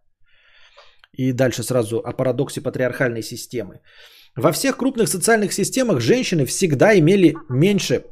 [1.18, 3.80] И дальше сразу о парадоксе патриархальной системы.
[4.36, 8.04] Во всех крупных социальных системах женщины всегда имели меньше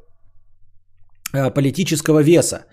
[1.34, 2.66] э, политического веса,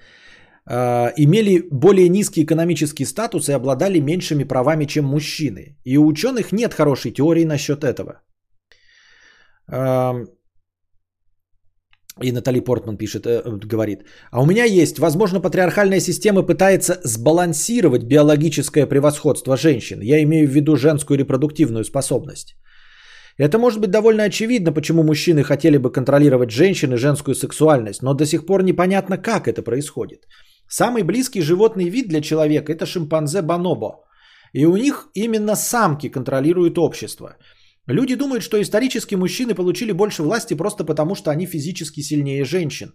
[0.66, 5.76] имели более низкий экономический статус и обладали меньшими правами, чем мужчины.
[5.84, 8.22] И у ученых нет хорошей теории насчет этого.
[9.72, 10.26] Эм,
[12.22, 18.02] И Натали Портман пишет, э, говорит, а у меня есть, возможно, патриархальная система пытается сбалансировать
[18.04, 20.00] биологическое превосходство женщин.
[20.02, 22.56] Я имею в виду женскую репродуктивную способность.
[23.40, 28.12] Это может быть довольно очевидно, почему мужчины хотели бы контролировать женщин и женскую сексуальность, но
[28.12, 30.26] до сих пор непонятно, как это происходит.
[30.68, 34.04] Самый близкий животный вид для человека– это шимпанзе бонобо.
[34.52, 37.36] И у них именно самки контролируют общество.
[37.86, 42.92] Люди думают, что исторически мужчины получили больше власти просто потому, что они физически сильнее женщин.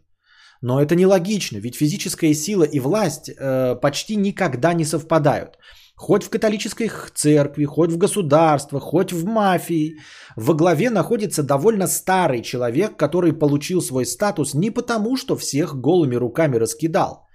[0.62, 5.58] Но это нелогично, ведь физическая сила и власть э, почти никогда не совпадают.
[5.96, 9.98] Хоть в католической церкви, хоть в государствах, хоть в мафии.
[10.36, 16.16] Во главе находится довольно старый человек, который получил свой статус не потому, что всех голыми
[16.16, 17.26] руками раскидал.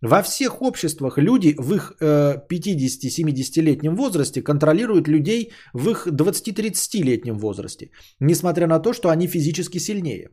[0.00, 7.90] Во всех обществах люди в их э, 50-70-летнем возрасте контролируют людей в их 20-30-летнем возрасте,
[8.20, 10.30] несмотря на то, что они физически сильнее.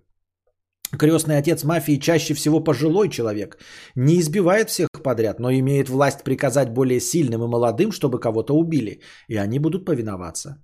[0.98, 3.58] Крестный отец мафии чаще всего пожилой человек,
[3.96, 9.02] не избивает всех подряд, но имеет власть приказать более сильным и молодым, чтобы кого-то убили,
[9.28, 10.58] и они будут повиноваться.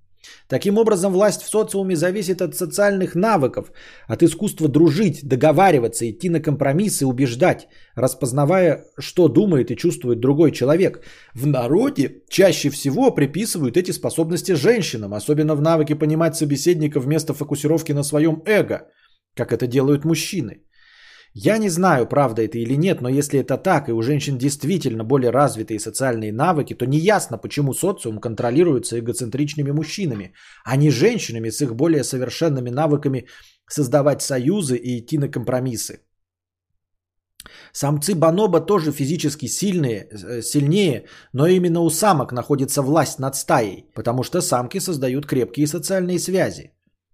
[0.48, 3.72] Таким образом, власть в социуме зависит от социальных навыков,
[4.08, 11.04] от искусства дружить, договариваться, идти на компромиссы, убеждать, распознавая, что думает и чувствует другой человек.
[11.34, 17.94] В народе чаще всего приписывают эти способности женщинам, особенно в навыке понимать собеседника вместо фокусировки
[17.94, 18.88] на своем эго,
[19.42, 20.62] как это делают мужчины.
[21.34, 25.04] Я не знаю, правда это или нет, но если это так, и у женщин действительно
[25.04, 30.34] более развитые социальные навыки, то неясно, почему социум контролируется эгоцентричными мужчинами,
[30.66, 33.28] а не женщинами с их более совершенными навыками
[33.70, 36.00] создавать союзы и идти на компромиссы.
[37.74, 43.86] Самцы бонобо тоже физически сильные, э, сильнее, но именно у самок находится власть над стаей,
[43.96, 46.72] потому что самки создают крепкие социальные связи.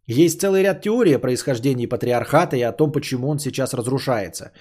[0.07, 4.51] Есть целый ряд теорий о происхождении патриархата и о том, почему он сейчас разрушается.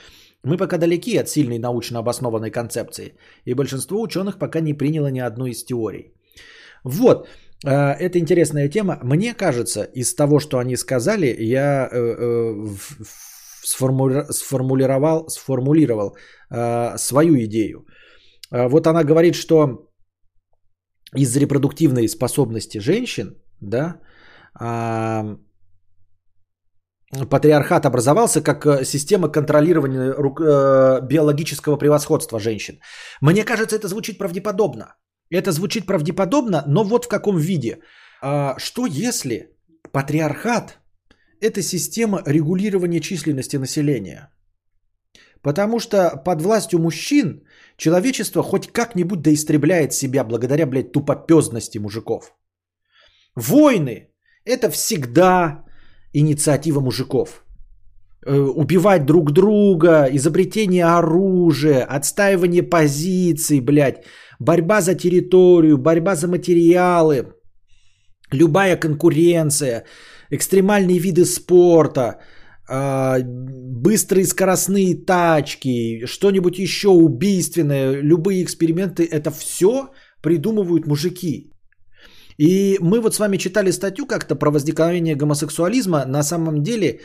[0.43, 3.15] Мы пока далеки от сильной научно обоснованной концепции,
[3.45, 6.13] и большинство ученых пока не приняло ни одной из теорий.
[6.85, 7.29] Вот,
[7.65, 8.99] э, это интересная тема.
[9.03, 12.67] Мне кажется, из того, что они сказали, я э, э,
[13.65, 16.17] сформулировал, сформулировал
[16.97, 17.87] свою идею.
[18.53, 19.89] Вот она говорит, что
[21.13, 24.01] из репродуктивной способности женщин, да,
[27.31, 32.81] патриархат образовался как э, система контролирования э, биологического превосходства женщин.
[33.21, 34.97] Мне кажется, это звучит правдеподобно.
[35.31, 37.79] Это звучит правдеподобно, но вот в каком виде.
[38.23, 39.57] А, что если
[39.93, 40.79] патриархат–
[41.41, 44.31] это система регулирования численности населения?
[45.43, 47.43] Потому что под властью мужчин
[47.77, 52.35] человечество хоть как-нибудь доистребляет себя благодаря, блядь, тупопезности мужиков.
[53.37, 54.11] Войны
[54.47, 55.65] это всегда
[56.13, 57.45] инициатива мужиков.
[58.27, 64.05] Э, убивать друг друга, изобретение оружия, отстаивание позиций, блядь,
[64.41, 67.27] борьба за территорию, борьба за материалы,
[68.33, 69.85] любая конкуренция,
[70.31, 72.19] экстремальные виды спорта,
[72.69, 79.91] а, быстрые скоростные тачки, что-нибудь еще убийственное, любые эксперименты, это все
[80.21, 81.53] придумывают мужики.
[82.39, 87.01] И мы вот с вами читали статью как-то про возникновение гомосексуализма на самом деле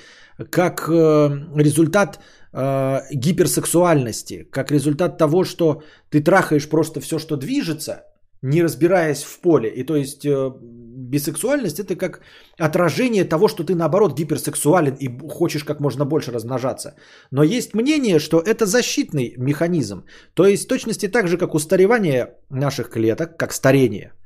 [0.50, 2.20] как э, результат
[2.54, 8.06] э, гиперсексуальности, как результат того, что ты трахаешь просто все, что движется,
[8.42, 9.70] не разбираясь в поле.
[9.70, 12.22] И то есть э, бисексуальность это как
[12.58, 16.96] отражение того, что ты наоборот гиперсексуален и хочешь как можно больше размножаться.
[17.32, 20.06] Но есть мнение, что это защитный механизм.
[20.34, 24.14] То есть в точности так же, как устаревание наших клеток, как старение–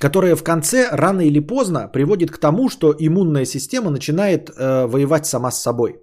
[0.00, 5.26] которая в конце рано или поздно приводит к тому, что иммунная система начинает э, воевать
[5.26, 5.96] сама с собой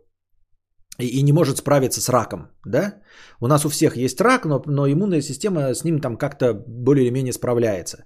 [0.99, 2.95] и, и не может справиться с раком, да?
[3.39, 7.05] У нас у всех есть рак, но, но иммунная система с ним там как-то более
[7.05, 8.05] или менее справляется.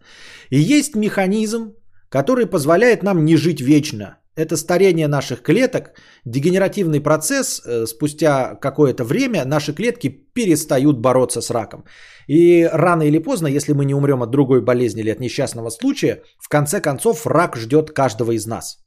[0.49, 1.73] И есть механизм,
[2.09, 4.17] который позволяет нам не жить вечно.
[4.37, 5.93] Это старение наших клеток,
[6.25, 11.85] дегенеративный процесс, э, спустя какое-то время наши клетки перестают бороться с раком.
[12.27, 16.21] И рано или поздно, если мы не умрем от другой болезни или от несчастного случая,
[16.39, 18.77] в конце концов рак ждет каждого из нас.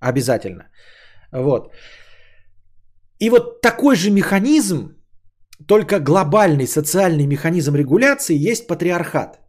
[0.00, 0.70] Обязательно.
[1.32, 1.74] Вот.
[3.18, 4.96] И вот такой же механизм,
[5.68, 9.40] только глобальный социальный механизм регуляции есть патриархат.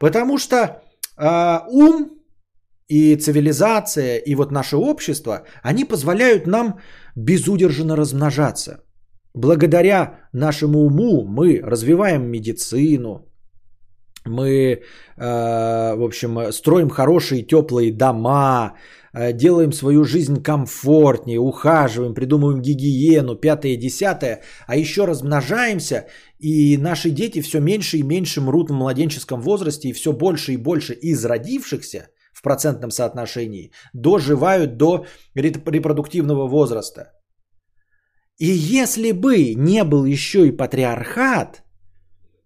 [0.00, 2.19] Потому что э, ум
[2.90, 6.74] и цивилизация, и вот наше общество, они позволяют нам
[7.16, 8.82] безудержно размножаться.
[9.34, 13.26] Благодаря нашему уму мы развиваем медицину,
[14.26, 14.80] мы, э,
[15.96, 18.74] в общем, строим хорошие теплые дома,
[19.14, 26.06] э, делаем свою жизнь комфортнее, ухаживаем, придумываем гигиену, пятое, десятое, а еще размножаемся,
[26.40, 30.56] и наши дети все меньше и меньше мрут в младенческом возрасте, и все больше и
[30.56, 32.08] больше из родившихся–
[32.40, 35.04] в процентном соотношении доживают до
[35.34, 37.12] репродуктивного возраста.
[38.38, 41.62] И если бы не был еще и патриархат,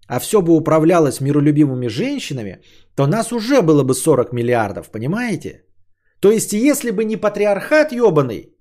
[0.08, 2.58] а все бы управлялось миролюбивыми женщинами,
[2.96, 5.64] то нас уже было бы 40 миллиардов, понимаете?
[6.20, 8.52] То есть, если бы не патриархат ебаный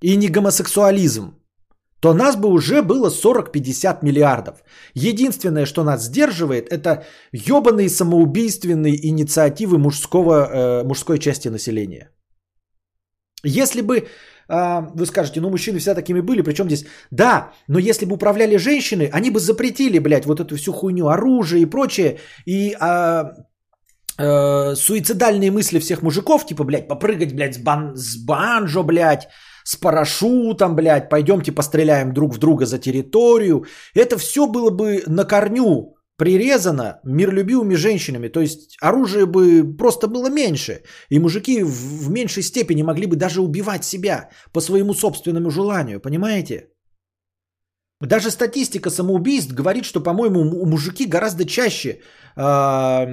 [0.00, 1.39] и не гомосексуализм,
[2.00, 4.64] то нас бы уже было 40-50 миллиардов.
[4.94, 12.10] Единственное, что нас сдерживает, это ебаные самоубийственные инициативы мужского, э, мужской части населения.
[13.44, 13.96] Если бы,
[14.48, 18.56] э, вы скажете, ну мужчины всегда такими были, причем здесь, да, но если бы управляли
[18.58, 23.24] женщины, они бы запретили, блядь, вот эту всю хуйню, оружие и прочее, и э,
[24.18, 29.28] э, суицидальные мысли всех мужиков, типа, блядь, попрыгать, блядь, с, бан, с банджо, блядь,
[29.70, 33.64] с парашютом, блядь, пойдемте постреляем друг в друга за территорию.
[33.94, 38.28] Это все было бы на корню прирезано миролюбивыми женщинами.
[38.28, 40.82] То есть оружие бы просто было меньше.
[41.08, 46.00] И мужики в, в меньшей степени могли бы даже убивать себя по своему собственному желанию.
[46.00, 46.70] Понимаете?
[48.00, 52.00] Даже статистика самоубийств говорит, что, по-моему, у мужики гораздо чаще
[52.34, 53.06] а,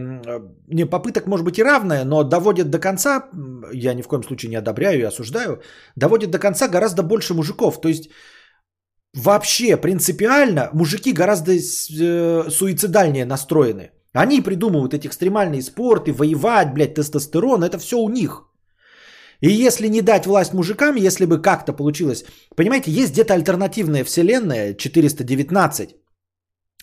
[0.68, 3.30] не, попыток может быть и равная, но доводят до конца,
[3.73, 5.61] я ни в коем случае не одобряю и осуждаю,
[5.97, 7.81] доводят до конца гораздо больше мужиков.
[7.81, 8.09] То есть
[9.14, 13.91] вообще принципиально мужики гораздо э, суицидальнее настроены.
[14.14, 18.47] Они придумывают эти экстремальные спорты, воевать, блядь, тестостерон, это все у них.
[19.41, 24.73] И если не дать власть мужикам, если бы как-то получилось, понимаете, есть где-то альтернативная вселенная
[24.73, 25.95] 419,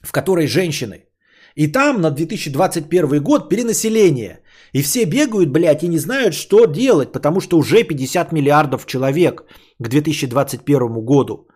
[0.03, 1.05] в которой женщины–
[1.57, 4.41] и там на 2021 год перенаселение.
[4.73, 9.45] И все бегают, блядь, и не знают, что делать, потому что уже 50 миллиардов человек
[9.79, 11.49] к 2021 году.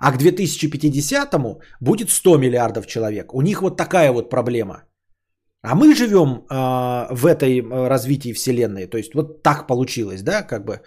[0.00, 1.34] А к 2050
[1.80, 3.34] будет 100 миллиардов человек.
[3.34, 4.84] У них вот такая вот проблема.
[5.62, 8.86] А мы живем э, в этой э, развитии Вселенной.
[8.86, 10.80] То есть вот так получилось, да, как бы.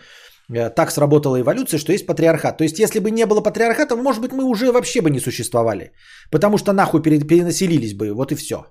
[0.53, 2.57] Э, так сработала эволюция, что есть патриархат.
[2.57, 5.91] То есть, если бы не было патриархата, может быть, мы уже вообще бы не существовали.
[6.31, 8.65] Потому что нахуй перенаселились бы, вот и все.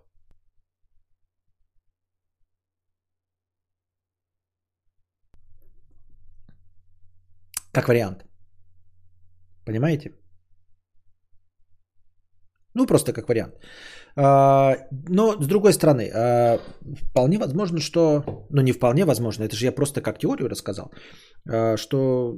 [7.73, 8.25] Как вариант.
[9.67, 10.13] Понимаете?
[12.75, 13.55] Ну, просто как вариант.
[14.17, 14.77] А,
[15.09, 16.59] но, с другой стороны, а,
[17.11, 18.47] вполне возможно, что...
[18.51, 20.91] Ну, не вполне возможно, это же я просто как теорию рассказал,
[21.49, 22.37] а, что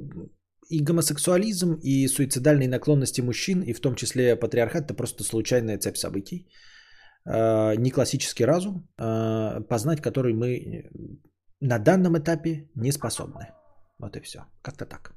[0.69, 5.97] и гомосексуализм, и суицидальные наклонности мужчин, и в том числе патриархат, это просто случайная цепь
[5.97, 6.47] событий.
[7.25, 8.87] Не классический разум,
[9.69, 10.89] познать который мы
[11.61, 13.53] на данном этапе не способны.
[13.99, 14.39] Вот и все.
[14.61, 15.13] Как-то так.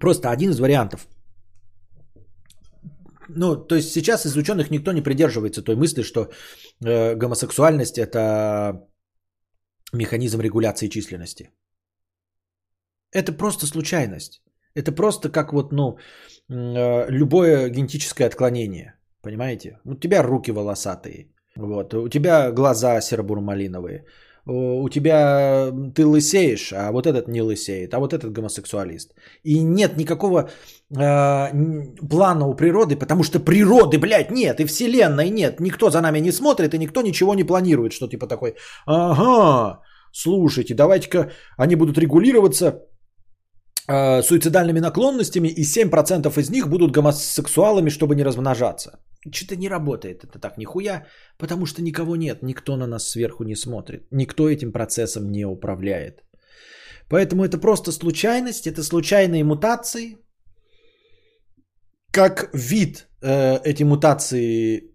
[0.00, 1.08] Просто один из вариантов.
[3.28, 6.30] Ну, то есть сейчас из ученых никто не придерживается той мысли, что
[6.84, 8.88] э, гомосексуальность это
[9.92, 11.50] механизм регуляции численности.
[13.12, 14.42] Это просто случайность.
[14.74, 15.98] Это просто как вот, ну,
[16.48, 18.94] э, любое генетическое отклонение.
[19.22, 19.78] Понимаете?
[19.84, 21.32] У тебя руки волосатые.
[21.56, 21.94] Вот.
[21.94, 24.04] У тебя глаза серо-бурмалиновые
[24.48, 29.14] у тебя ты лысеешь, а вот этот не лысеет, а вот этот гомосексуалист.
[29.44, 30.48] И нет никакого
[30.90, 31.52] э,
[32.10, 35.60] плана у природы, потому что природы, блядь, нет, и вселенной нет.
[35.60, 38.54] Никто за нами не смотрит, и никто ничего не планирует, что типа такой,
[38.86, 39.80] ага,
[40.12, 42.87] слушайте, давайте-ка они будут регулироваться
[43.88, 48.90] э, суицидальными наклонностями, и 7% из них будут гомосексуалами, чтобы не размножаться.
[49.32, 51.06] Что-то не работает это так нихуя,
[51.38, 56.22] потому что никого нет, никто на нас сверху не смотрит, никто этим процессом не управляет.
[57.08, 60.18] Поэтому это просто случайность, это случайные мутации.
[62.12, 64.94] Как вид э, эти мутации,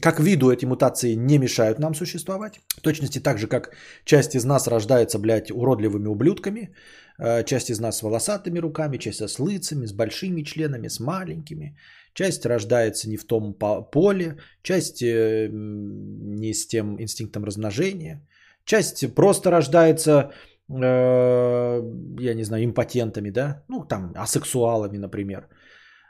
[0.00, 2.60] как виду эти мутации не мешают нам существовать.
[2.76, 3.72] В точности так же, как
[4.04, 6.74] часть из нас рождается, блядь, уродливыми ублюдками,
[7.18, 11.76] часть из нас с волосатыми руками, часть с лыцами, с большими членами, с маленькими.
[12.14, 13.54] Часть рождается не в том
[13.92, 18.20] поле, часть э, не с тем инстинктом размножения,
[18.64, 20.30] часть просто рождается,
[20.68, 21.82] э,
[22.20, 25.48] я не знаю, импотентами, да, ну там асексуалами, например.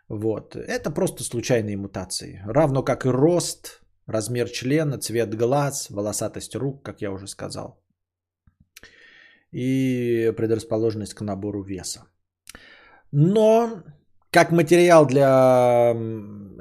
[0.08, 0.56] Вот.
[0.56, 2.42] Это просто случайные мутации.
[2.46, 7.83] Равно как и рост, размер члена, цвет глаз, волосатость рук, как я уже сказал.
[9.54, 12.00] И предрасположенность к набору веса.
[13.12, 13.82] Но
[14.30, 15.94] как материал для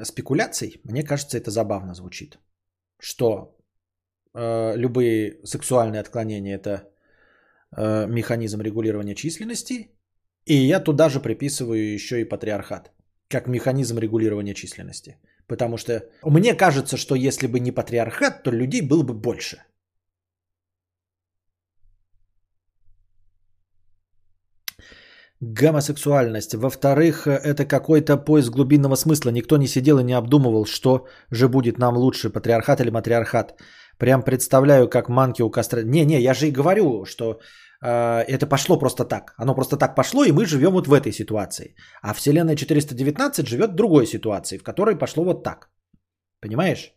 [0.03, 2.37] спекуляций, мне кажется, это забавно звучит.
[2.99, 3.57] Что
[4.35, 6.89] э, любые сексуальные отклонения это
[7.75, 9.89] э, механизм регулирования численности.
[10.45, 12.91] И я туда же приписываю еще и патриархат
[13.33, 15.17] как механизм регулирования численности.
[15.47, 15.93] Потому что
[16.23, 19.57] мне кажется, что если бы не патриархат, то людей было бы больше.
[25.43, 26.55] Гомосексуальность.
[26.55, 29.31] Во-вторых, это какой-то поиск глубинного смысла.
[29.31, 33.59] Никто не сидел и не обдумывал, что же будет нам лучше, патриархат или матриархат.
[33.97, 35.81] Прям представляю, как манки у костра...
[35.83, 37.41] Не-не, я же и говорю, что
[37.81, 39.33] э, это пошло просто так.
[39.37, 41.75] Оно просто так пошло, и мы живем вот в этой ситуации.
[42.01, 45.69] А Вселенная 419 живет в другой ситуации, в которой пошло вот так.
[46.39, 46.93] Понимаешь?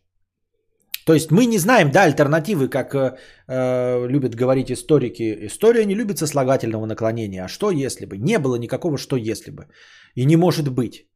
[1.07, 3.15] То есть мы не знаем, да, альтернативы, как э,
[3.47, 5.45] э, любят говорить историки.
[5.45, 7.45] История не любит сослагательного наклонения.
[7.45, 8.17] А что если бы?
[8.17, 9.67] Не было никакого что если бы.
[10.15, 11.07] И не может быть.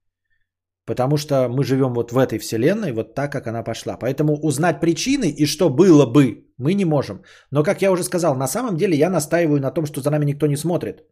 [0.85, 3.97] Потому что мы живем вот в этой вселенной, вот так, как она пошла.
[3.97, 7.21] Поэтому узнать причины и что было бы, мы не можем.
[7.51, 10.25] Но, как я уже сказал, на самом деле я настаиваю на том, что за нами
[10.25, 11.03] никто не смотрит.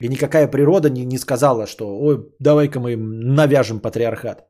[0.00, 4.44] И никакая природа не, не сказала, что ой, давай-ка мы навяжем патриархат.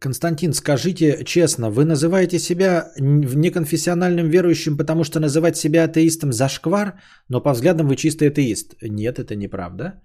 [0.00, 6.94] Константин, скажите честно, вы называете себя неконфессиональным верующим, потому что называть себя атеистом зашквар,
[7.28, 8.76] но по взглядам вы чистый атеист.
[8.82, 10.02] Нет, это неправда.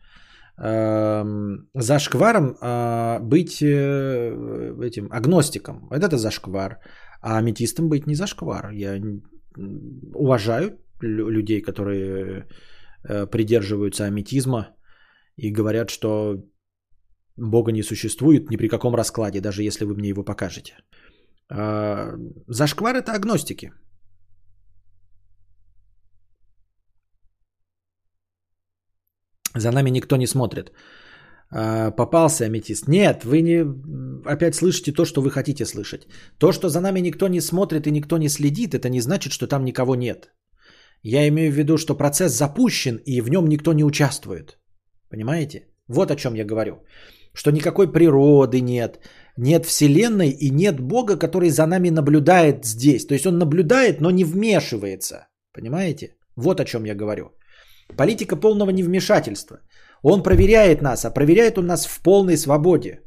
[0.58, 6.80] Эм, зашкваром а, быть э, этим агностиком, это зашквар,
[7.22, 8.72] а аметистом быть не зашквар.
[8.72, 9.02] Я
[10.14, 12.48] уважаю людей, которые
[13.04, 14.76] э, придерживаются аметизма
[15.38, 16.44] и говорят, что
[17.38, 20.74] Бога не существует ни при каком раскладе, даже если вы мне его покажете.
[21.49, 22.14] А,
[22.48, 23.72] зашквар это агностики.
[29.53, 30.72] За нами никто не смотрит.
[31.52, 32.88] А, попался аметист.
[32.88, 33.66] Нет, вы не
[34.26, 36.07] опять слышите то, что вы хотите слышать.
[36.40, 39.48] То, что за нами никто не смотрит и никто не следит, это не значит, что
[39.48, 40.34] там никого нет.
[41.03, 44.57] Я имею в виду, что процесс запущен и в нем никто не участвует.
[45.10, 45.68] Понимаете?
[45.88, 46.82] Вот о чем я говорю
[47.36, 48.99] что никакой природы нет,
[49.38, 53.06] нет Вселенной и нет Бога, который за нами наблюдает здесь.
[53.06, 55.28] То есть он наблюдает, но не вмешивается.
[55.53, 56.16] Понимаете?
[56.38, 57.26] Вот о чем я говорю.
[57.98, 59.57] Политика полного невмешательства.
[60.02, 63.02] Он проверяет нас, а проверяет он нас в полной свободе.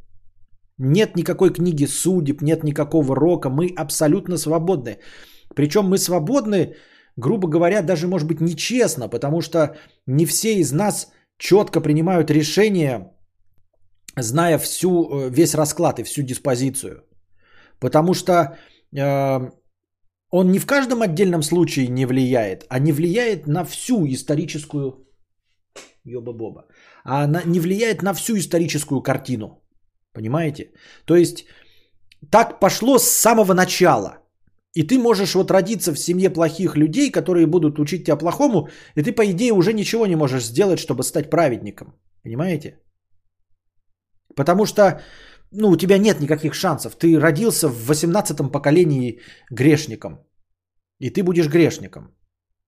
[0.79, 4.99] Нет никакой книги судеб, нет никакого рока, мы абсолютно свободны.
[5.55, 6.75] Причем мы свободны,
[7.17, 9.77] грубо говоря, даже может быть нечестно, потому что
[10.07, 13.13] не все из нас четко принимают решения
[14.23, 17.05] зная всю, э, весь расклад и всю диспозицию.
[17.81, 18.57] Потому что
[18.97, 19.51] э,
[20.31, 25.07] он не в каждом отдельном случае не влияет, а не влияет на всю историческую...
[26.05, 26.67] Ёба-боба.
[27.05, 29.63] А на, не влияет на всю историческую картину.
[30.15, 30.71] Понимаете?
[31.05, 31.45] То есть
[32.31, 34.19] так пошло с самого начала.
[34.75, 39.03] И ты можешь вот родиться в семье плохих людей, которые будут учить тебя плохому, и
[39.03, 41.95] ты, по идее, уже ничего не можешь сделать, чтобы стать праведником.
[42.23, 42.79] Понимаете?
[44.39, 44.83] Потому что
[45.53, 46.95] ну, у тебя нет никаких шансов.
[46.95, 49.21] Ты родился в 18-м поколении
[49.51, 50.13] грешником.
[51.01, 52.15] И ты будешь грешником.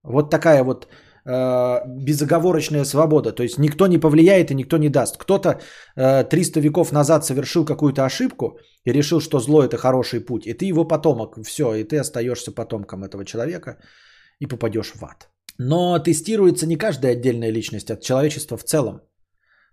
[0.02, 0.88] Вот такая вот
[1.26, 3.32] э, безоговорочная свобода.
[3.32, 5.16] То есть никто не повлияет и никто не даст.
[5.16, 5.60] Кто-то
[5.96, 10.46] э, 300 веков назад совершил какую-то ошибку и решил, что зло это хороший путь.
[10.46, 11.38] И ты его потомок.
[11.44, 13.78] Все, и ты остаешься потомком этого человека
[14.40, 15.28] и попадешь в ад.
[15.58, 19.00] Но тестируется не каждая отдельная личность, а человечество в целом.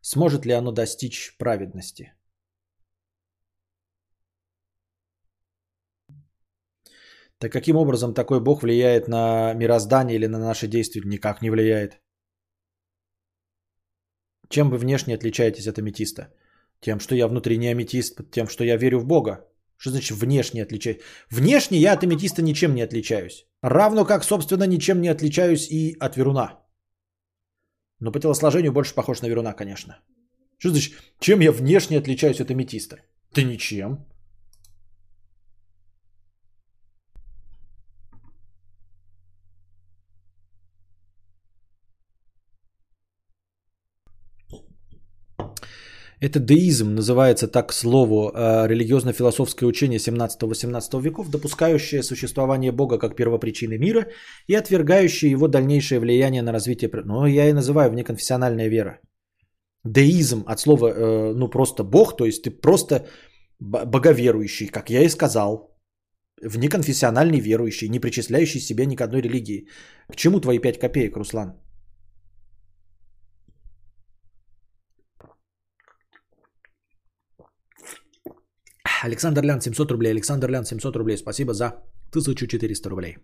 [0.01, 2.13] Сможет ли оно достичь праведности?
[7.39, 11.01] Так каким образом такой Бог влияет на мироздание или на наши действия?
[11.05, 12.01] Никак не влияет.
[14.49, 16.33] Чем вы внешне отличаетесь от аметиста?
[16.79, 19.45] Тем, что я внутри аметист, тем, что я верю в Бога.
[19.77, 21.01] Что значит внешне отличаюсь?
[21.29, 23.45] Внешне я от аметиста ничем не отличаюсь.
[23.61, 26.66] Равно как, собственно, ничем не отличаюсь и от веруна.
[27.99, 29.99] Но по телосложению больше похож на Веруна, конечно.
[30.57, 32.99] Что значит, чем я внешне отличаюсь от аметиста?
[33.33, 34.05] Да ничем.
[46.19, 53.77] Это деизм, называется так слово, э, религиозно-философское учение 17-18 веков, допускающее существование Бога как первопричины
[53.77, 54.07] мира
[54.47, 56.89] и отвергающее его дальнейшее влияние на развитие...
[57.05, 58.99] Ну, я и называю внеконфессиональная вера.
[59.83, 63.05] Деизм от слова, э, ну, просто Бог, то есть ты просто
[63.59, 65.77] боговерующий, как я и сказал,
[66.41, 69.67] внеконфессиональный верующий, не причисляющий себя ни к одной религии.
[70.11, 71.53] К чему твои 5 копеек, Руслан?
[79.03, 80.11] Александр Лян 700 рублей.
[80.11, 81.17] Александр Лян 700 рублей.
[81.17, 81.65] Спасибо за
[82.11, 83.17] 1400 рублей.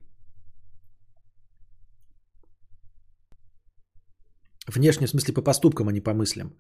[4.68, 6.58] Внешне, в смысле, по поступкам, а не по мыслям.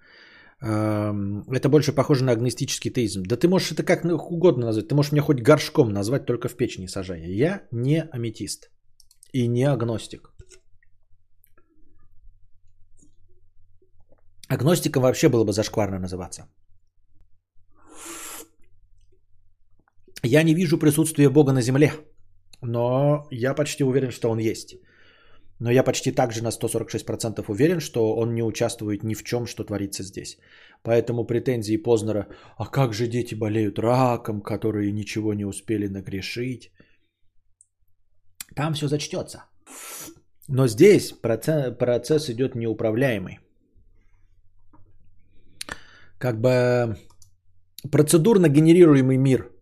[0.61, 3.23] Это больше похоже на агностический теизм.
[3.23, 4.87] Да ты можешь это как угодно назвать.
[4.87, 6.87] Ты можешь меня хоть горшком назвать, только в печь не.
[7.41, 8.71] Я не аметист
[9.33, 10.29] и не агностик.
[14.49, 16.47] Агностиком вообще было бы зашкварно называться.
[20.23, 21.93] Я не вижу присутствия Бога на земле,
[22.61, 24.75] но я почти уверен, что Он есть.
[25.59, 29.63] Но я почти также на 146% уверен, что он не участвует ни в чем, что
[29.63, 30.37] творится здесь.
[30.83, 32.27] Поэтому претензии Познера,
[32.57, 36.71] а как же дети болеют раком, которые ничего не успели нагрешить,
[38.55, 39.45] там все зачтется.
[40.49, 43.39] Но здесь процесс, процесс идет неуправляемый.
[46.17, 46.97] Как бы
[47.91, 49.52] процедурно генерируемый мир.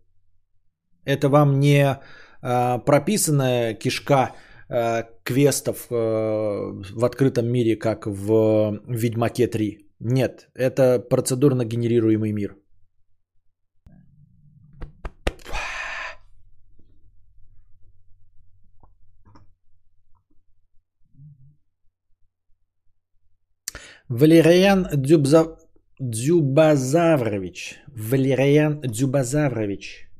[1.04, 1.98] Это вам не
[2.42, 4.32] а, прописанная кишка
[4.74, 9.78] Э, квестов э, в открытом мире, как в Ведьмаке 3.
[10.00, 12.56] Нет, это процедурно генерируемый мир.
[24.08, 25.58] Валериан Дзюбза...
[26.00, 27.76] Дзюбазаврович.
[27.88, 30.11] Валериан Дзюбазаврович.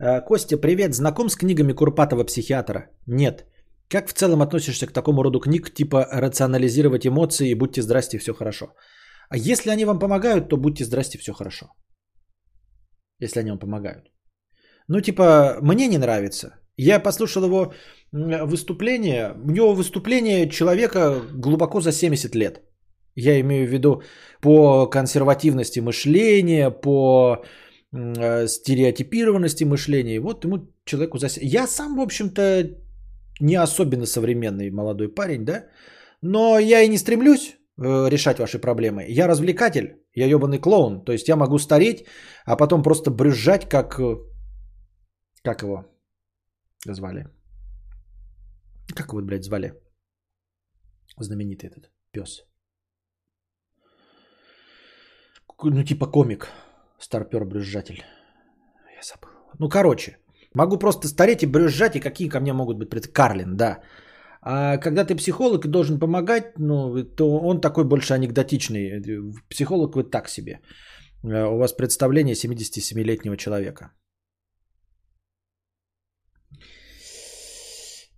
[0.00, 0.94] Э, Костя, привет.
[0.94, 2.88] Знаком с книгами Курпатова психиатра?
[3.06, 3.44] Нет.
[3.88, 8.32] Как в целом относишься к такому роду книг, типа рационализировать эмоции и будьте здрасте, все
[8.32, 8.66] хорошо?
[9.28, 11.66] А если они вам помогают, то будьте здрасте, все хорошо.
[13.20, 14.10] Если они вам помогают.
[14.88, 16.48] Ну, типа, мне не нравится.
[16.78, 17.74] Я послушал его
[18.12, 19.34] выступление.
[19.44, 22.62] У него выступление человека глубоко за 70 лет.
[23.16, 24.02] Я имею в виду
[24.40, 27.44] по консервативности мышления, по
[27.92, 30.20] стереотипированности мышления.
[30.20, 31.28] Вот ему человеку за...
[31.40, 32.70] Я сам, в общем-то,
[33.40, 35.66] не особенно современный молодой парень, да?
[36.22, 39.06] Но я и не стремлюсь э, решать ваши проблемы.
[39.08, 41.04] Я развлекатель, я ебаный клоун.
[41.04, 42.06] То есть я могу стареть,
[42.44, 43.98] а потом просто брюзжать, как...
[43.98, 44.16] Э,
[45.42, 45.84] как его
[46.86, 47.26] звали?
[48.94, 49.72] Как его, блядь, звали?
[51.18, 52.44] Знаменитый этот пес.
[55.62, 56.48] Ну, типа комик.
[57.00, 58.04] Старпер-брюзжатель.
[58.96, 59.30] Я забыл.
[59.58, 60.18] Ну, короче.
[60.54, 63.06] Могу просто стареть и брюзжать, и какие ко мне могут быть пред...
[63.06, 63.82] Карлин, да.
[64.42, 69.02] А когда ты психолог и должен помогать, ну, то он такой больше анекдотичный.
[69.48, 70.60] Психолог вы так себе.
[71.22, 73.92] Э, у вас представление 77-летнего человека.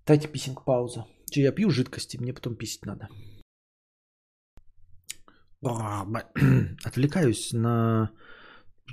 [0.06, 1.04] Дайте писинг пауза.
[1.30, 3.08] Че, я пью жидкости, мне потом писать надо.
[6.84, 8.10] Отвлекаюсь на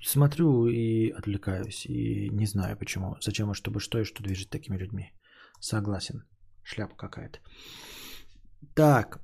[0.04, 1.86] смотрю и отвлекаюсь.
[1.86, 3.16] И не знаю почему.
[3.22, 5.12] Зачем, чтобы что и что движет такими людьми.
[5.60, 6.24] Согласен.
[6.64, 7.40] Шляпа какая-то.
[8.76, 9.20] Так.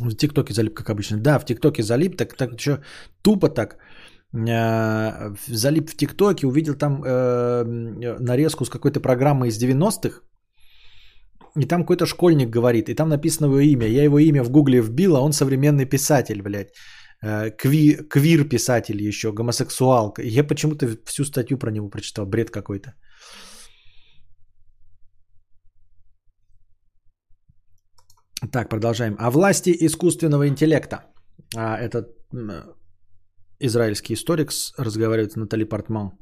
[0.00, 1.18] В ТикТоке залип, как обычно.
[1.18, 2.82] Да, в ТикТоке залип, так, так что
[3.22, 3.78] тупо так.
[4.34, 7.64] Э, залип в ТикТоке, увидел там э,
[8.20, 10.22] нарезку с какой-то программы из 90-х
[11.56, 13.86] и там какой-то школьник говорит, и там написано его имя.
[13.86, 16.70] Я его имя в гугле вбил, а он современный писатель, блядь.
[17.22, 20.14] Э, кви, квир писатель еще, гомосексуал.
[20.18, 22.94] Я почему-то всю статью про него прочитал, бред какой-то.
[28.50, 29.16] Так, продолжаем.
[29.18, 31.04] О власти искусственного интеллекта.
[31.56, 32.06] А, это
[33.60, 36.12] израильский историк, разговаривает с Натали Портман.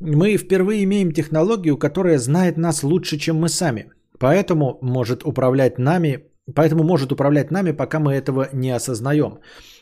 [0.00, 3.90] Мы впервые имеем технологию, которая знает нас лучше, чем мы сами.
[4.18, 6.18] Поэтому может управлять нами,
[6.54, 9.38] поэтому может управлять нами, пока мы этого не осознаем.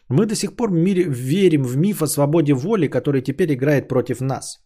[0.09, 4.21] Мы до сих пор мире верим в миф о свободе воли, который теперь играет против
[4.21, 4.61] нас.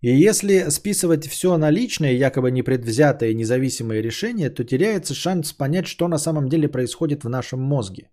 [0.00, 6.08] И если списывать все на личное, якобы непредвзятое независимое решение, то теряется шанс понять, что
[6.08, 8.10] на самом деле происходит в нашем мозге.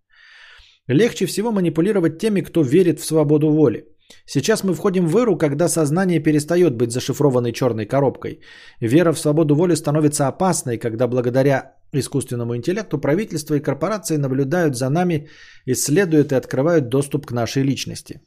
[0.88, 3.86] Легче всего манипулировать теми, кто верит в свободу воли.
[4.26, 8.42] Сейчас мы входим в эру, когда сознание перестает быть зашифрованной черной коробкой.
[8.82, 14.90] Вера в свободу воли становится опасной, когда благодаря искусственному интеллекту правительства и корпорации наблюдают за
[14.90, 15.30] нами,
[15.66, 18.22] исследуют и открывают доступ к нашей личности.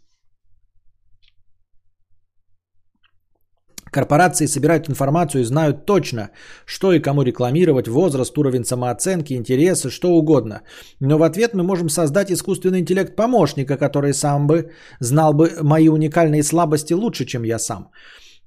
[3.91, 6.31] Корпорации собирают информацию и знают точно,
[6.65, 10.62] что и кому рекламировать, возраст, уровень самооценки, интересы, что угодно.
[11.01, 14.70] Но в ответ мы можем создать искусственный интеллект помощника, который сам бы
[15.01, 17.91] знал бы мои уникальные слабости лучше, чем я сам.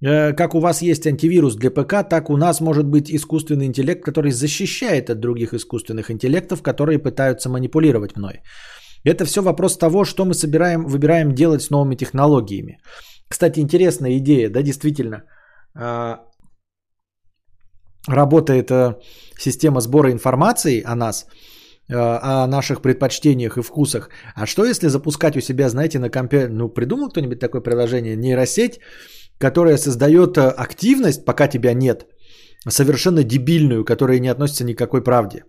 [0.01, 4.03] Э, Как у вас есть антивирус для ПК, так у нас может быть искусственный интеллект,
[4.03, 8.41] который защищает от других искусственных интеллектов, которые пытаются манипулировать мной.
[9.05, 12.79] Это все вопрос того, что мы собираем, выбираем делать с новыми технологиями.
[13.27, 15.23] Кстати, интересная идея, да, действительно.
[15.75, 16.19] А,
[18.07, 18.95] Работает э,
[19.39, 21.25] система сбора информации о нас,
[21.89, 24.09] э, о наших предпочтениях и вкусах.
[24.35, 28.79] А что если запускать у себя, знаете, на компе, ну, придумал кто-нибудь такое приложение, нейросеть,
[29.37, 32.05] которая создает э, активность, пока тебя нет,
[32.67, 35.43] совершенно дебильную, которая не относится ни к какой правде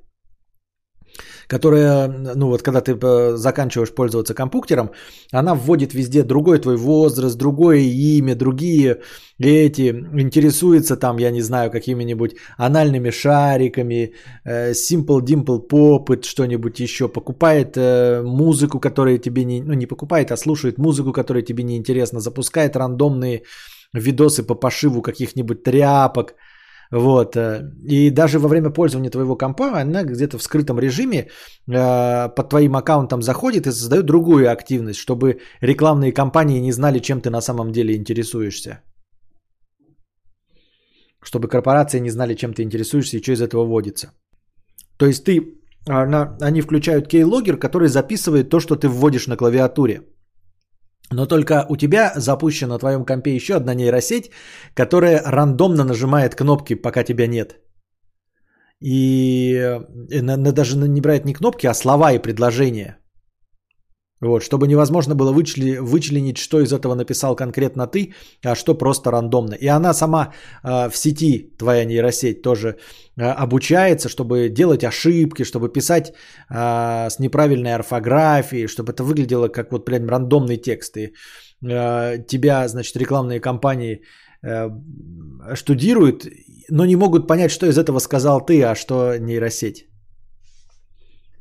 [1.47, 4.91] которая, ну вот когда ты э, заканчиваешь пользоваться компьютером,
[5.33, 9.01] она вводит везде другой твой возраст, другое имя, другие
[9.39, 14.13] эти, интересуется там, я не знаю, какими-нибудь анальными шариками,
[14.45, 20.31] э, Simple Dimple Popit, что-нибудь еще, покупает э, музыку, которая тебе не, ну не покупает,
[20.31, 23.43] а слушает музыку, которая тебе не интересна, запускает рандомные
[23.93, 26.35] видосы по пошиву каких-нибудь тряпок,
[26.95, 27.37] вот.
[27.37, 32.49] э, И даже во время пользования твоего компа она где-то в скрытом режиме э, под
[32.49, 37.41] твоим аккаунтом заходит и создает другую активность, чтобы рекламные кампании не знали, чем ты на
[37.41, 38.81] самом деле интересуешься.
[41.21, 44.13] Чтобы корпорации не знали, чем ты интересуешься и что из этого вводится.
[44.97, 45.41] То есть ты,
[45.89, 50.03] она, они включают кейлогер, который записывает то, что ты вводишь на клавиатуре.
[51.13, 54.31] Но только у тебя запущена на твоем компе еще одна нейросеть,
[54.75, 57.61] которая рандомно нажимает кнопки, пока тебя нет.
[58.81, 62.99] И э, на- на- даже не брать не кнопки, а слова и предложения.
[64.21, 69.11] Вот, чтобы невозможно было вычли- вычленить, что из этого написал конкретно ты, а что просто
[69.11, 69.55] рандомно.
[69.55, 75.69] И она сама э, в сети, твоя нейросеть, тоже э, обучается, чтобы делать ошибки, чтобы
[75.69, 76.13] писать
[76.49, 80.97] э, с неправильной орфографией, чтобы это выглядело как вот прям рандомный текст.
[80.97, 81.13] И
[81.67, 84.03] э, тебя, значит, рекламные кампании
[84.43, 84.71] э,
[85.55, 86.27] штудируют,
[86.71, 89.89] но не могут понять, что из этого сказал ты, а что нейросеть.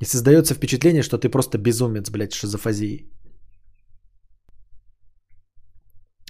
[0.01, 3.11] И создается впечатление, что ты просто безумец, блядь, с шизофазией.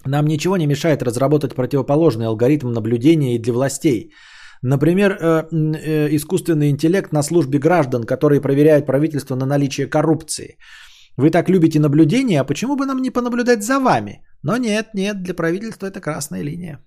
[0.05, 4.11] Нам ничего не мешает разработать противоположный алгоритм наблюдения и для властей.
[4.61, 10.57] Например, э, э, искусственный интеллект на службе граждан, который проверяет правительство на наличие коррупции.
[11.17, 14.23] Вы так любите наблюдение, а почему бы нам не понаблюдать за вами?
[14.43, 16.79] Но нет, нет, для правительства это красная линия.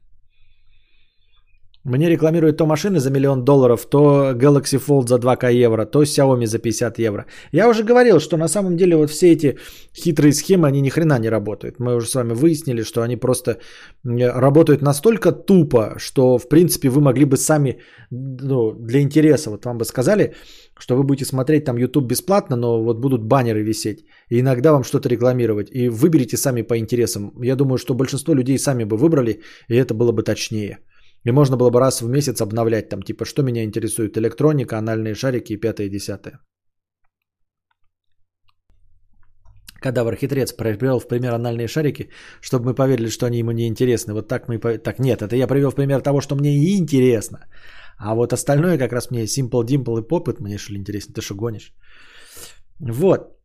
[1.89, 6.47] Мне рекламируют то машины за миллион долларов, то Galaxy Fold за 2к евро, то Xiaomi
[6.47, 7.27] за 50 евро.
[7.53, 9.57] Я уже говорил, что на самом деле вот все эти
[9.95, 11.79] хитрые схемы, они ни хрена не работают.
[11.79, 13.59] Мы уже с вами выяснили, что они просто
[14.05, 17.79] работают настолько тупо, что в принципе вы могли бы сами,
[18.11, 20.35] ну, для интереса, вот вам бы сказали,
[20.77, 24.83] что вы будете смотреть там YouTube бесплатно, но вот будут баннеры висеть, и иногда вам
[24.83, 27.33] что-то рекламировать, и выберите сами по интересам.
[27.45, 30.79] Я думаю, что большинство людей сами бы выбрали, и это было бы точнее.
[31.25, 35.15] И можно было бы раз в месяц обновлять там, типа, что меня интересует, электроника, анальные
[35.15, 36.41] шарики и пятое и десятое.
[39.81, 44.15] Кадавр хитрец привел в пример анальные шарики, чтобы мы поверили, что они ему не интересны.
[44.15, 44.59] Вот так мы...
[44.59, 47.39] Так нет, это я привел в пример того, что мне и интересно.
[47.99, 51.15] А вот остальное как раз мне Simple Dimple и Popit мне что ли интересно.
[51.15, 51.73] Ты что гонишь?
[52.81, 53.36] Вот.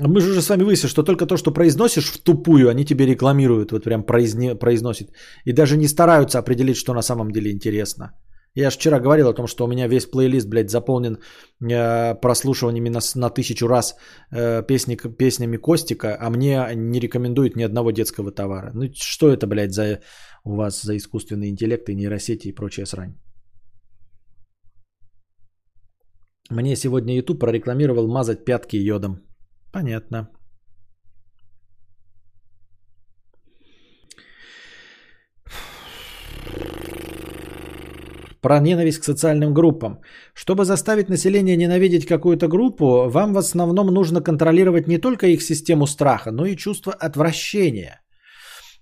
[0.00, 3.06] Мы же уже с вами выяснили, что только то, что произносишь в тупую, они тебе
[3.06, 5.08] рекламируют, вот прям произне, произносят.
[5.44, 8.12] И даже не стараются определить, что на самом деле интересно.
[8.56, 11.18] Я же вчера говорил о том, что у меня весь плейлист, блядь, заполнен
[11.60, 13.96] э, прослушиваниями на, на тысячу раз
[14.30, 18.70] э, песни, песнями Костика, а мне не рекомендуют ни одного детского товара.
[18.74, 20.00] Ну что это, блядь, за
[20.44, 23.14] у вас за искусственный интеллект и нейросети и прочая срань?
[26.50, 29.33] Мне сегодня YouTube прорекламировал мазать пятки йодом.
[29.74, 30.28] Понятно.
[38.40, 39.98] Про ненависть к социальным группам.
[40.34, 45.86] Чтобы заставить население ненавидеть какую-то группу, вам в основном нужно контролировать не только их систему
[45.86, 48.03] страха, но и чувство отвращения.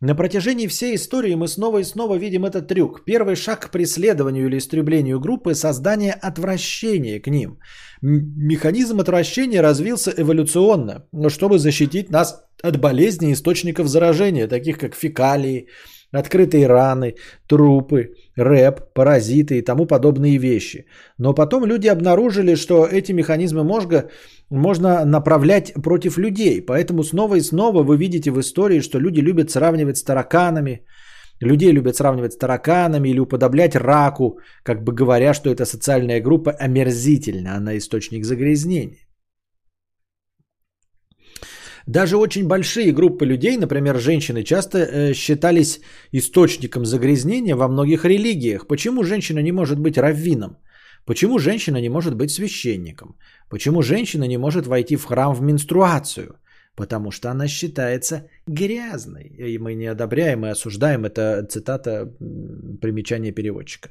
[0.03, 3.05] На протяжении всей истории мы снова и снова видим этот трюк.
[3.05, 7.61] Первый шаг к преследованию или истреблению группы– создание отвращения к ним.
[8.03, 15.69] Механизм отвращения развился эволюционно, чтобы защитить нас от болезней источников заражения, таких как фекалии,
[16.13, 17.15] открытые раны,
[17.47, 20.87] трупы, рэп, паразиты и тому подобные вещи.
[21.19, 24.11] Но потом люди обнаружили, что эти механизмы мозга
[24.51, 26.63] можно направлять против людей.
[26.63, 30.83] Поэтому снова и снова вы видите в истории, что люди любят сравнивать с тараканами,
[31.43, 36.53] Людей любят сравнивать с тараканами или уподоблять раку, как бы говоря, что эта социальная группа
[36.53, 39.02] омерзительна, она источник загрязнения.
[41.87, 45.81] Даже очень большие группы людей, например, женщины, часто э, считались
[46.13, 48.67] источником загрязнения во многих религиях.
[48.67, 50.57] Почему женщина не может быть раввином?
[51.05, 53.17] Почему женщина не может быть священником?
[53.51, 56.37] Почему женщина не может войти в храм в менструацию?
[56.77, 59.25] Потому что она считается грязной.
[59.25, 61.05] И мы не одобряем и осуждаем.
[61.05, 62.07] Это цитата
[62.81, 63.91] примечания переводчика.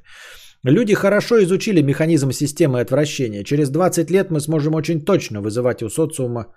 [0.64, 3.44] Люди хорошо изучили механизм системы отвращения.
[3.44, 6.56] Через 20 лет мы сможем очень точно вызывать у социума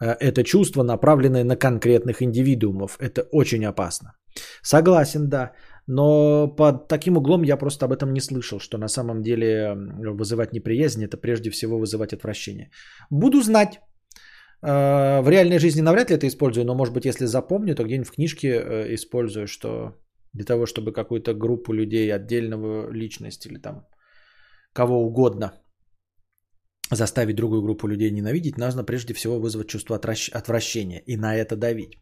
[0.00, 2.98] это чувство, направленное на конкретных индивидуумов.
[3.00, 4.12] Это очень опасно.
[4.62, 5.52] Согласен, да.
[5.86, 10.52] Но под таким углом я просто об этом не слышал, что на самом деле вызывать
[10.52, 12.70] неприязнь это прежде всего вызывать отвращение.
[13.10, 13.80] Буду знать.
[14.62, 18.08] Э, в реальной жизни навряд ли это использую, но может быть, если запомню, то где-нибудь
[18.08, 19.92] в книжке э, использую, что
[20.32, 23.86] для того, чтобы какую-то группу людей, отдельного личности или там
[24.72, 25.52] кого угодно–
[26.90, 29.96] заставить другую группу людей ненавидеть, нужно прежде всего вызвать чувство
[30.32, 31.98] отвращения и на это давить.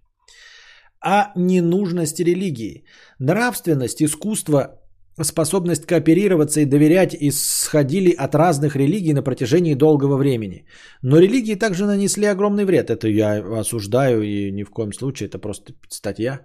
[1.04, 2.84] А ненужность религии.
[3.18, 4.82] Нравственность, искусство,
[5.20, 10.64] способность кооперироваться и доверять исходили от разных религий на протяжении долгого времени.
[11.02, 12.90] Но религии также нанесли огромный вред.
[12.90, 16.40] Это я осуждаю и ни в коем случае, это просто статья.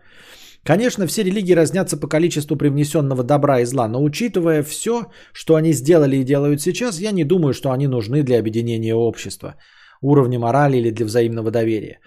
[0.64, 5.74] Конечно, все религии разнятся по количеству привнесенного добра и зла, но учитывая все, что они
[5.74, 9.56] сделали и делают сейчас, я не думаю, что они нужны для объединения общества,
[10.02, 12.00] уровня морали или для взаимного доверия.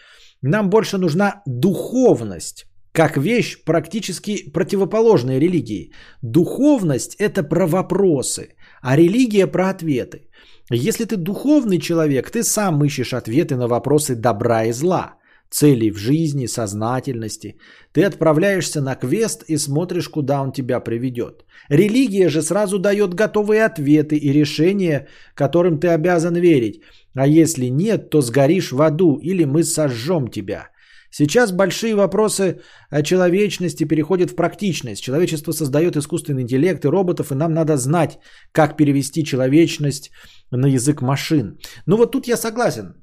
[0.43, 5.93] Нам больше нужна духовность, как вещь практически противоположной религии.
[6.23, 10.29] Духовность– это про вопросы, а религия– про ответы.
[10.71, 15.15] Если ты духовный человек, ты сам ищешь ответы на вопросы добра и зла–
[15.51, 17.57] целей в жизни, сознательности.
[17.93, 21.45] Ты отправляешься на квест и смотришь, куда он тебя приведет.
[21.69, 26.81] Религия же сразу дает готовые ответы и решения, которым ты обязан верить.
[27.15, 30.69] А если нет, то сгоришь в аду или мы сожжем тебя.
[31.13, 35.03] Сейчас большие вопросы о человечности переходят в практичность.
[35.03, 38.21] Человечество создает искусственный интеллект и роботов, и нам надо знать,
[38.53, 40.13] как перевести человечность
[40.53, 41.59] на язык машин.
[41.87, 42.95] Ну вот тут я согласен.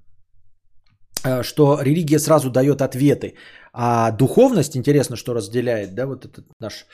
[1.28, 3.34] Э, что религия сразу дает ответы,
[3.74, 6.86] а духовность, интересно, что разделяет, да, вот этот наш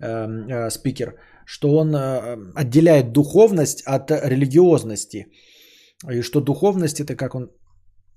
[0.00, 1.14] э, э, спикер,
[1.46, 5.26] что он э, отделяет духовность от религиозности,
[6.12, 7.50] и что духовность это, как он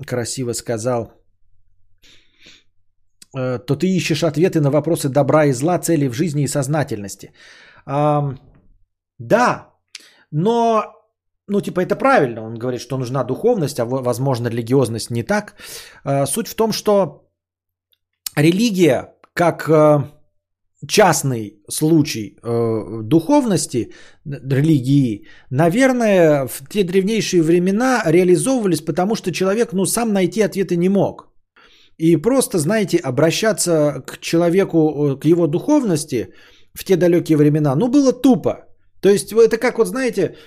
[0.06, 1.12] красиво сказал,
[3.38, 7.32] э, то ты ищешь ответы на вопросы добра и зла, цели в жизни и сознательности.
[7.88, 8.38] Э,
[9.20, 9.70] да,
[10.32, 10.84] но
[11.48, 12.42] ну, типа, это правильно.
[12.42, 15.56] Он говорит, что нужна духовность, а возможно, религиозность не так.
[16.04, 17.30] А, суть в том, что
[18.36, 20.04] религия, как э,
[20.88, 23.94] частный случай э, духовности,
[24.26, 30.90] религии, наверное, в те древнейшие времена реализовывались, потому что человек, ну, сам найти ответы не
[30.90, 31.30] мог.
[31.98, 36.34] И просто, знаете, обращаться к человеку, э, к его духовности
[36.74, 38.66] в те далекие времена, ну, было тупо.
[39.02, 40.38] То есть это как вот, знаете,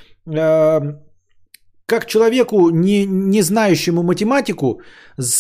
[1.87, 4.81] как человеку, не, не знающему математику,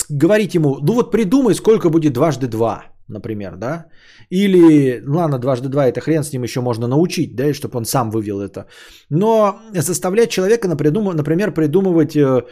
[0.08, 3.86] говорить ему, ну вот придумай, сколько будет дважды два, например, да?
[4.30, 7.84] Или, ну ладно, дважды два, это хрен с ним еще можно научить, да, чтобы он
[7.84, 8.66] сам вывел это.
[9.10, 12.44] Но заставлять человека, например, придумывать э,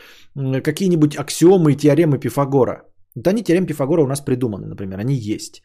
[0.63, 2.83] какие-нибудь аксиомы и теоремы Пифагора.
[3.15, 5.63] Вот они, теоремы Пифагора у нас придуманы, например, они есть.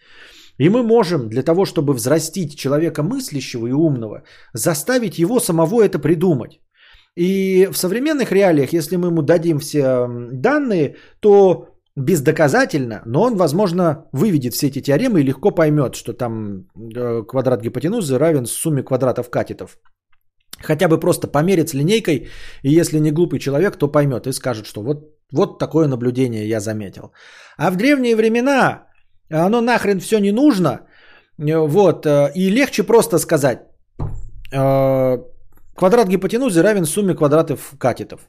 [0.59, 4.23] И мы можем для того, чтобы взрастить человека мыслящего и умного,
[4.53, 6.59] заставить его самого это придумать.
[7.15, 14.05] И в современных реалиях, если мы ему дадим все данные, то бездоказательно, но он, возможно,
[14.13, 19.29] выведет все эти теоремы и легко поймет, что там э, квадрат гипотенузы равен сумме квадратов
[19.29, 19.79] катетов.
[20.61, 22.27] Хотя бы просто померить с линейкой,
[22.63, 24.97] и если не глупый человек, то поймет и скажет, что вот,
[25.31, 27.11] вот такое наблюдение я заметил.
[27.57, 28.88] А в древние времена
[29.35, 30.81] оно нахрен все не нужно.
[31.39, 32.05] Э, вот.
[32.05, 33.59] Э, и легче просто сказать,
[34.53, 35.17] э,
[35.75, 38.19] Квадрат гипотенузы равен сумме квадратов катетов.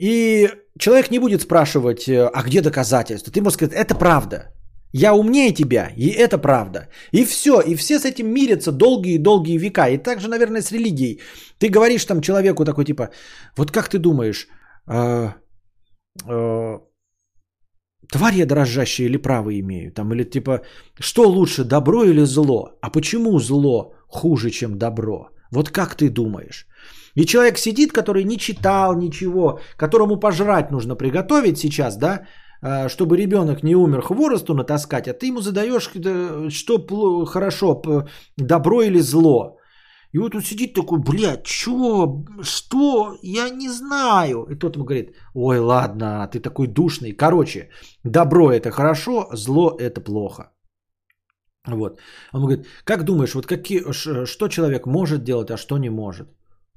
[0.00, 3.32] И человек не будет спрашивать, а где доказательства?
[3.32, 4.52] Ты можешь сказать, это правда.
[4.92, 6.88] Я умнее тебя, и это правда.
[7.12, 9.88] И все, и все с этим мирятся долгие-долгие века.
[9.88, 11.20] И также, наверное, с религией.
[11.58, 13.10] Ты говоришь там человеку такой типа,
[13.56, 14.48] вот как ты думаешь,
[18.10, 19.92] тварь я дрожащая или право имею?
[19.92, 20.60] Там, или типа,
[21.00, 22.70] что лучше, добро или зло?
[22.80, 25.30] А почему зло хуже, чем добро?
[25.50, 26.66] Вот как ты думаешь?
[27.14, 32.26] И человек сидит, который не читал ничего, которому пожрать нужно приготовить сейчас, да,
[32.62, 35.90] а, чтобы ребенок не умер хворосту натаскать, а ты ему задаешь,
[36.52, 37.82] что хорошо,
[38.36, 39.55] добро или зло.
[40.16, 44.46] И вот он сидит такой, блядь, чё, что, я не знаю.
[44.50, 47.12] И тот ему говорит, ой, ладно, ты такой душный.
[47.12, 47.68] Короче,
[48.04, 50.42] добро это хорошо, зло это плохо.
[51.66, 52.00] Вот.
[52.32, 53.92] Он говорит, как думаешь, вот какие,
[54.24, 56.28] что человек может делать, а что не может?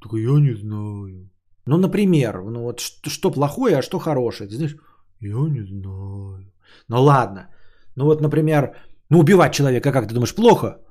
[0.04, 1.30] Такой, я не знаю.
[1.66, 4.50] Ну, например, ну вот что, что плохое, а что хорошее?
[4.50, 4.76] Ты знаешь,
[5.22, 6.52] я не знаю.
[6.90, 7.48] Ну ладно.
[7.96, 8.76] Ну вот, например,
[9.10, 10.82] ну убивать человека, как ты думаешь, плохо?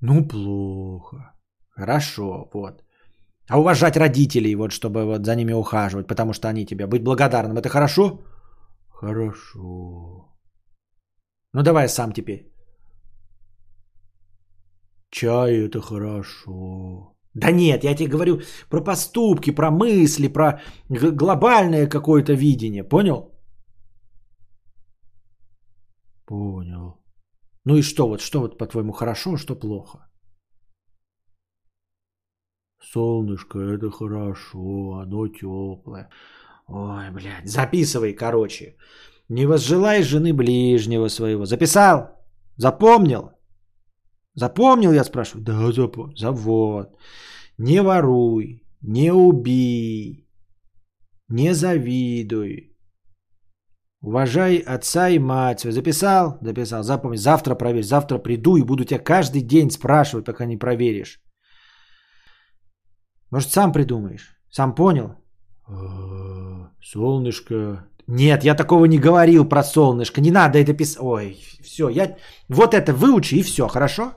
[0.00, 1.32] Ну, плохо.
[1.80, 2.82] Хорошо, вот.
[3.48, 6.86] А уважать родителей, вот, чтобы вот за ними ухаживать, потому что они тебя.
[6.86, 8.20] Быть благодарным, это хорошо?
[8.90, 10.28] Хорошо.
[11.54, 12.52] Ну давай сам теперь.
[15.10, 17.14] Чай это хорошо.
[17.34, 20.60] Да нет, я тебе говорю про поступки, про мысли, про
[20.90, 23.32] глобальное какое-то видение, понял?
[26.26, 27.00] Понял.
[27.64, 30.09] Ну и что вот, что вот по-твоему хорошо, а что плохо?
[32.82, 36.08] Солнышко, это хорошо, оно теплое.
[36.66, 38.76] Ой, блядь, записывай, короче.
[39.28, 41.44] Не возжелай жены ближнего своего.
[41.44, 42.08] Записал?
[42.56, 43.30] Запомнил?
[44.34, 45.44] Запомнил, я спрашиваю?
[45.44, 46.16] Да, запомнил.
[46.16, 46.88] Завод.
[47.58, 50.26] Не воруй, не убей,
[51.28, 52.70] не завидуй,
[54.02, 55.60] Уважай отца и мать.
[55.60, 56.38] Записал?
[56.40, 56.82] Записал.
[56.82, 57.16] Запомни.
[57.16, 57.82] Завтра проверь.
[57.82, 61.20] Завтра приду и буду тебя каждый день спрашивать, пока не проверишь.
[63.30, 64.36] Может, сам придумаешь?
[64.50, 65.14] Сам понял?
[65.66, 67.86] А, солнышко.
[68.06, 70.20] Нет, я такого не говорил про солнышко.
[70.20, 71.02] Не надо это писать.
[71.02, 71.88] Ой, все.
[71.88, 72.16] Я...
[72.48, 74.12] Вот это выучи и все, хорошо?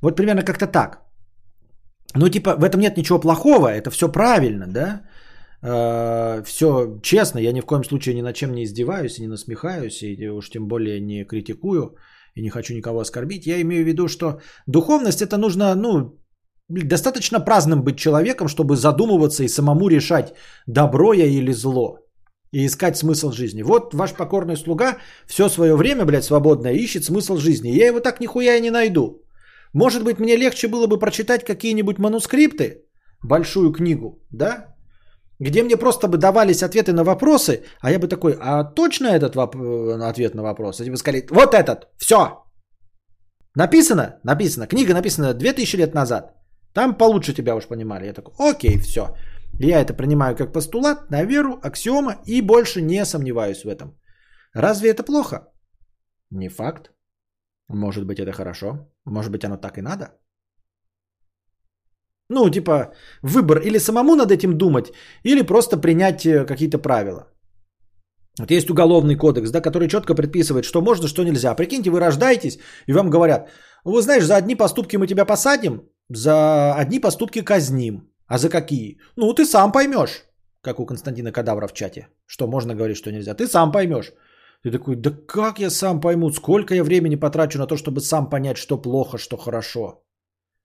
[0.00, 1.02] Вот примерно как-то так.
[2.14, 5.02] Ну, типа, в этом нет ничего плохого, это все правильно, да?
[5.62, 10.02] Э, все честно, я ни в коем случае ни над чем не издеваюсь, не насмехаюсь,
[10.02, 11.96] и уж тем более не критикую,
[12.34, 13.46] и не хочу никого оскорбить.
[13.46, 16.19] Я имею в виду, что духовность это нужно, ну,
[16.70, 20.34] достаточно праздным быть человеком, чтобы задумываться и самому решать,
[20.66, 21.98] добро я или зло.
[22.52, 23.62] И искать смысл жизни.
[23.62, 27.68] Вот ваш покорный слуга все свое время, блядь, свободное ищет смысл жизни.
[27.68, 29.22] Я его так нихуя и не найду.
[29.72, 32.82] Может быть, мне легче было бы прочитать какие-нибудь манускрипты,
[33.22, 34.66] большую книгу, да?
[35.40, 39.36] где мне просто бы давались ответы на вопросы, а я бы такой, а точно этот
[39.36, 40.80] воп- э, ответ на вопрос?
[40.80, 42.44] Они бы сказали, вот этот, все.
[43.56, 44.20] Написано?
[44.24, 44.66] Написано.
[44.66, 46.39] Книга написана 2000 лет назад.
[46.72, 48.06] Там получше тебя уж понимали.
[48.06, 49.14] Я такой, окей, все.
[49.58, 53.98] Я это принимаю как постулат, на веру, аксиома и больше не сомневаюсь в этом.
[54.54, 55.52] Разве это плохо?
[56.30, 56.90] Не факт.
[57.68, 58.88] Может быть, это хорошо.
[59.04, 60.04] Может быть, оно так и надо.
[62.28, 62.92] Ну, типа,
[63.22, 64.92] выбор или самому над этим думать,
[65.24, 67.26] или просто принять э, какие-то правила.
[68.38, 71.54] Вот есть уголовный кодекс, да, который четко предписывает, что можно, что нельзя.
[71.56, 73.50] Прикиньте, вы рождаетесь, и вам говорят,
[73.84, 78.10] вы знаешь, за одни поступки мы тебя посадим, за одни поступки казним.
[78.26, 78.98] А за какие?
[79.16, 80.24] Ну, ты сам поймешь,
[80.62, 83.34] как у Константина Кадавра в чате, что можно говорить, что нельзя.
[83.34, 84.12] Ты сам поймешь.
[84.62, 88.28] Ты такой, да как я сам пойму, сколько я времени потрачу на то, чтобы сам
[88.28, 90.04] понять, что плохо, что хорошо.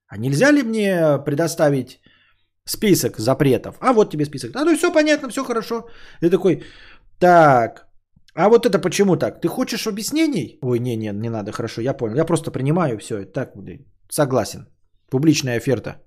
[0.07, 2.01] А нельзя ли мне предоставить
[2.65, 3.77] список запретов?
[3.79, 4.55] А вот тебе список.
[4.55, 5.87] А ну все понятно, все хорошо.
[6.21, 6.63] И такой,
[7.19, 7.87] так,
[8.35, 9.41] а вот это почему так?
[9.41, 10.59] Ты хочешь объяснений?
[10.61, 12.15] Ой, не, не, не надо, хорошо, я понял.
[12.15, 13.25] Я просто принимаю все.
[13.25, 13.53] Так,
[14.09, 14.67] согласен.
[15.09, 16.01] Публичная оферта.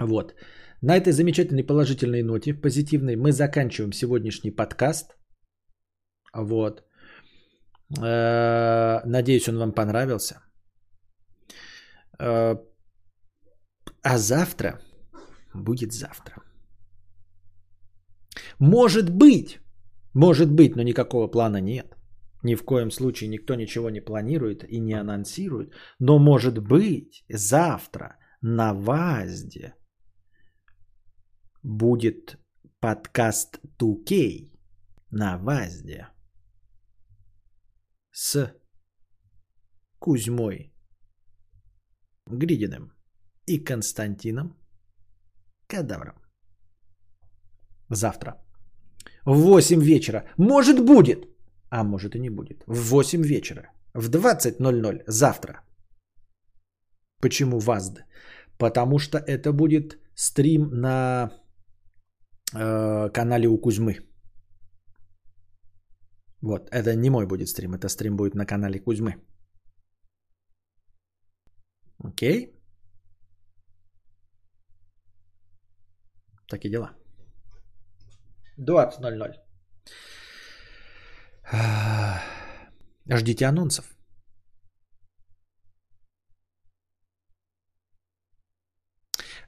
[0.00, 0.34] Вот.
[0.82, 5.16] На этой замечательной положительной ноте, позитивной, мы заканчиваем сегодняшний подкаст.
[6.34, 6.82] Вот.
[7.98, 10.40] Э, надеюсь, он вам понравился.
[12.20, 12.56] Э,
[14.02, 14.80] а завтра
[15.54, 16.34] будет завтра.
[18.58, 19.60] Может быть,
[20.14, 21.96] может быть, но никакого плана нет.
[22.42, 25.72] Ни в коем случае никто ничего не планирует и не анонсирует.
[25.98, 29.74] Но может быть, завтра на ВАЗде
[31.62, 32.38] будет
[32.80, 34.50] подкаст 2K
[35.10, 36.08] на ВАЗде.
[38.16, 38.54] с
[39.98, 40.72] Кузьмой
[42.26, 42.92] Гридиным
[43.46, 44.56] и Константином
[45.66, 46.23] Кадавром.
[47.90, 48.34] Завтра.
[49.26, 50.24] В 8 вечера.
[50.36, 51.28] Может будет,
[51.70, 52.64] а может и не будет.
[52.66, 53.72] В 8 вечера.
[53.94, 55.60] В 20.00 завтра.
[57.20, 58.04] Почему ВАЗД?
[58.58, 61.30] Потому что это будет стрим на
[62.54, 63.98] э, канале у Кузьмы.
[66.42, 69.14] Вот, это не мой будет стрим, это стрим будет на канале Кузьмы.
[72.04, 72.54] Окей?
[76.48, 77.03] Такие дела.
[78.58, 79.44] 20.00.
[83.10, 83.84] Ждите анонсов.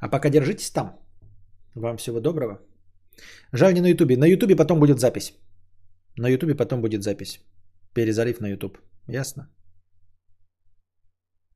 [0.00, 0.98] А пока держитесь там.
[1.74, 2.60] Вам всего доброго.
[3.52, 4.16] Жаль не на Ютубе.
[4.16, 5.34] На Ютубе потом будет запись.
[6.18, 7.40] На Ютубе потом будет запись.
[7.94, 8.78] Перезалив на Ютуб.
[9.08, 9.48] Ясно?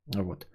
[0.06, 0.46] Вот.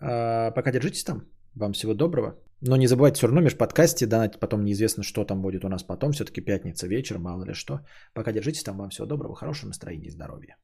[0.00, 1.28] А, пока держитесь там.
[1.54, 2.36] Вам всего доброго.
[2.60, 4.40] Но не забывайте все равно межподкасте донатить.
[4.40, 6.12] Потом неизвестно, что там будет у нас потом.
[6.12, 7.80] Все-таки пятница вечер, мало ли что.
[8.14, 8.76] Пока держитесь там.
[8.76, 9.34] Вам всего доброго.
[9.34, 10.56] Хорошего настроения и здоровья.